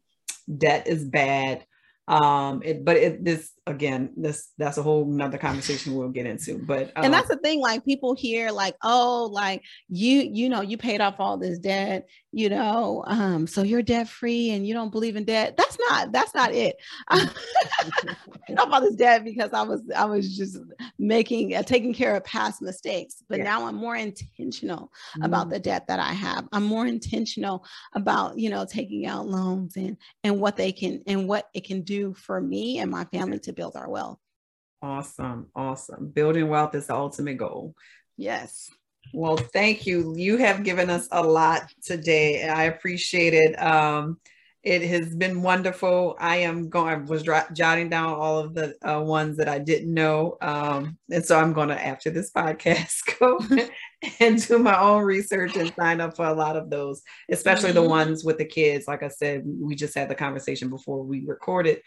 debt 0.59 0.87
is 0.87 1.05
bad 1.05 1.65
um 2.09 2.61
it 2.65 2.85
but 2.85 2.97
it 2.97 3.25
this 3.25 3.53
again 3.71 4.13
this 4.17 4.53
that's 4.59 4.79
a 4.79 4.83
whole 4.83 5.05
nother 5.05 5.39
conversation 5.39 5.95
we'll 5.95 6.09
get 6.09 6.27
into 6.27 6.59
but 6.59 6.93
um, 6.97 7.05
and 7.05 7.15
that's 7.15 7.29
the 7.29 7.37
thing 7.37 7.61
like 7.61 7.85
people 7.85 8.15
hear 8.15 8.51
like 8.51 8.77
oh 8.83 9.29
like 9.33 9.63
you 9.89 10.29
you 10.33 10.49
know 10.49 10.61
you 10.61 10.77
paid 10.77 11.01
off 11.01 11.17
all 11.19 11.39
this 11.39 11.59
debt 11.59 12.09
you 12.33 12.49
know 12.49 13.03
um 13.07 13.47
so 13.47 13.63
you're 13.63 13.83
debt 13.83 14.09
free 14.09 14.51
and 14.51 14.67
you 14.67 14.75
don't 14.75 14.93
believe 14.93 15.17
in 15.17 15.25
debt 15.25 15.57
that's 15.57 15.79
not 15.89 16.13
that's 16.13 16.35
not 16.35 16.53
it 16.53 16.77
i 17.09 17.29
paid 18.47 18.59
off 18.59 18.69
all 18.73 18.81
this 18.81 18.95
debt 18.97 19.25
because 19.25 19.53
i 19.53 19.63
was 19.63 19.83
i 19.97 20.05
was 20.05 20.37
just 20.37 20.59
making 20.99 21.55
uh, 21.55 21.63
taking 21.63 21.95
care 21.95 22.15
of 22.15 22.25
past 22.25 22.63
mistakes 22.63 23.23
but 23.29 23.39
yeah. 23.39 23.45
now 23.45 23.67
i'm 23.67 23.75
more 23.75 23.97
intentional 23.97 24.93
mm. 25.19 25.25
about 25.25 25.51
the 25.51 25.59
debt 25.59 25.87
that 25.87 25.99
i 25.99 26.13
have 26.13 26.47
i'm 26.53 26.65
more 26.65 26.87
intentional 26.87 27.65
about 27.95 28.39
you 28.39 28.51
know 28.51 28.65
taking 28.65 29.07
out 29.07 29.27
loans 29.27 29.77
and 29.77 29.97
and 30.25 30.41
what 30.41 30.57
they 30.57 30.73
can 30.73 31.03
and 31.07 31.29
what 31.29 31.49
it 31.55 31.65
can 31.65 31.83
do 31.83 32.15
for 32.15 32.41
me 32.41 32.79
and 32.79 32.91
my 32.91 33.05
family 33.07 33.39
to 33.39 33.53
build 33.61 33.77
our 33.77 33.91
wealth. 33.91 34.19
Awesome. 34.81 35.49
Awesome. 35.55 36.09
Building 36.09 36.49
wealth 36.49 36.75
is 36.75 36.87
the 36.87 36.95
ultimate 36.95 37.37
goal. 37.37 37.75
Yes. 38.17 38.71
Well, 39.13 39.37
thank 39.37 39.87
you. 39.87 40.15
You 40.17 40.39
have 40.39 40.65
given 40.65 40.89
us 40.89 41.09
a 41.13 41.23
lot 41.23 41.71
today. 41.85 42.49
I 42.49 42.65
appreciate 42.65 43.35
it. 43.35 43.63
Um, 43.63 44.19
it 44.63 44.81
has 44.83 45.15
been 45.15 45.43
wonderful. 45.43 46.17
I 46.19 46.37
am 46.37 46.71
going, 46.71 46.89
I 46.89 46.97
was 46.97 47.23
jotting 47.53 47.91
down 47.91 48.15
all 48.15 48.39
of 48.39 48.55
the 48.55 48.77
uh, 48.83 49.01
ones 49.03 49.37
that 49.37 49.49
I 49.49 49.59
didn't 49.59 49.93
know. 49.93 50.39
Um, 50.41 50.97
and 51.11 51.25
so 51.25 51.39
I'm 51.39 51.53
going 51.53 51.69
to, 51.69 51.87
after 51.87 52.09
this 52.09 52.31
podcast, 52.31 53.03
go 53.21 53.41
and 54.21 54.47
do 54.47 54.59
my 54.59 54.79
own 54.81 55.03
research 55.03 55.55
and 55.57 55.73
sign 55.79 56.01
up 56.01 56.17
for 56.17 56.25
a 56.25 56.35
lot 56.35 56.57
of 56.57 56.71
those, 56.71 57.03
especially 57.31 57.71
mm-hmm. 57.71 57.83
the 57.83 57.89
ones 57.89 58.25
with 58.25 58.39
the 58.39 58.47
kids. 58.47 58.89
Like 58.89 59.03
I 59.03 59.09
said, 59.09 59.43
we 59.45 59.75
just 59.75 59.95
had 59.95 60.09
the 60.09 60.15
conversation 60.15 60.71
before 60.71 61.03
we 61.03 61.27
recorded 61.27 61.83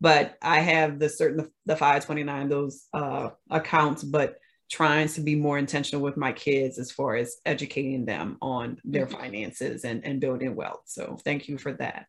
but 0.00 0.36
I 0.42 0.60
have 0.60 0.98
the 0.98 1.08
certain 1.08 1.50
the 1.64 1.76
529 1.76 2.48
those 2.48 2.86
uh, 2.92 3.30
accounts, 3.50 4.02
but 4.02 4.36
trying 4.70 5.08
to 5.08 5.20
be 5.20 5.34
more 5.36 5.58
intentional 5.58 6.02
with 6.02 6.16
my 6.16 6.32
kids 6.32 6.78
as 6.78 6.90
far 6.90 7.14
as 7.16 7.36
educating 7.46 8.04
them 8.04 8.36
on 8.42 8.78
their 8.84 9.06
mm-hmm. 9.06 9.16
finances 9.16 9.84
and, 9.84 10.04
and 10.04 10.20
building 10.20 10.56
wealth. 10.56 10.82
So 10.86 11.18
thank 11.24 11.48
you 11.48 11.56
for 11.56 11.72
that. 11.74 12.06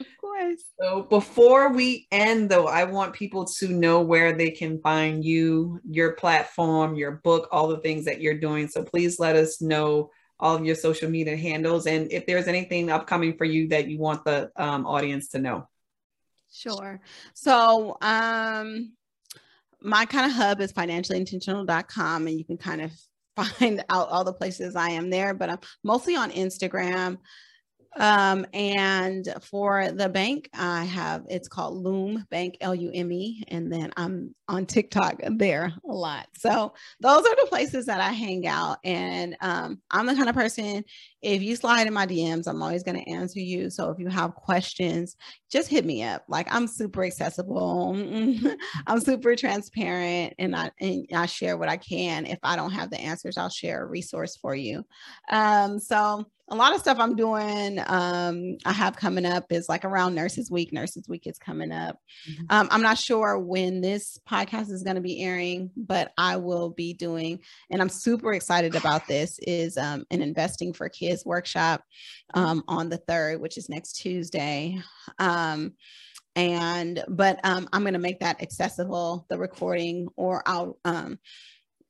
Of 0.00 0.06
course. 0.20 0.62
So 0.80 1.02
before 1.02 1.72
we 1.72 2.06
end 2.12 2.50
though, 2.50 2.68
I 2.68 2.84
want 2.84 3.14
people 3.14 3.46
to 3.58 3.68
know 3.68 4.00
where 4.00 4.32
they 4.32 4.50
can 4.52 4.80
find 4.80 5.24
you, 5.24 5.80
your 5.84 6.12
platform, 6.12 6.94
your 6.94 7.20
book, 7.24 7.48
all 7.50 7.66
the 7.66 7.78
things 7.78 8.04
that 8.04 8.20
you're 8.20 8.38
doing. 8.38 8.68
So 8.68 8.84
please 8.84 9.18
let 9.18 9.34
us 9.34 9.60
know 9.60 10.10
all 10.38 10.54
of 10.54 10.64
your 10.64 10.76
social 10.76 11.10
media 11.10 11.36
handles 11.36 11.88
and 11.88 12.12
if 12.12 12.24
there's 12.26 12.46
anything 12.46 12.90
upcoming 12.90 13.36
for 13.36 13.44
you 13.44 13.66
that 13.68 13.88
you 13.88 13.98
want 13.98 14.24
the 14.24 14.52
um, 14.54 14.86
audience 14.86 15.30
to 15.30 15.40
know. 15.40 15.68
Sure. 16.52 17.00
So, 17.34 17.96
um, 18.00 18.92
my 19.80 20.04
kind 20.06 20.26
of 20.26 20.32
hub 20.32 20.60
is 20.60 20.72
financiallyintentional.com, 20.72 22.26
and 22.26 22.38
you 22.38 22.44
can 22.44 22.56
kind 22.56 22.82
of 22.82 22.92
find 23.36 23.84
out 23.88 24.08
all 24.08 24.24
the 24.24 24.32
places 24.32 24.74
I 24.74 24.90
am 24.90 25.10
there, 25.10 25.34
but 25.34 25.50
I'm 25.50 25.58
mostly 25.84 26.16
on 26.16 26.30
Instagram. 26.32 27.18
Um, 27.98 28.46
and 28.54 29.26
for 29.42 29.90
the 29.90 30.08
bank, 30.08 30.48
I 30.54 30.84
have 30.84 31.24
it's 31.28 31.48
called 31.48 31.82
Lume 31.82 32.24
Bank 32.30 32.56
L 32.60 32.74
U 32.74 32.90
M 32.94 33.12
E, 33.12 33.42
and 33.48 33.72
then 33.72 33.92
I'm 33.96 34.34
on 34.48 34.66
TikTok 34.66 35.20
there 35.32 35.72
a 35.88 35.92
lot. 35.92 36.28
So 36.36 36.72
those 37.00 37.26
are 37.26 37.36
the 37.36 37.46
places 37.48 37.86
that 37.86 38.00
I 38.00 38.10
hang 38.10 38.46
out. 38.46 38.78
And 38.84 39.36
um, 39.40 39.80
I'm 39.90 40.06
the 40.06 40.14
kind 40.14 40.28
of 40.28 40.34
person, 40.34 40.84
if 41.20 41.42
you 41.42 41.56
slide 41.56 41.86
in 41.86 41.92
my 41.92 42.06
DMs, 42.06 42.46
I'm 42.46 42.62
always 42.62 42.82
going 42.82 43.02
to 43.02 43.10
answer 43.10 43.40
you. 43.40 43.68
So 43.68 43.90
if 43.90 43.98
you 43.98 44.08
have 44.08 44.34
questions, 44.34 45.16
just 45.50 45.68
hit 45.68 45.84
me 45.84 46.02
up. 46.02 46.24
Like 46.28 46.46
I'm 46.54 46.66
super 46.66 47.04
accessible. 47.04 47.94
I'm 48.86 49.00
super 49.00 49.36
transparent 49.36 50.34
and 50.38 50.56
I, 50.56 50.70
and 50.80 51.06
I 51.14 51.26
share 51.26 51.56
what 51.56 51.68
I 51.68 51.76
can. 51.76 52.24
If 52.24 52.38
I 52.42 52.56
don't 52.56 52.72
have 52.72 52.90
the 52.90 53.00
answers, 53.00 53.36
I'll 53.36 53.50
share 53.50 53.82
a 53.82 53.86
resource 53.86 54.36
for 54.36 54.54
you. 54.54 54.84
Um, 55.30 55.78
so 55.78 56.26
a 56.50 56.56
lot 56.56 56.74
of 56.74 56.80
stuff 56.80 56.98
I'm 56.98 57.14
doing, 57.14 57.78
um, 57.86 58.56
I 58.64 58.72
have 58.72 58.96
coming 58.96 59.26
up 59.26 59.52
is 59.52 59.68
like 59.68 59.84
around 59.84 60.14
Nurses 60.14 60.50
Week. 60.50 60.72
Nurses 60.72 61.08
Week 61.08 61.26
is 61.26 61.38
coming 61.38 61.72
up. 61.72 61.98
Mm-hmm. 62.30 62.44
Um, 62.48 62.68
I'm 62.70 62.82
not 62.82 62.98
sure 62.98 63.38
when 63.38 63.80
this 63.80 64.18
podcast 64.28 64.70
is 64.70 64.82
going 64.82 64.96
to 64.96 65.02
be 65.02 65.22
airing, 65.22 65.70
but 65.76 66.12
I 66.16 66.36
will 66.36 66.70
be 66.70 66.94
doing, 66.94 67.40
and 67.70 67.82
I'm 67.82 67.90
super 67.90 68.32
excited 68.32 68.74
about 68.74 69.06
this, 69.06 69.38
is 69.42 69.76
um, 69.76 70.06
an 70.10 70.22
Investing 70.22 70.72
for 70.72 70.88
Kids 70.88 71.24
workshop 71.26 71.82
um, 72.34 72.64
on 72.66 72.88
the 72.88 72.98
3rd, 72.98 73.40
which 73.40 73.58
is 73.58 73.68
next 73.68 73.94
Tuesday. 73.94 74.80
Um, 75.18 75.74
and, 76.34 77.02
but 77.08 77.40
um, 77.44 77.68
I'm 77.72 77.82
going 77.82 77.94
to 77.94 77.98
make 77.98 78.20
that 78.20 78.42
accessible, 78.42 79.26
the 79.28 79.38
recording, 79.38 80.08
or 80.16 80.42
I'll, 80.46 80.78
um, 80.84 81.18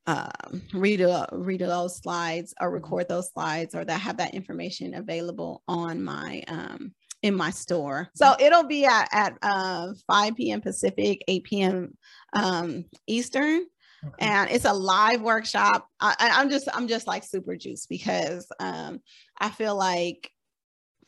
um, 0.09 0.63
read 0.73 1.03
a, 1.03 1.29
read 1.33 1.61
those 1.61 1.99
slides 1.99 2.55
or 2.61 2.71
record 2.71 3.09
those 3.09 3.31
slides 3.31 3.75
or 3.75 3.85
that 3.85 4.01
have 4.01 4.17
that 4.17 4.35
information 4.35 4.95
available 4.95 5.63
on 5.69 6.03
my 6.03 6.43
um, 6.49 6.95
in 7.23 7.35
my 7.35 7.51
store. 7.51 8.09
So 8.15 8.35
it'll 8.41 8.67
be 8.67 8.87
at, 8.87 9.09
at 9.13 9.35
uh, 9.43 9.93
5 10.07 10.35
p.m. 10.35 10.63
Pacific, 10.63 11.23
8 11.29 11.45
p.m. 11.45 11.99
Um, 12.33 12.87
Eastern. 13.07 13.67
Okay. 14.03 14.15
And 14.27 14.51
it's 14.51 14.65
a 14.65 14.73
live 14.73 15.21
workshop. 15.21 15.87
I, 16.01 16.15
I'm 16.21 16.49
just, 16.49 16.69
I'm 16.73 16.89
just 16.89 17.07
like 17.07 17.25
super 17.25 17.57
juiced 17.57 17.89
because 17.89 18.47
um, 18.61 19.01
I 19.39 19.51
feel 19.51 19.77
like, 19.77 20.31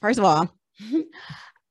first 0.03 0.19
of 0.19 0.25
all, 0.27 0.55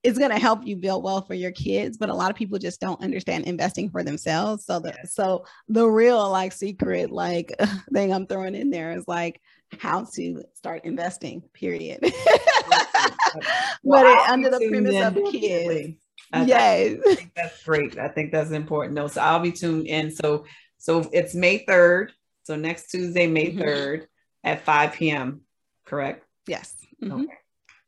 it's 0.04 0.18
going 0.18 0.32
to 0.32 0.40
help 0.40 0.66
you 0.66 0.78
build 0.78 1.04
wealth 1.04 1.28
for 1.28 1.34
your 1.34 1.52
kids 1.52 1.98
but 1.98 2.10
a 2.10 2.14
lot 2.14 2.30
of 2.30 2.38
people 2.38 2.58
just 2.58 2.80
don't 2.80 3.02
understand 3.02 3.46
investing 3.46 3.90
for 3.90 4.04
themselves. 4.04 4.66
So 4.66 4.80
the 4.80 4.96
so 5.06 5.46
the 5.68 5.86
real 5.88 6.30
like 6.30 6.52
secret 6.54 7.12
like 7.12 7.54
thing 7.94 8.14
i'm 8.14 8.26
throwing 8.28 8.56
in 8.56 8.70
there 8.70 8.92
is 8.92 9.08
like 9.08 9.42
how 9.78 10.06
to 10.16 10.44
start 10.54 10.86
investing 10.86 11.44
period. 11.54 12.00
Well, 13.84 14.04
but 14.04 14.10
it, 14.10 14.30
under 14.30 14.50
the 14.50 14.68
premise 14.70 15.06
of 15.06 15.32
kids. 15.32 15.96
Yes 16.34 17.00
I 17.06 17.16
think 17.16 17.32
that's 17.36 17.64
great. 17.64 17.98
I 17.98 18.08
think 18.08 18.32
that's 18.32 18.50
important. 18.52 18.96
No 18.96 19.08
so 19.08 19.22
i'll 19.22 19.40
be 19.40 19.52
tuned 19.52 19.86
in. 19.86 20.12
So 20.12 20.46
so 20.78 21.08
it's 21.14 21.36
may 21.36 21.64
3rd 21.66 22.10
so 22.44 22.56
next 22.56 22.90
tuesday 22.90 23.28
may 23.28 23.52
3rd 23.52 23.98
mm-hmm. 23.98 24.04
at 24.44 24.62
5 24.62 24.94
p.m 24.94 25.42
correct? 25.86 26.26
Yes. 26.48 26.76
Mm-hmm. 27.02 27.22
okay 27.22 27.34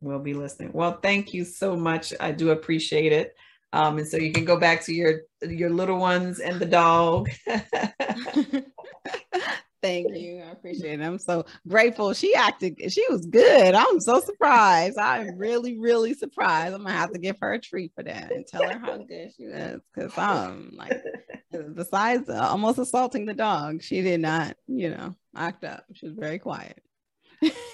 will 0.01 0.19
be 0.19 0.33
listening. 0.33 0.71
Well, 0.73 0.99
thank 1.01 1.33
you 1.33 1.45
so 1.45 1.75
much. 1.75 2.13
I 2.19 2.31
do 2.31 2.49
appreciate 2.51 3.13
it. 3.13 3.35
Um, 3.73 3.99
and 3.99 4.07
so 4.07 4.17
you 4.17 4.33
can 4.33 4.43
go 4.43 4.57
back 4.57 4.83
to 4.85 4.93
your 4.93 5.21
your 5.41 5.69
little 5.69 5.97
ones 5.97 6.39
and 6.39 6.59
the 6.59 6.65
dog. 6.65 7.29
Thank 9.81 10.15
you. 10.15 10.43
I 10.45 10.51
appreciate 10.51 10.99
it. 10.99 11.03
I'm 11.03 11.17
so 11.17 11.45
grateful. 11.67 12.13
She 12.13 12.35
acted, 12.35 12.79
she 12.91 13.03
was 13.09 13.25
good. 13.25 13.73
I'm 13.73 13.99
so 13.99 14.19
surprised. 14.19 14.97
I'm 14.99 15.37
really, 15.37 15.79
really 15.79 16.13
surprised. 16.13 16.75
I'm 16.75 16.83
gonna 16.83 16.95
have 16.95 17.13
to 17.13 17.19
give 17.19 17.37
her 17.41 17.53
a 17.53 17.59
treat 17.59 17.91
for 17.95 18.03
that 18.03 18.31
and 18.31 18.45
tell 18.45 18.61
her 18.61 18.77
how 18.77 18.97
good 18.97 19.31
she 19.35 19.47
was. 19.47 19.81
Cause 19.95 20.15
I'm 20.17 20.73
like, 20.75 21.01
besides 21.73 22.29
uh, 22.29 22.47
almost 22.49 22.77
assaulting 22.77 23.25
the 23.25 23.33
dog, 23.33 23.81
she 23.81 24.03
did 24.03 24.19
not, 24.19 24.55
you 24.67 24.91
know, 24.91 25.15
act 25.35 25.63
up. 25.63 25.85
She 25.93 26.05
was 26.05 26.15
very 26.15 26.37
quiet. 26.37 26.83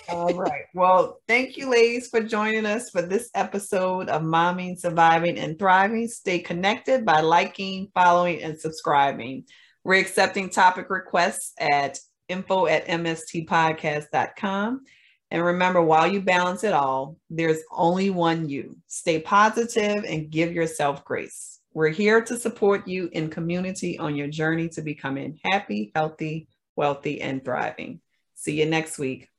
All 0.09 0.33
right. 0.33 0.63
Well, 0.73 1.19
thank 1.27 1.57
you, 1.57 1.69
ladies, 1.69 2.07
for 2.07 2.21
joining 2.21 2.65
us 2.65 2.89
for 2.89 3.01
this 3.01 3.29
episode 3.35 4.07
of 4.07 4.21
Momming, 4.21 4.79
Surviving, 4.79 5.37
and 5.37 5.59
Thriving. 5.59 6.07
Stay 6.07 6.39
connected 6.39 7.05
by 7.05 7.19
liking, 7.19 7.89
following, 7.93 8.41
and 8.41 8.57
subscribing. 8.59 9.43
We're 9.83 9.99
accepting 9.99 10.49
topic 10.49 10.89
requests 10.89 11.53
at 11.59 11.99
info 12.29 12.67
at 12.67 12.87
mstpodcast.com. 12.87 14.81
And 15.29 15.43
remember, 15.43 15.81
while 15.81 16.07
you 16.07 16.21
balance 16.21 16.63
it 16.63 16.73
all, 16.73 17.17
there's 17.29 17.59
only 17.69 18.09
one 18.09 18.47
you. 18.47 18.77
Stay 18.87 19.19
positive 19.19 20.05
and 20.05 20.29
give 20.29 20.53
yourself 20.53 21.03
grace. 21.03 21.59
We're 21.73 21.89
here 21.89 22.21
to 22.21 22.37
support 22.37 22.87
you 22.87 23.09
in 23.11 23.29
community 23.29 23.99
on 23.99 24.15
your 24.15 24.29
journey 24.29 24.69
to 24.69 24.81
becoming 24.81 25.37
happy, 25.43 25.91
healthy, 25.93 26.47
wealthy, 26.77 27.21
and 27.21 27.43
thriving. 27.43 27.99
See 28.35 28.57
you 28.59 28.65
next 28.65 28.97
week. 28.97 29.29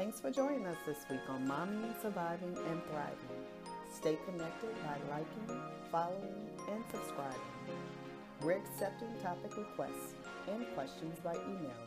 Thanks 0.00 0.16
for 0.18 0.30
joining 0.30 0.64
us 0.64 0.78
this 0.86 1.04
week 1.10 1.20
on 1.28 1.46
Momming, 1.46 1.92
Surviving, 2.00 2.56
and 2.70 2.82
Thriving. 2.86 3.44
Stay 3.92 4.16
connected 4.24 4.70
by 4.82 4.96
liking, 5.10 5.60
following, 5.92 6.48
and 6.72 6.82
subscribing. 6.90 7.38
We're 8.40 8.56
accepting 8.56 9.14
topic 9.22 9.58
requests 9.58 10.14
and 10.50 10.64
questions 10.74 11.18
by 11.22 11.34
email. 11.34 11.86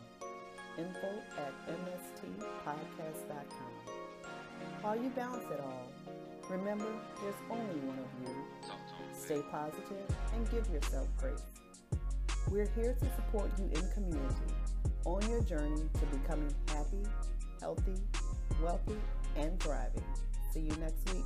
Info 0.78 1.20
at 1.38 1.52
mstpodcast.com. 1.66 3.72
While 4.80 4.94
you 4.94 5.10
balance 5.10 5.50
it 5.52 5.58
all, 5.58 5.88
remember 6.48 6.92
there's 7.20 7.34
only 7.50 7.80
one 7.80 7.98
of 7.98 8.06
you. 8.22 8.32
Stay 9.12 9.42
positive 9.50 10.08
and 10.36 10.48
give 10.52 10.68
yourself 10.68 11.08
grace. 11.18 11.42
We're 12.48 12.70
here 12.76 12.94
to 12.94 13.06
support 13.16 13.50
you 13.58 13.68
in 13.74 13.90
community 13.90 14.54
on 15.04 15.28
your 15.28 15.42
journey 15.42 15.90
to 15.94 16.06
becoming 16.16 16.54
happy 16.68 17.02
healthy, 17.64 17.96
wealthy, 18.62 19.00
and 19.36 19.58
thriving. 19.58 20.04
See 20.52 20.60
you 20.60 20.76
next 20.76 21.14
week. 21.14 21.24